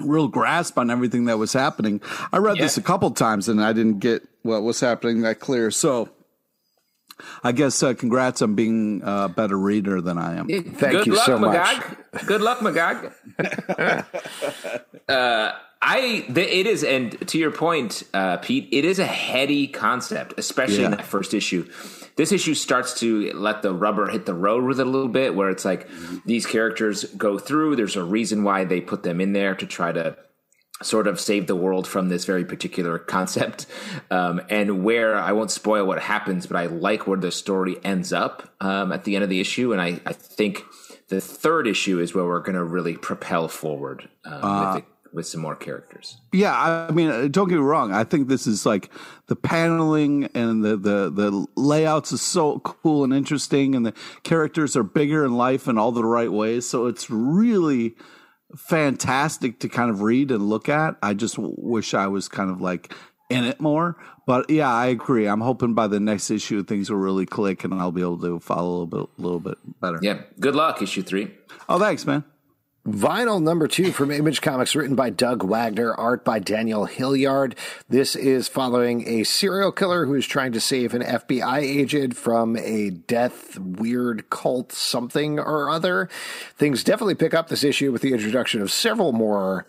real 0.00 0.26
grasp 0.26 0.78
on 0.78 0.90
everything 0.90 1.26
that 1.26 1.38
was 1.38 1.52
happening. 1.52 2.00
I 2.32 2.38
read 2.38 2.56
yeah. 2.56 2.64
this 2.64 2.76
a 2.78 2.82
couple 2.82 3.10
times 3.10 3.48
and 3.48 3.62
I 3.62 3.72
didn't 3.72 3.98
get 4.00 4.26
what 4.42 4.62
was 4.62 4.80
happening 4.80 5.20
that 5.20 5.38
clear. 5.38 5.70
So 5.70 6.08
I 7.42 7.52
guess 7.52 7.82
uh, 7.82 7.94
congrats 7.94 8.42
on 8.42 8.54
being 8.54 9.02
a 9.04 9.28
better 9.28 9.58
reader 9.58 10.00
than 10.00 10.18
I 10.18 10.36
am. 10.36 10.48
Thank 10.48 10.78
Good 10.78 11.06
you 11.06 11.14
luck, 11.14 11.26
so 11.26 11.38
Magog. 11.38 11.96
much. 12.12 12.26
Good 12.26 12.40
luck, 12.40 12.62
Magog. 12.62 13.12
uh, 15.08 15.52
I 15.84 16.24
it 16.28 16.66
is, 16.66 16.84
and 16.84 17.28
to 17.28 17.38
your 17.38 17.50
point, 17.50 18.04
uh, 18.14 18.36
Pete, 18.36 18.68
it 18.70 18.84
is 18.84 19.00
a 19.00 19.04
heady 19.04 19.66
concept, 19.66 20.34
especially 20.38 20.80
yeah. 20.80 20.86
in 20.86 20.90
that 20.92 21.04
first 21.04 21.34
issue. 21.34 21.68
This 22.14 22.30
issue 22.30 22.54
starts 22.54 23.00
to 23.00 23.32
let 23.32 23.62
the 23.62 23.72
rubber 23.72 24.08
hit 24.08 24.26
the 24.26 24.34
road 24.34 24.64
with 24.64 24.78
it 24.78 24.86
a 24.86 24.90
little 24.90 25.08
bit, 25.08 25.34
where 25.34 25.50
it's 25.50 25.64
like 25.64 25.88
these 26.24 26.46
characters 26.46 27.04
go 27.04 27.38
through. 27.38 27.74
There's 27.76 27.96
a 27.96 28.04
reason 28.04 28.44
why 28.44 28.64
they 28.64 28.80
put 28.80 29.02
them 29.02 29.20
in 29.20 29.32
there 29.32 29.56
to 29.56 29.66
try 29.66 29.90
to 29.90 30.16
sort 30.82 31.06
of 31.06 31.20
save 31.20 31.46
the 31.46 31.56
world 31.56 31.86
from 31.86 32.08
this 32.08 32.24
very 32.24 32.44
particular 32.44 32.98
concept. 32.98 33.66
Um, 34.10 34.40
and 34.50 34.84
where 34.84 35.16
i 35.16 35.32
won't 35.32 35.50
spoil 35.50 35.86
what 35.86 36.00
happens 36.00 36.46
but 36.46 36.56
i 36.56 36.66
like 36.66 37.06
where 37.06 37.18
the 37.18 37.30
story 37.30 37.76
ends 37.84 38.12
up 38.12 38.52
um, 38.60 38.92
at 38.92 39.04
the 39.04 39.14
end 39.14 39.24
of 39.24 39.30
the 39.30 39.40
issue. 39.40 39.72
And 39.72 39.80
I, 39.80 40.00
I, 40.06 40.12
think 40.12 40.62
the 41.08 41.20
third 41.20 41.66
issue 41.66 41.98
is 41.98 42.14
where 42.14 42.24
we're 42.24 42.40
going 42.40 42.54
to 42.56 42.64
really 42.64 42.96
propel 42.96 43.48
forward 43.48 44.08
um, 44.24 44.44
uh, 44.44 44.74
with, 44.74 44.84
with 45.12 45.26
some 45.26 45.40
more 45.40 45.56
characters. 45.56 46.18
Yeah 46.32 46.54
i 46.88 46.92
mean 46.92 47.10
uh, 47.10 47.28
don't 47.28 47.48
get 47.48 47.56
me 47.56 47.62
wrong. 47.62 47.92
I 47.92 48.04
think 48.04 48.28
this 48.28 48.46
is 48.46 48.66
like 48.66 48.90
the 49.26 49.36
paneling 49.36 50.26
and 50.34 50.64
the, 50.64 50.76
the 50.76 51.10
the 51.10 51.46
layouts 51.56 52.12
is 52.12 52.22
so 52.22 52.60
cool 52.60 53.04
and 53.04 53.12
interesting 53.12 53.74
and 53.74 53.86
the 53.86 53.94
characters 54.22 54.76
are 54.76 54.82
bigger 54.82 55.24
in 55.24 55.36
life 55.36 55.68
in 55.68 55.78
all 55.78 55.92
the 55.92 56.04
right 56.04 56.32
ways. 56.32 56.68
So 56.68 56.86
it's 56.86 57.10
really 57.10 57.96
fantastic 58.56 59.60
to 59.60 59.68
kind 59.68 59.90
of 59.90 60.02
read 60.02 60.30
and 60.30 60.48
look 60.48 60.68
at. 60.68 60.96
I 61.02 61.14
just 61.14 61.36
wish 61.38 61.94
I 61.94 62.06
was 62.06 62.28
kind 62.28 62.50
of 62.50 62.60
like 62.60 62.94
in 63.30 63.44
it 63.44 63.60
more. 63.60 63.96
But 64.26 64.50
yeah, 64.50 64.72
I 64.72 64.86
agree. 64.86 65.26
I'm 65.26 65.40
hoping 65.40 65.74
by 65.74 65.86
the 65.88 65.98
next 65.98 66.30
issue 66.30 66.62
things 66.62 66.90
will 66.90 66.98
really 66.98 67.26
click 67.26 67.64
and 67.64 67.74
I'll 67.74 67.92
be 67.92 68.02
able 68.02 68.20
to 68.20 68.38
follow 68.40 68.68
a 68.68 68.72
little 68.72 68.86
bit, 68.86 69.08
little 69.18 69.40
bit 69.40 69.58
better. 69.80 69.98
Yeah. 70.00 70.22
Good 70.38 70.54
luck, 70.54 70.82
issue 70.82 71.02
three. 71.02 71.34
Oh, 71.68 71.78
thanks, 71.78 72.06
man. 72.06 72.24
Vinyl 72.86 73.40
number 73.40 73.68
two 73.68 73.92
from 73.92 74.10
Image 74.10 74.40
Comics, 74.40 74.74
written 74.74 74.96
by 74.96 75.08
Doug 75.08 75.44
Wagner, 75.44 75.94
art 75.94 76.24
by 76.24 76.40
Daniel 76.40 76.86
Hilliard. 76.86 77.54
This 77.88 78.16
is 78.16 78.48
following 78.48 79.06
a 79.06 79.22
serial 79.22 79.70
killer 79.70 80.04
who 80.04 80.14
is 80.16 80.26
trying 80.26 80.50
to 80.50 80.60
save 80.60 80.92
an 80.92 81.02
FBI 81.02 81.60
agent 81.60 82.16
from 82.16 82.56
a 82.56 82.90
death 82.90 83.56
weird 83.56 84.28
cult 84.30 84.72
something 84.72 85.38
or 85.38 85.70
other. 85.70 86.08
Things 86.56 86.82
definitely 86.82 87.14
pick 87.14 87.34
up 87.34 87.48
this 87.48 87.62
issue 87.62 87.92
with 87.92 88.02
the 88.02 88.12
introduction 88.12 88.60
of 88.60 88.72
several 88.72 89.12
more 89.12 89.68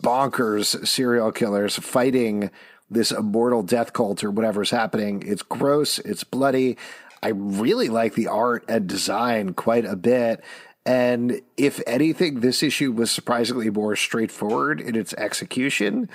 bonkers 0.00 0.86
serial 0.86 1.32
killers 1.32 1.76
fighting 1.76 2.48
this 2.88 3.10
immortal 3.10 3.64
death 3.64 3.92
cult 3.92 4.22
or 4.22 4.30
whatever's 4.30 4.70
happening. 4.70 5.24
It's 5.26 5.42
gross, 5.42 5.98
it's 5.98 6.22
bloody. 6.22 6.76
I 7.24 7.30
really 7.30 7.88
like 7.88 8.14
the 8.14 8.28
art 8.28 8.64
and 8.68 8.86
design 8.86 9.54
quite 9.54 9.84
a 9.84 9.96
bit. 9.96 10.44
And 10.86 11.40
if 11.56 11.80
anything, 11.86 12.40
this 12.40 12.62
issue 12.62 12.92
was 12.92 13.10
surprisingly 13.10 13.70
more 13.70 13.96
straightforward 13.96 14.80
in 14.80 14.96
its 14.96 15.14
execution. 15.14 16.10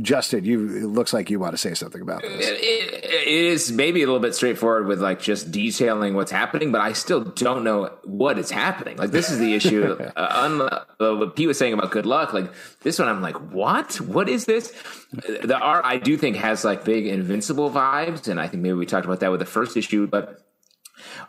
Justin, 0.00 0.44
you 0.44 0.76
it 0.76 0.86
looks 0.86 1.12
like 1.12 1.28
you 1.28 1.38
want 1.38 1.52
to 1.52 1.58
say 1.58 1.74
something 1.74 2.00
about 2.00 2.22
this. 2.22 2.46
It, 2.46 2.58
it, 2.62 3.04
it 3.04 3.26
is 3.26 3.70
maybe 3.70 4.02
a 4.02 4.06
little 4.06 4.20
bit 4.20 4.34
straightforward 4.34 4.86
with 4.86 5.00
like 5.00 5.20
just 5.20 5.50
detailing 5.50 6.14
what's 6.14 6.30
happening, 6.30 6.72
but 6.72 6.80
I 6.80 6.92
still 6.92 7.22
don't 7.22 7.64
know 7.64 7.90
what 8.04 8.38
is 8.38 8.50
happening. 8.50 8.96
Like 8.96 9.10
this 9.10 9.30
is 9.30 9.38
the 9.38 9.54
issue. 9.54 9.92
uh, 10.16 10.26
un, 10.30 10.62
uh, 10.62 11.16
what 11.16 11.36
Pete 11.36 11.48
was 11.48 11.58
saying 11.58 11.72
about 11.74 11.90
good 11.90 12.06
luck, 12.06 12.32
like 12.32 12.50
this 12.82 12.98
one, 12.98 13.08
I'm 13.08 13.20
like, 13.20 13.36
what? 13.52 14.00
What 14.00 14.28
is 14.28 14.46
this? 14.46 14.72
The 15.12 15.58
art 15.58 15.84
I 15.84 15.98
do 15.98 16.16
think 16.16 16.36
has 16.36 16.64
like 16.64 16.84
big 16.84 17.06
invincible 17.06 17.70
vibes, 17.70 18.28
and 18.28 18.40
I 18.40 18.48
think 18.48 18.62
maybe 18.62 18.74
we 18.74 18.86
talked 18.86 19.04
about 19.04 19.20
that 19.20 19.30
with 19.30 19.40
the 19.40 19.46
first 19.46 19.76
issue, 19.76 20.06
but. 20.06 20.40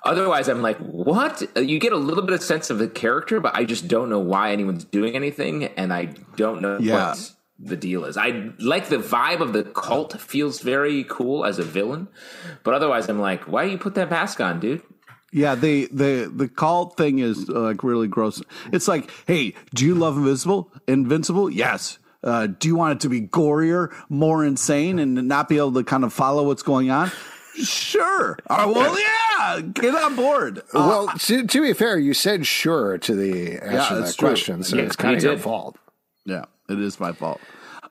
Otherwise, 0.03 0.47
I'm 0.49 0.61
like, 0.61 0.77
what? 0.77 1.43
You 1.55 1.79
get 1.79 1.93
a 1.93 1.97
little 1.97 2.23
bit 2.23 2.33
of 2.33 2.41
sense 2.43 2.69
of 2.69 2.77
the 2.79 2.87
character, 2.87 3.39
but 3.39 3.55
I 3.55 3.63
just 3.65 3.87
don't 3.87 4.09
know 4.09 4.19
why 4.19 4.51
anyone's 4.51 4.83
doing 4.85 5.15
anything, 5.15 5.65
and 5.65 5.93
I 5.93 6.05
don't 6.35 6.61
know 6.61 6.77
Yeah. 6.79 7.09
what 7.09 7.31
the 7.59 7.75
deal 7.77 8.05
is. 8.05 8.17
I 8.17 8.51
like 8.59 8.89
the 8.89 8.97
vibe 8.97 9.39
of 9.41 9.53
the 9.53 9.63
cult 9.63 10.19
feels 10.19 10.59
very 10.61 11.03
cool 11.05 11.45
as 11.45 11.59
a 11.59 11.63
villain, 11.63 12.07
but 12.63 12.73
otherwise, 12.73 13.07
I'm 13.09 13.19
like, 13.19 13.43
why 13.47 13.65
do 13.65 13.71
you 13.71 13.77
put 13.77 13.95
that 13.95 14.09
mask 14.09 14.41
on, 14.41 14.59
dude? 14.59 14.81
Yeah, 15.31 15.55
the 15.55 15.87
the 15.91 16.31
the 16.35 16.47
cult 16.47 16.95
thing 16.97 17.19
is 17.19 17.49
uh, 17.49 17.59
like 17.61 17.83
really 17.83 18.07
gross. 18.07 18.41
It's 18.71 18.87
like, 18.87 19.09
hey, 19.25 19.55
do 19.73 19.83
you 19.85 19.95
love 19.95 20.15
Invincible? 20.17 20.71
Invincible? 20.87 21.49
Yes. 21.49 21.97
Uh, 22.23 22.47
do 22.47 22.67
you 22.69 22.75
want 22.75 22.93
it 22.97 22.99
to 23.01 23.09
be 23.09 23.19
gorier, 23.19 23.91
more 24.09 24.45
insane, 24.45 24.97
and 24.99 25.27
not 25.27 25.49
be 25.49 25.57
able 25.57 25.73
to 25.73 25.83
kind 25.83 26.03
of 26.05 26.13
follow 26.13 26.45
what's 26.47 26.63
going 26.63 26.89
on? 26.91 27.11
Sure. 27.55 28.37
Uh, 28.49 28.71
well, 28.73 28.97
yeah, 28.99 29.61
get 29.61 29.95
on 29.95 30.15
board. 30.15 30.59
Uh, 30.59 30.61
well, 30.73 31.07
to, 31.19 31.45
to 31.45 31.61
be 31.61 31.73
fair, 31.73 31.97
you 31.99 32.13
said 32.13 32.47
sure 32.47 32.97
to 32.97 33.15
the 33.15 33.59
answer 33.63 33.95
to 33.95 34.01
that 34.01 34.15
true. 34.17 34.29
question, 34.29 34.63
so 34.63 34.77
Yeah, 34.77 34.83
it's 34.83 34.95
kind 34.95 35.11
you 35.21 35.29
of 35.29 35.35
your 35.35 35.37
fault. 35.37 35.77
Yeah, 36.25 36.45
it 36.69 36.79
is 36.79 36.99
my 36.99 37.11
fault. 37.11 37.39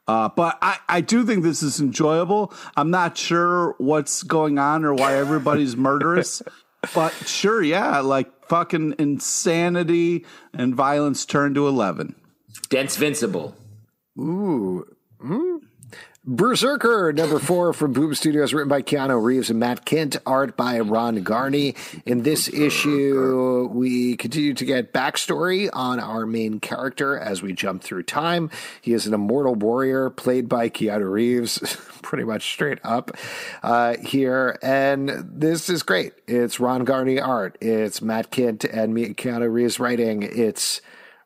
Uh, 0.09 0.29
but 0.29 0.59
I, 0.61 0.79
I 0.89 1.01
do 1.01 1.25
think 1.25 1.45
this 1.45 1.63
is 1.63 1.81
enjoyable. 1.81 2.53
I'm 2.77 2.91
not 2.91 3.17
sure 3.17 3.77
what's 3.79 4.25
going 4.25 4.59
on 4.59 4.85
or 4.85 4.95
why 4.95 5.17
everybody's 5.17 5.77
murderous. 5.77 6.43
But 6.97 7.13
sure, 7.13 7.63
yeah, 7.63 8.01
like 8.01 8.49
fucking 8.49 8.97
insanity 8.99 10.27
and 10.53 10.75
violence 10.75 11.25
turned 11.25 11.55
to 11.55 11.69
11. 11.69 12.17
Dense 12.71 12.97
Vincible. 12.97 13.55
Ooh. 14.19 14.85
Hmm. 15.21 15.59
Berserker, 16.25 17.13
number 17.13 17.41
four 17.41 17.73
from 17.73 17.93
Boom 17.93 18.15
Studios, 18.15 18.55
written 18.55 18.69
by 18.69 18.81
Keanu 18.81 19.21
Reeves 19.21 19.51
and 19.51 19.59
Matt 19.59 19.85
Kindt, 19.85 20.19
art 20.25 20.57
by 20.57 20.79
Ron 20.79 21.25
Garney. 21.25 21.75
In 22.07 22.23
this 22.23 22.47
issue, 22.49 23.69
we 23.73 24.17
continue 24.17 24.55
to 24.55 24.65
get 24.65 24.93
backstory 24.93 25.69
on 25.73 25.99
our 25.99 26.25
main 26.25 26.61
character 26.61 27.19
as 27.19 27.43
we 27.43 27.53
jump 27.53 27.83
through 27.83 28.05
time. 28.05 28.51
He 28.81 28.93
is 28.93 29.05
an 29.09 29.15
immortal 29.15 29.57
warrior 29.57 30.11
played 30.11 30.49
by 30.49 30.69
Keanu 30.69 31.11
Reeves, 31.11 31.59
pretty 32.03 32.23
much 32.23 32.53
straight 32.53 32.79
up 32.85 33.11
uh, 33.65 33.97
here. 33.97 34.61
And 34.63 35.09
this 35.09 35.69
is 35.69 35.83
great. 35.83 36.13
It's 36.29 36.61
Ron 36.61 36.85
Garney 36.85 37.21
art, 37.21 37.59
it's 37.61 38.01
Matt 38.01 38.31
Kindt 38.31 38.63
and 38.63 38.97
Keanu 39.17 39.53
Reeves 39.53 39.81
writing. 39.81 40.23
It's 40.23 40.83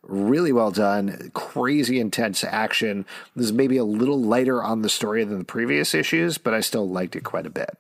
really 0.09 0.53
well 0.53 0.71
done 0.71 1.31
crazy 1.35 2.01
intense 2.01 2.45
action 2.45 3.05
this 3.35 3.47
is 3.47 3.53
maybe 3.53 3.77
a 3.77 3.85
little 3.85 4.21
lighter 4.21 4.63
on 4.63 4.83
the 4.83 4.89
story 4.89 5.25
than 5.25 5.39
the 5.39 5.45
previous 5.45 5.95
issues 5.95 6.39
but 6.39 6.55
i 6.55 6.61
still 6.61 6.89
liked 6.89 7.17
it 7.17 7.25
quite 7.25 7.47
a 7.47 7.51
bit 7.51 7.77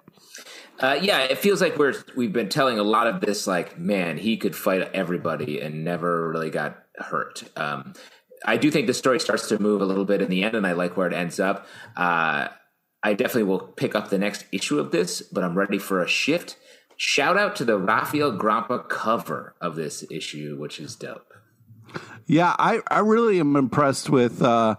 Uh, 0.78 0.98
yeah, 1.00 1.20
it 1.20 1.38
feels 1.38 1.62
like 1.62 1.78
we're 1.78 1.94
we've 2.16 2.34
been 2.34 2.50
telling 2.50 2.78
a 2.78 2.82
lot 2.82 3.06
of 3.06 3.22
this. 3.22 3.46
Like, 3.46 3.78
man, 3.78 4.18
he 4.18 4.36
could 4.36 4.54
fight 4.54 4.90
everybody 4.92 5.58
and 5.60 5.84
never 5.84 6.28
really 6.28 6.50
got 6.50 6.82
hurt. 6.96 7.44
Um, 7.56 7.94
I 8.44 8.56
do 8.58 8.70
think 8.70 8.86
the 8.86 8.94
story 8.94 9.18
starts 9.18 9.48
to 9.48 9.58
move 9.58 9.80
a 9.80 9.86
little 9.86 10.04
bit 10.04 10.20
in 10.20 10.28
the 10.28 10.44
end, 10.44 10.54
and 10.54 10.66
I 10.66 10.72
like 10.72 10.96
where 10.96 11.06
it 11.06 11.14
ends 11.14 11.40
up. 11.40 11.66
Uh, 11.96 12.48
I 13.02 13.14
definitely 13.14 13.44
will 13.44 13.60
pick 13.60 13.94
up 13.94 14.10
the 14.10 14.18
next 14.18 14.44
issue 14.52 14.78
of 14.78 14.90
this, 14.90 15.22
but 15.22 15.42
I'm 15.42 15.56
ready 15.56 15.78
for 15.78 16.02
a 16.02 16.08
shift. 16.08 16.58
Shout 16.96 17.38
out 17.38 17.56
to 17.56 17.64
the 17.64 17.78
Rafael 17.78 18.36
Grampá 18.36 18.88
cover 18.88 19.54
of 19.60 19.76
this 19.76 20.04
issue, 20.10 20.56
which 20.58 20.78
is 20.78 20.96
dope. 20.96 21.32
Yeah, 22.26 22.54
I, 22.58 22.80
I 22.90 23.00
really 23.00 23.38
am 23.38 23.54
impressed 23.56 24.10
with 24.10 24.42
uh, 24.42 24.76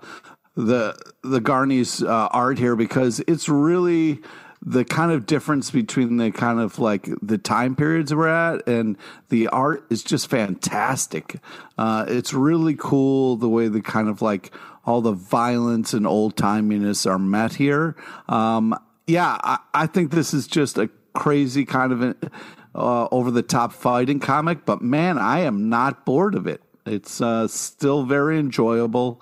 the 0.55 0.97
the 1.23 1.39
Garney's 1.39 2.03
uh, 2.03 2.27
art 2.31 2.57
here 2.59 2.75
because 2.75 3.21
it's 3.27 3.47
really 3.47 4.19
the 4.61 4.83
kind 4.83 5.11
of 5.11 5.25
difference 5.25 5.71
between 5.71 6.17
the 6.17 6.31
kind 6.31 6.59
of 6.59 6.79
like 6.79 7.07
the 7.21 7.37
time 7.37 7.75
periods 7.75 8.13
we're 8.13 8.27
at 8.27 8.67
and 8.67 8.97
the 9.29 9.47
art 9.47 9.85
is 9.89 10.03
just 10.03 10.29
fantastic. 10.29 11.39
Uh, 11.77 12.05
it's 12.07 12.33
really 12.33 12.75
cool 12.77 13.37
the 13.37 13.47
way 13.47 13.67
the 13.67 13.81
kind 13.81 14.09
of 14.09 14.21
like 14.21 14.51
all 14.83 15.01
the 15.01 15.11
violence 15.11 15.93
and 15.93 16.07
old 16.07 16.35
timiness 16.35 17.09
are 17.09 17.19
met 17.19 17.53
here. 17.53 17.95
Um, 18.27 18.77
yeah, 19.05 19.37
I, 19.41 19.59
I 19.73 19.87
think 19.87 20.11
this 20.11 20.33
is 20.33 20.47
just 20.47 20.77
a 20.77 20.89
crazy 21.13 21.63
kind 21.63 21.91
of 21.93 22.31
uh, 22.75 23.07
over 23.11 23.31
the 23.31 23.43
top 23.43 23.71
fighting 23.73 24.19
comic, 24.19 24.65
but 24.65 24.81
man, 24.81 25.17
I 25.17 25.41
am 25.41 25.69
not 25.69 26.05
bored 26.05 26.35
of 26.35 26.47
it. 26.47 26.61
It's 26.87 27.21
uh, 27.21 27.47
still 27.47 28.03
very 28.03 28.39
enjoyable 28.39 29.21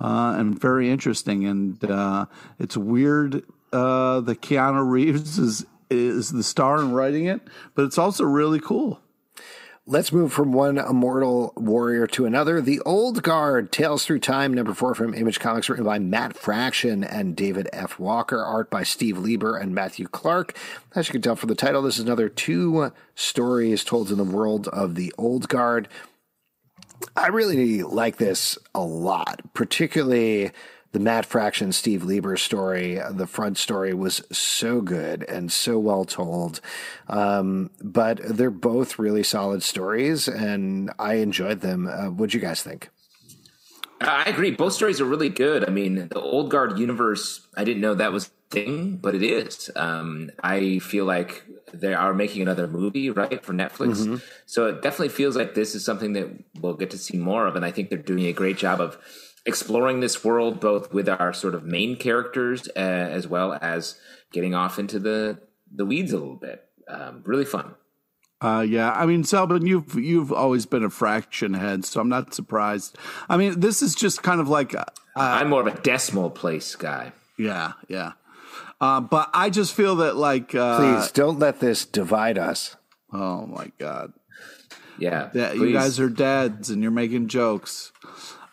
uh, 0.00 0.34
and 0.38 0.58
very 0.58 0.90
interesting, 0.90 1.44
and 1.46 1.82
uh, 1.84 2.26
it's 2.58 2.76
weird 2.76 3.42
uh, 3.72 4.20
that 4.20 4.42
Keanu 4.42 4.88
Reeves 4.88 5.38
is 5.38 5.66
is 5.88 6.32
the 6.32 6.42
star 6.42 6.80
in 6.80 6.92
writing 6.92 7.26
it, 7.26 7.40
but 7.74 7.84
it's 7.84 7.98
also 7.98 8.24
really 8.24 8.60
cool. 8.60 9.00
Let's 9.88 10.10
move 10.10 10.32
from 10.32 10.52
one 10.52 10.78
immortal 10.78 11.52
warrior 11.56 12.08
to 12.08 12.26
another. 12.26 12.60
The 12.60 12.80
Old 12.80 13.22
Guard, 13.22 13.70
Tales 13.70 14.04
Through 14.04 14.18
Time, 14.18 14.52
number 14.52 14.74
four 14.74 14.96
from 14.96 15.14
Image 15.14 15.38
Comics, 15.38 15.68
written 15.68 15.84
by 15.84 16.00
Matt 16.00 16.36
Fraction 16.36 17.04
and 17.04 17.36
David 17.36 17.68
F. 17.72 17.96
Walker, 17.96 18.42
art 18.42 18.68
by 18.68 18.82
Steve 18.82 19.16
Lieber 19.16 19.56
and 19.56 19.72
Matthew 19.72 20.08
Clark. 20.08 20.58
As 20.96 21.06
you 21.06 21.12
can 21.12 21.22
tell 21.22 21.36
from 21.36 21.50
the 21.50 21.54
title, 21.54 21.82
this 21.82 21.98
is 21.98 22.04
another 22.04 22.28
two 22.28 22.90
stories 23.14 23.84
told 23.84 24.10
in 24.10 24.18
the 24.18 24.24
world 24.24 24.66
of 24.68 24.96
the 24.96 25.14
Old 25.16 25.48
Guard. 25.48 25.88
I 27.14 27.28
really 27.28 27.82
like 27.82 28.16
this 28.16 28.58
a 28.74 28.80
lot, 28.80 29.40
particularly 29.54 30.50
the 30.92 31.00
Matt 31.00 31.26
Fraction 31.26 31.72
Steve 31.72 32.04
Lieber 32.04 32.36
story. 32.36 32.98
The 33.10 33.26
front 33.26 33.58
story 33.58 33.92
was 33.92 34.22
so 34.32 34.80
good 34.80 35.24
and 35.24 35.52
so 35.52 35.78
well 35.78 36.04
told. 36.04 36.60
Um, 37.08 37.70
but 37.82 38.18
they're 38.22 38.50
both 38.50 38.98
really 38.98 39.22
solid 39.22 39.62
stories, 39.62 40.26
and 40.26 40.90
I 40.98 41.14
enjoyed 41.14 41.60
them. 41.60 41.86
Uh, 41.86 42.06
what'd 42.06 42.34
you 42.34 42.40
guys 42.40 42.62
think? 42.62 42.88
I 44.00 44.24
agree. 44.24 44.50
Both 44.50 44.74
stories 44.74 45.00
are 45.00 45.06
really 45.06 45.28
good. 45.28 45.66
I 45.66 45.70
mean, 45.70 46.08
the 46.08 46.20
Old 46.20 46.50
Guard 46.50 46.78
universe, 46.78 47.46
I 47.56 47.64
didn't 47.64 47.80
know 47.80 47.94
that 47.94 48.12
was 48.12 48.30
thing, 48.50 48.96
but 48.96 49.14
it 49.14 49.22
is. 49.22 49.70
Um, 49.76 50.30
I 50.42 50.78
feel 50.78 51.04
like 51.04 51.44
they 51.72 51.94
are 51.94 52.14
making 52.14 52.42
another 52.42 52.66
movie, 52.66 53.10
right, 53.10 53.44
for 53.44 53.52
Netflix. 53.52 54.20
So 54.46 54.66
it 54.66 54.82
definitely 54.82 55.10
feels 55.10 55.36
like 55.36 55.54
this 55.54 55.74
is 55.74 55.84
something 55.84 56.12
that 56.14 56.28
we'll 56.60 56.74
get 56.74 56.90
to 56.90 56.98
see 56.98 57.16
more 57.16 57.46
of. 57.46 57.56
And 57.56 57.64
I 57.64 57.70
think 57.70 57.90
they're 57.90 57.98
doing 57.98 58.26
a 58.26 58.32
great 58.32 58.56
job 58.56 58.80
of 58.80 58.98
exploring 59.44 60.00
this 60.00 60.24
world, 60.24 60.60
both 60.60 60.92
with 60.92 61.08
our 61.08 61.32
sort 61.32 61.54
of 61.54 61.64
main 61.64 61.96
characters 61.96 62.68
uh, 62.76 62.80
as 62.80 63.26
well 63.26 63.58
as 63.60 63.98
getting 64.32 64.54
off 64.54 64.78
into 64.78 64.98
the, 64.98 65.38
the 65.74 65.84
weeds 65.84 66.12
a 66.12 66.18
little 66.18 66.36
bit. 66.36 66.64
Um, 66.88 67.22
really 67.24 67.44
fun. 67.44 67.74
Uh, 68.40 68.64
yeah, 68.68 68.92
I 68.92 69.06
mean, 69.06 69.22
Zalben, 69.22 69.66
you've 69.66 69.94
you've 69.94 70.30
always 70.30 70.66
been 70.66 70.84
a 70.84 70.90
fraction 70.90 71.54
head, 71.54 71.86
so 71.86 72.00
I'm 72.00 72.10
not 72.10 72.34
surprised. 72.34 72.98
I 73.30 73.38
mean, 73.38 73.60
this 73.60 73.80
is 73.80 73.94
just 73.94 74.22
kind 74.22 74.42
of 74.42 74.48
like, 74.48 74.74
uh, 74.74 74.84
I'm 75.16 75.48
more 75.48 75.62
of 75.62 75.66
a 75.66 75.80
decimal 75.80 76.28
place 76.28 76.76
guy. 76.76 77.12
yeah, 77.38 77.72
yeah. 77.88 78.12
Uh, 78.80 79.00
but 79.00 79.30
I 79.32 79.50
just 79.50 79.74
feel 79.74 79.96
that 79.96 80.16
like, 80.16 80.54
uh, 80.54 80.76
Please 80.78 81.10
don't 81.12 81.38
let 81.38 81.60
this 81.60 81.84
divide 81.84 82.38
us. 82.38 82.76
oh 83.12 83.46
my 83.46 83.70
god, 83.78 84.12
Yeah. 84.98 85.30
that 85.34 85.56
you 85.56 85.72
guys 85.72 85.98
are 86.00 86.08
dads 86.10 86.68
and 86.70 86.82
you're 86.82 86.90
making 86.90 87.28
jokes. 87.28 87.92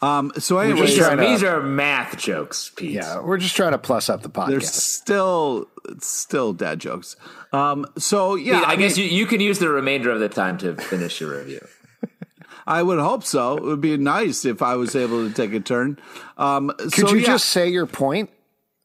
Um, 0.01 0.31
so 0.35 0.59
just 0.59 0.71
anyway, 0.71 0.87
These 0.87 0.99
are, 0.99 1.15
to- 1.15 1.21
these 1.21 1.43
are 1.43 1.61
math 1.61 2.17
jokes, 2.17 2.71
Pete. 2.75 2.91
Yeah, 2.91 3.21
we're 3.21 3.37
just 3.37 3.55
trying 3.55 3.71
to 3.71 3.77
plus 3.77 4.09
up 4.09 4.21
the 4.21 4.27
they're 4.29 4.59
podcast. 4.59 4.63
still 4.73 5.67
still 5.99 6.51
dad 6.53 6.79
jokes. 6.79 7.15
Um, 7.53 7.85
so 7.97 8.35
yeah, 8.35 8.61
I, 8.65 8.71
I, 8.71 8.75
guess 8.75 8.97
mean, 8.97 9.09
you, 9.09 9.19
you 9.19 9.25
could 9.25 9.41
use 9.41 9.59
the 9.59 9.69
remainder 9.69 10.09
of 10.11 10.19
the 10.19 10.27
time 10.29 10.57
to 10.59 10.75
finish 10.75 11.21
your 11.21 11.37
review. 11.37 11.65
I 12.67 12.83
would 12.83 12.99
hope 12.99 13.23
so. 13.23 13.55
It 13.57 13.63
would 13.63 13.81
be 13.81 13.95
nice 13.97 14.43
if 14.45 14.61
I 14.61 14.75
was 14.75 14.95
able 14.95 15.27
to 15.27 15.33
take 15.33 15.53
a 15.53 15.59
turn. 15.59 15.99
Um, 16.37 16.71
Could 16.77 16.93
so, 16.93 17.09
you 17.13 17.19
yeah, 17.19 17.25
just 17.27 17.45
say 17.49 17.69
your 17.69 17.85
point? 17.85 18.29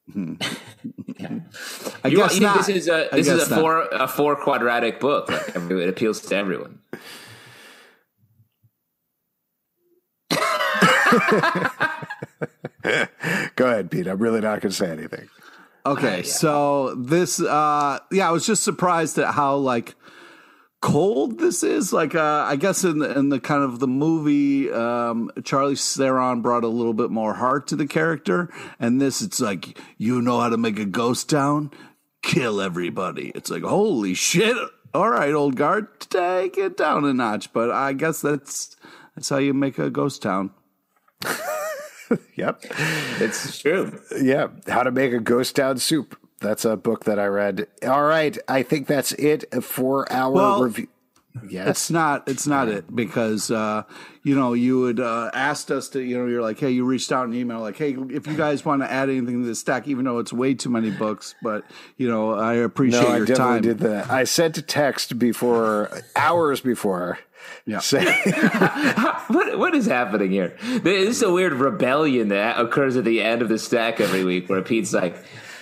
I 1.20 2.08
You, 2.08 2.16
guess 2.18 2.34
you 2.34 2.40
think 2.40 2.42
not. 2.42 2.56
this 2.58 2.68
is 2.68 2.88
a 2.88 3.12
I 3.12 3.16
this 3.16 3.28
is 3.28 3.38
guess 3.38 3.46
a 3.48 3.50
not. 3.50 3.60
four 3.60 3.82
a 3.92 4.08
four 4.08 4.36
quadratic 4.36 5.00
book. 5.00 5.28
Like, 5.30 5.56
every- 5.56 5.82
it 5.82 5.88
appeals 5.88 6.20
to 6.22 6.36
everyone. 6.36 6.78
Go 13.56 13.66
ahead, 13.66 13.90
Pete. 13.90 14.06
I'm 14.06 14.18
really 14.18 14.40
not 14.40 14.60
going 14.60 14.70
to 14.70 14.76
say 14.76 14.90
anything. 14.90 15.28
Okay, 15.86 16.22
so 16.22 16.94
this, 16.96 17.40
uh, 17.40 17.98
yeah, 18.12 18.28
I 18.28 18.32
was 18.32 18.46
just 18.46 18.62
surprised 18.62 19.18
at 19.18 19.32
how 19.32 19.56
like 19.56 19.94
cold 20.80 21.38
this 21.38 21.62
is. 21.62 21.92
Like, 21.92 22.14
uh, 22.14 22.44
I 22.46 22.56
guess 22.56 22.84
in 22.84 22.98
the, 22.98 23.18
in 23.18 23.28
the 23.28 23.40
kind 23.40 23.62
of 23.62 23.78
the 23.78 23.88
movie, 23.88 24.70
um, 24.70 25.30
Charlie 25.44 25.76
Theron 25.76 26.42
brought 26.42 26.64
a 26.64 26.68
little 26.68 26.94
bit 26.94 27.10
more 27.10 27.34
heart 27.34 27.66
to 27.68 27.76
the 27.76 27.86
character, 27.86 28.52
and 28.78 29.00
this 29.00 29.22
it's 29.22 29.40
like 29.40 29.78
you 29.96 30.22
know 30.22 30.40
how 30.40 30.48
to 30.48 30.56
make 30.56 30.78
a 30.78 30.84
ghost 30.84 31.28
town, 31.30 31.70
kill 32.22 32.60
everybody. 32.60 33.32
It's 33.34 33.50
like 33.50 33.62
holy 33.62 34.14
shit. 34.14 34.56
All 34.94 35.10
right, 35.10 35.34
old 35.34 35.56
guard, 35.56 36.00
take 36.00 36.56
it 36.56 36.76
down 36.76 37.04
a 37.04 37.12
notch. 37.12 37.52
But 37.52 37.70
I 37.70 37.92
guess 37.92 38.20
that's 38.20 38.76
that's 39.14 39.28
how 39.28 39.38
you 39.38 39.52
make 39.52 39.78
a 39.78 39.90
ghost 39.90 40.22
town. 40.22 40.50
yep, 42.36 42.62
it's 43.20 43.58
true. 43.58 44.00
Yeah, 44.18 44.48
how 44.66 44.82
to 44.82 44.90
make 44.90 45.12
a 45.12 45.20
ghost 45.20 45.56
town 45.56 45.78
soup. 45.78 46.18
That's 46.40 46.64
a 46.64 46.76
book 46.76 47.04
that 47.04 47.18
I 47.18 47.26
read. 47.26 47.66
All 47.84 48.04
right, 48.04 48.36
I 48.46 48.62
think 48.62 48.86
that's 48.86 49.12
it 49.12 49.44
for 49.62 50.10
our 50.12 50.30
Well, 50.32 50.62
review. 50.64 50.88
Yes, 51.48 51.68
It's 51.68 51.90
not. 51.90 52.26
It's 52.28 52.46
not 52.48 52.68
it 52.68 52.94
because 52.96 53.50
uh, 53.50 53.84
you 54.24 54.34
know 54.34 54.54
you 54.54 54.80
would 54.80 54.98
uh, 54.98 55.30
asked 55.32 55.70
us 55.70 55.88
to. 55.90 56.00
You 56.00 56.18
know, 56.18 56.26
you're 56.26 56.42
like, 56.42 56.58
hey, 56.58 56.70
you 56.70 56.84
reached 56.84 57.12
out 57.12 57.26
an 57.28 57.34
email 57.34 57.60
like, 57.60 57.76
hey, 57.76 57.96
if 58.10 58.26
you 58.26 58.34
guys 58.36 58.64
want 58.64 58.82
to 58.82 58.90
add 58.90 59.08
anything 59.08 59.42
to 59.42 59.46
the 59.48 59.54
stack, 59.54 59.86
even 59.86 60.04
though 60.04 60.18
it's 60.18 60.32
way 60.32 60.54
too 60.54 60.70
many 60.70 60.90
books, 60.90 61.36
but 61.42 61.64
you 61.96 62.08
know, 62.08 62.32
I 62.34 62.54
appreciate 62.54 63.02
no, 63.02 63.08
I 63.08 63.16
your 63.18 63.26
definitely 63.26 63.52
time. 63.54 63.62
did 63.62 63.78
that. 63.80 64.10
I 64.10 64.24
sent 64.24 64.58
a 64.58 64.62
text 64.62 65.18
before 65.18 65.90
hours 66.16 66.60
before. 66.60 67.18
Yeah. 67.66 67.80
What 69.28 69.58
what 69.58 69.74
is 69.74 69.86
happening 69.86 70.30
here? 70.30 70.56
This 70.82 71.16
is 71.16 71.22
a 71.22 71.30
weird 71.30 71.52
rebellion 71.52 72.28
that 72.28 72.58
occurs 72.58 72.96
at 72.96 73.04
the 73.04 73.22
end 73.22 73.42
of 73.42 73.48
the 73.48 73.58
stack 73.58 74.00
every 74.00 74.24
week, 74.24 74.48
where 74.48 74.62
Pete's 74.62 74.92
like, 74.94 75.16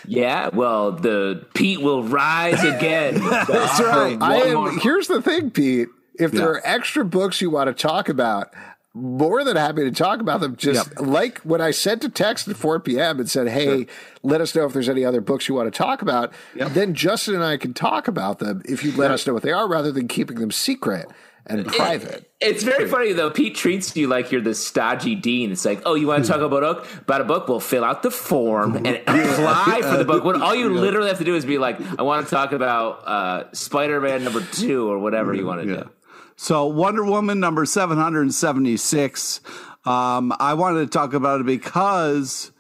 "Yeah, 0.07 0.49
well, 0.53 0.93
the 0.93 1.45
Pete 1.55 1.81
will 1.81 2.03
rise 2.03 2.63
again." 2.65 3.15
That's 3.21 3.81
right. 3.81 4.17
I 4.21 4.37
am. 4.49 4.79
Here's 4.81 5.09
the 5.09 5.21
thing, 5.23 5.51
Pete. 5.51 5.89
If 6.19 6.33
there 6.33 6.41
Yeah. 6.43 6.47
are 6.47 6.61
extra 6.65 7.05
books 7.05 7.41
you 7.41 7.51
want 7.51 7.69
to 7.69 7.75
talk 7.75 8.09
about, 8.09 8.49
more 8.95 9.45
than 9.45 9.57
happy 9.57 9.85
to 9.85 9.91
talk 9.91 10.21
about 10.21 10.41
them. 10.41 10.57
Just 10.57 10.89
Yep. 10.97 11.07
like 11.07 11.39
when 11.41 11.61
I 11.61 11.71
sent 11.71 12.03
a 12.05 12.09
text 12.09 12.49
at 12.49 12.57
4 12.57 12.81
p.m. 12.81 13.19
and 13.21 13.31
said, 13.31 13.49
"Hey, 13.49 13.87
let 14.23 14.41
us 14.41 14.55
know 14.55 14.65
if 14.65 14.73
there's 14.73 14.89
any 14.89 15.05
other 15.05 15.21
books 15.21 15.49
you 15.49 15.55
want 15.55 15.71
to 15.71 15.77
talk 15.77 16.01
about." 16.01 16.33
Then 16.55 16.95
Justin 16.95 17.35
and 17.35 17.45
I 17.45 17.59
can 17.59 17.75
talk 17.75 18.09
about 18.09 18.39
them 18.39 18.63
if 18.65 18.83
you 18.83 18.93
let 18.97 19.11
us 19.11 19.27
know 19.27 19.35
what 19.35 19.43
they 19.43 19.53
are, 19.53 19.69
rather 19.69 19.93
than 19.93 20.09
keeping 20.09 20.39
them 20.41 20.51
secret 20.51 21.07
and 21.47 21.67
private. 21.67 22.31
It's 22.41 22.63
very 22.63 22.89
funny 22.89 23.13
though. 23.13 23.31
Pete 23.31 23.55
treats 23.55 23.97
you 23.97 24.09
like 24.09 24.33
you're 24.33 24.41
the 24.41 24.55
stodgy 24.55 25.15
dean. 25.15 25.53
It's 25.53 25.65
like, 25.65 25.83
oh, 25.87 25.95
you 25.95 26.07
want 26.07 26.25
to 26.25 26.31
talk 26.31 26.41
about 26.41 26.63
a 26.63 26.75
book? 26.75 26.87
About 27.03 27.21
a 27.21 27.25
book? 27.25 27.49
We'll 27.49 27.61
fill 27.61 27.85
out 27.85 28.03
the 28.03 28.11
form 28.11 28.77
and 28.85 28.89
apply 28.89 29.81
for 29.83 29.97
the 29.97 30.05
book. 30.05 30.25
All 30.25 30.55
you 30.55 30.69
literally 30.75 31.09
have 31.09 31.19
to 31.19 31.25
do 31.25 31.35
is 31.35 31.45
be 31.45 31.59
like, 31.59 31.81
I 31.99 32.03
want 32.03 32.27
to 32.27 32.31
talk 32.31 32.53
about 32.53 33.07
uh, 33.07 33.53
Spider-Man 33.53 34.25
number 34.25 34.43
two 34.53 34.91
or 34.91 34.99
whatever 34.99 35.35
you 35.35 35.47
want 35.47 35.63
to 35.63 35.67
do. 35.67 35.91
So 36.37 36.67
Wonder 36.67 37.05
Woman 37.05 37.41
number 37.41 37.65
776. 37.65 39.41
Um, 39.87 40.35
I 40.39 40.55
wanted 40.55 40.81
to 40.81 40.87
talk 40.89 41.15
about 41.15 41.41
it 41.41 41.47
because 41.47 42.53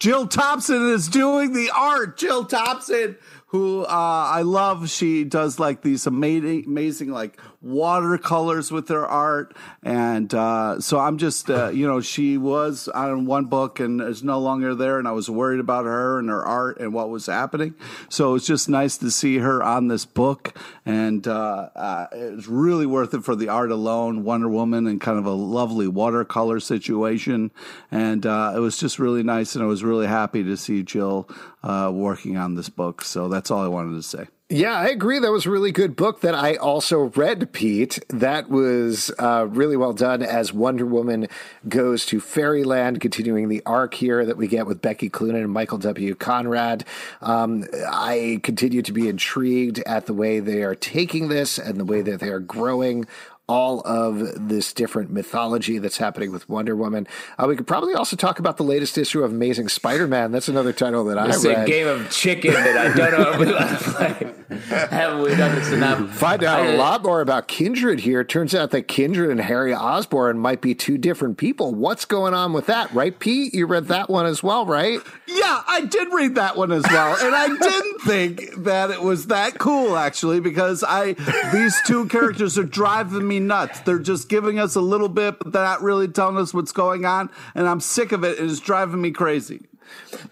Jill 0.00 0.26
Thompson 0.26 0.88
is 0.88 1.08
doing 1.08 1.52
the 1.52 1.70
art. 1.74 2.18
Jill 2.18 2.44
Thompson, 2.44 3.16
who 3.46 3.84
uh, 3.84 3.86
I 3.88 4.42
love, 4.42 4.90
she 4.90 5.24
does 5.24 5.60
like 5.60 5.82
these 5.82 6.06
amazing, 6.06 6.64
amazing 6.66 7.10
like 7.10 7.38
watercolors 7.64 8.70
with 8.70 8.88
her 8.88 9.06
art, 9.06 9.56
and 9.82 10.32
uh, 10.34 10.78
so 10.80 10.98
I'm 10.98 11.16
just, 11.16 11.50
uh, 11.50 11.70
you 11.70 11.86
know, 11.86 12.00
she 12.00 12.36
was 12.36 12.88
on 12.88 13.24
one 13.24 13.46
book 13.46 13.80
and 13.80 14.00
is 14.02 14.22
no 14.22 14.38
longer 14.38 14.74
there, 14.74 14.98
and 14.98 15.08
I 15.08 15.12
was 15.12 15.30
worried 15.30 15.60
about 15.60 15.86
her 15.86 16.18
and 16.18 16.28
her 16.28 16.44
art 16.44 16.78
and 16.78 16.92
what 16.92 17.08
was 17.08 17.26
happening. 17.26 17.74
So 18.10 18.34
it's 18.34 18.46
just 18.46 18.68
nice 18.68 18.98
to 18.98 19.10
see 19.10 19.38
her 19.38 19.62
on 19.62 19.88
this 19.88 20.04
book, 20.04 20.56
and 20.84 21.26
uh, 21.26 21.70
uh, 21.74 22.06
it's 22.12 22.46
really 22.46 22.86
worth 22.86 23.14
it 23.14 23.24
for 23.24 23.34
the 23.34 23.48
art 23.48 23.70
alone. 23.70 24.24
Wonder 24.24 24.48
Woman 24.48 24.86
and 24.86 25.00
kind 25.00 25.18
of 25.18 25.24
a 25.24 25.30
lovely 25.30 25.88
watercolor 25.88 26.60
situation, 26.60 27.50
and 27.90 28.26
uh, 28.26 28.52
it 28.54 28.60
was 28.60 28.78
just 28.78 28.98
really 28.98 29.22
nice, 29.22 29.54
and 29.54 29.64
I 29.64 29.66
was 29.66 29.82
really 29.82 30.06
happy 30.06 30.44
to 30.44 30.56
see 30.56 30.82
Jill 30.82 31.28
uh, 31.62 31.90
working 31.92 32.36
on 32.36 32.54
this 32.54 32.68
book. 32.68 33.02
So 33.02 33.28
that's 33.28 33.50
all 33.50 33.62
I 33.62 33.68
wanted 33.68 33.94
to 33.94 34.02
say. 34.02 34.26
Yeah, 34.54 34.78
I 34.78 34.86
agree. 34.86 35.18
That 35.18 35.32
was 35.32 35.46
a 35.46 35.50
really 35.50 35.72
good 35.72 35.96
book 35.96 36.20
that 36.20 36.36
I 36.36 36.54
also 36.54 37.10
read, 37.16 37.52
Pete. 37.52 37.98
That 38.08 38.48
was 38.48 39.10
uh, 39.18 39.48
really 39.48 39.76
well 39.76 39.92
done 39.92 40.22
as 40.22 40.52
Wonder 40.52 40.86
Woman 40.86 41.26
goes 41.68 42.06
to 42.06 42.20
Fairyland, 42.20 43.00
continuing 43.00 43.48
the 43.48 43.64
arc 43.66 43.94
here 43.94 44.24
that 44.24 44.36
we 44.36 44.46
get 44.46 44.68
with 44.68 44.80
Becky 44.80 45.10
Cloonan 45.10 45.42
and 45.42 45.50
Michael 45.50 45.78
W. 45.78 46.14
Conrad. 46.14 46.84
Um, 47.20 47.64
I 47.90 48.38
continue 48.44 48.80
to 48.82 48.92
be 48.92 49.08
intrigued 49.08 49.80
at 49.80 50.06
the 50.06 50.14
way 50.14 50.38
they 50.38 50.62
are 50.62 50.76
taking 50.76 51.30
this 51.30 51.58
and 51.58 51.76
the 51.76 51.84
way 51.84 52.02
that 52.02 52.20
they 52.20 52.28
are 52.28 52.38
growing 52.38 53.08
all 53.46 53.80
of 53.86 54.48
this 54.48 54.72
different 54.72 55.10
mythology 55.10 55.78
that's 55.78 55.98
happening 55.98 56.32
with 56.32 56.48
Wonder 56.48 56.74
Woman. 56.74 57.06
Uh, 57.38 57.46
we 57.46 57.56
could 57.56 57.66
probably 57.66 57.92
also 57.94 58.16
talk 58.16 58.38
about 58.38 58.56
the 58.56 58.62
latest 58.62 58.96
issue 58.96 59.22
of 59.22 59.32
Amazing 59.32 59.68
Spider-Man. 59.68 60.32
That's 60.32 60.48
another 60.48 60.72
title 60.72 61.04
that 61.04 61.18
I 61.18 61.28
It's 61.28 61.44
a 61.44 61.66
game 61.66 61.86
of 61.86 62.10
chicken 62.10 62.54
that 62.54 62.76
I 62.76 62.96
don't 62.96 63.20
know 63.20 63.32
if 63.32 63.38
we 63.38 63.52
want 63.52 63.68
to 63.68 63.76
play. 63.76 64.56
Haven't 64.90 65.22
we 65.22 65.34
done 65.34 65.54
this 65.56 65.70
enough? 65.72 66.10
Find 66.14 66.42
out 66.42 66.60
I- 66.60 66.72
a 66.72 66.76
lot 66.78 67.02
more 67.02 67.20
about 67.20 67.46
Kindred 67.48 68.00
here. 68.00 68.24
Turns 68.24 68.54
out 68.54 68.70
that 68.70 68.88
Kindred 68.88 69.30
and 69.30 69.40
Harry 69.40 69.74
Osborn 69.74 70.38
might 70.38 70.62
be 70.62 70.74
two 70.74 70.96
different 70.96 71.36
people. 71.36 71.74
What's 71.74 72.06
going 72.06 72.32
on 72.32 72.54
with 72.54 72.66
that, 72.66 72.92
right, 72.94 73.18
Pete? 73.18 73.52
You 73.54 73.66
read 73.66 73.88
that 73.88 74.08
one 74.08 74.24
as 74.24 74.42
well, 74.42 74.64
right? 74.64 75.00
Yeah, 75.26 75.62
I 75.66 75.82
did 75.82 76.08
read 76.12 76.36
that 76.36 76.56
one 76.56 76.72
as 76.72 76.84
well, 76.84 77.16
and 77.20 77.34
I 77.34 77.48
didn't 77.48 78.00
think 78.04 78.64
that 78.64 78.90
it 78.90 79.02
was 79.02 79.26
that 79.26 79.58
cool 79.58 79.96
actually 79.96 80.40
because 80.40 80.82
I 80.86 81.12
these 81.52 81.78
two 81.86 82.06
characters 82.08 82.56
are 82.58 82.64
driving 82.64 83.26
me 83.26 83.33
nuts. 83.40 83.80
They're 83.80 83.98
just 83.98 84.28
giving 84.28 84.58
us 84.58 84.74
a 84.74 84.80
little 84.80 85.08
bit, 85.08 85.38
but 85.38 85.52
they're 85.52 85.62
not 85.64 85.82
really 85.82 86.08
telling 86.08 86.36
us 86.36 86.52
what's 86.54 86.72
going 86.72 87.04
on, 87.04 87.30
and 87.54 87.68
I'm 87.68 87.80
sick 87.80 88.12
of 88.12 88.24
it. 88.24 88.38
It's 88.38 88.60
driving 88.60 89.00
me 89.00 89.10
crazy. 89.10 89.66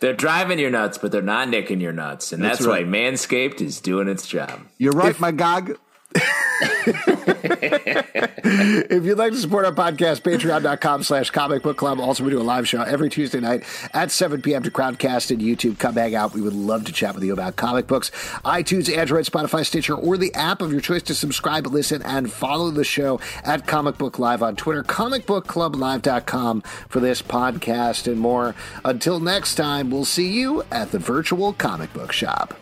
They're 0.00 0.14
driving 0.14 0.58
your 0.58 0.70
nuts, 0.70 0.98
but 0.98 1.12
they're 1.12 1.22
not 1.22 1.48
nicking 1.48 1.80
your 1.80 1.92
nuts, 1.92 2.32
and 2.32 2.42
that's, 2.42 2.58
That's 2.58 2.68
right. 2.68 2.86
why 2.86 2.92
Manscaped 2.98 3.60
is 3.60 3.80
doing 3.80 4.08
its 4.08 4.26
job. 4.26 4.60
You're 4.78 4.92
right, 4.92 5.18
my 5.20 5.30
gog. 5.30 5.78
If 8.44 9.04
you'd 9.04 9.18
like 9.18 9.32
to 9.32 9.38
support 9.38 9.64
our 9.64 9.72
podcast, 9.72 10.22
patreon.com 10.22 11.04
slash 11.04 11.30
comic 11.30 11.62
book 11.62 11.76
club. 11.76 12.00
Also, 12.00 12.24
we 12.24 12.30
do 12.30 12.40
a 12.40 12.42
live 12.42 12.68
show 12.68 12.82
every 12.82 13.08
Tuesday 13.08 13.40
night 13.40 13.64
at 13.94 14.10
7 14.10 14.42
p.m. 14.42 14.62
to 14.62 14.70
Crowdcast 14.70 15.30
and 15.30 15.40
YouTube. 15.40 15.78
Come 15.78 15.94
hang 15.94 16.14
out. 16.14 16.34
We 16.34 16.40
would 16.40 16.52
love 16.52 16.84
to 16.84 16.92
chat 16.92 17.14
with 17.14 17.24
you 17.24 17.32
about 17.32 17.56
comic 17.56 17.86
books. 17.86 18.10
iTunes, 18.44 18.94
Android, 18.94 19.24
Spotify, 19.24 19.64
Stitcher, 19.64 19.94
or 19.94 20.16
the 20.16 20.34
app 20.34 20.60
of 20.60 20.72
your 20.72 20.80
choice 20.80 21.02
to 21.04 21.14
subscribe, 21.14 21.66
listen, 21.66 22.02
and 22.02 22.32
follow 22.32 22.70
the 22.70 22.84
show 22.84 23.20
at 23.44 23.66
Comic 23.66 23.96
Book 23.96 24.18
Live 24.18 24.42
on 24.42 24.56
Twitter, 24.56 24.82
comicbookclublive.com 24.82 26.62
for 26.88 27.00
this 27.00 27.22
podcast 27.22 28.06
and 28.06 28.20
more. 28.20 28.54
Until 28.84 29.20
next 29.20 29.54
time, 29.54 29.90
we'll 29.90 30.04
see 30.04 30.32
you 30.32 30.64
at 30.70 30.90
the 30.90 30.98
virtual 30.98 31.52
comic 31.52 31.92
book 31.92 32.12
shop. 32.12 32.54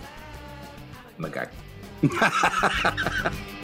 My 1.19 1.31
guy. 2.09 3.33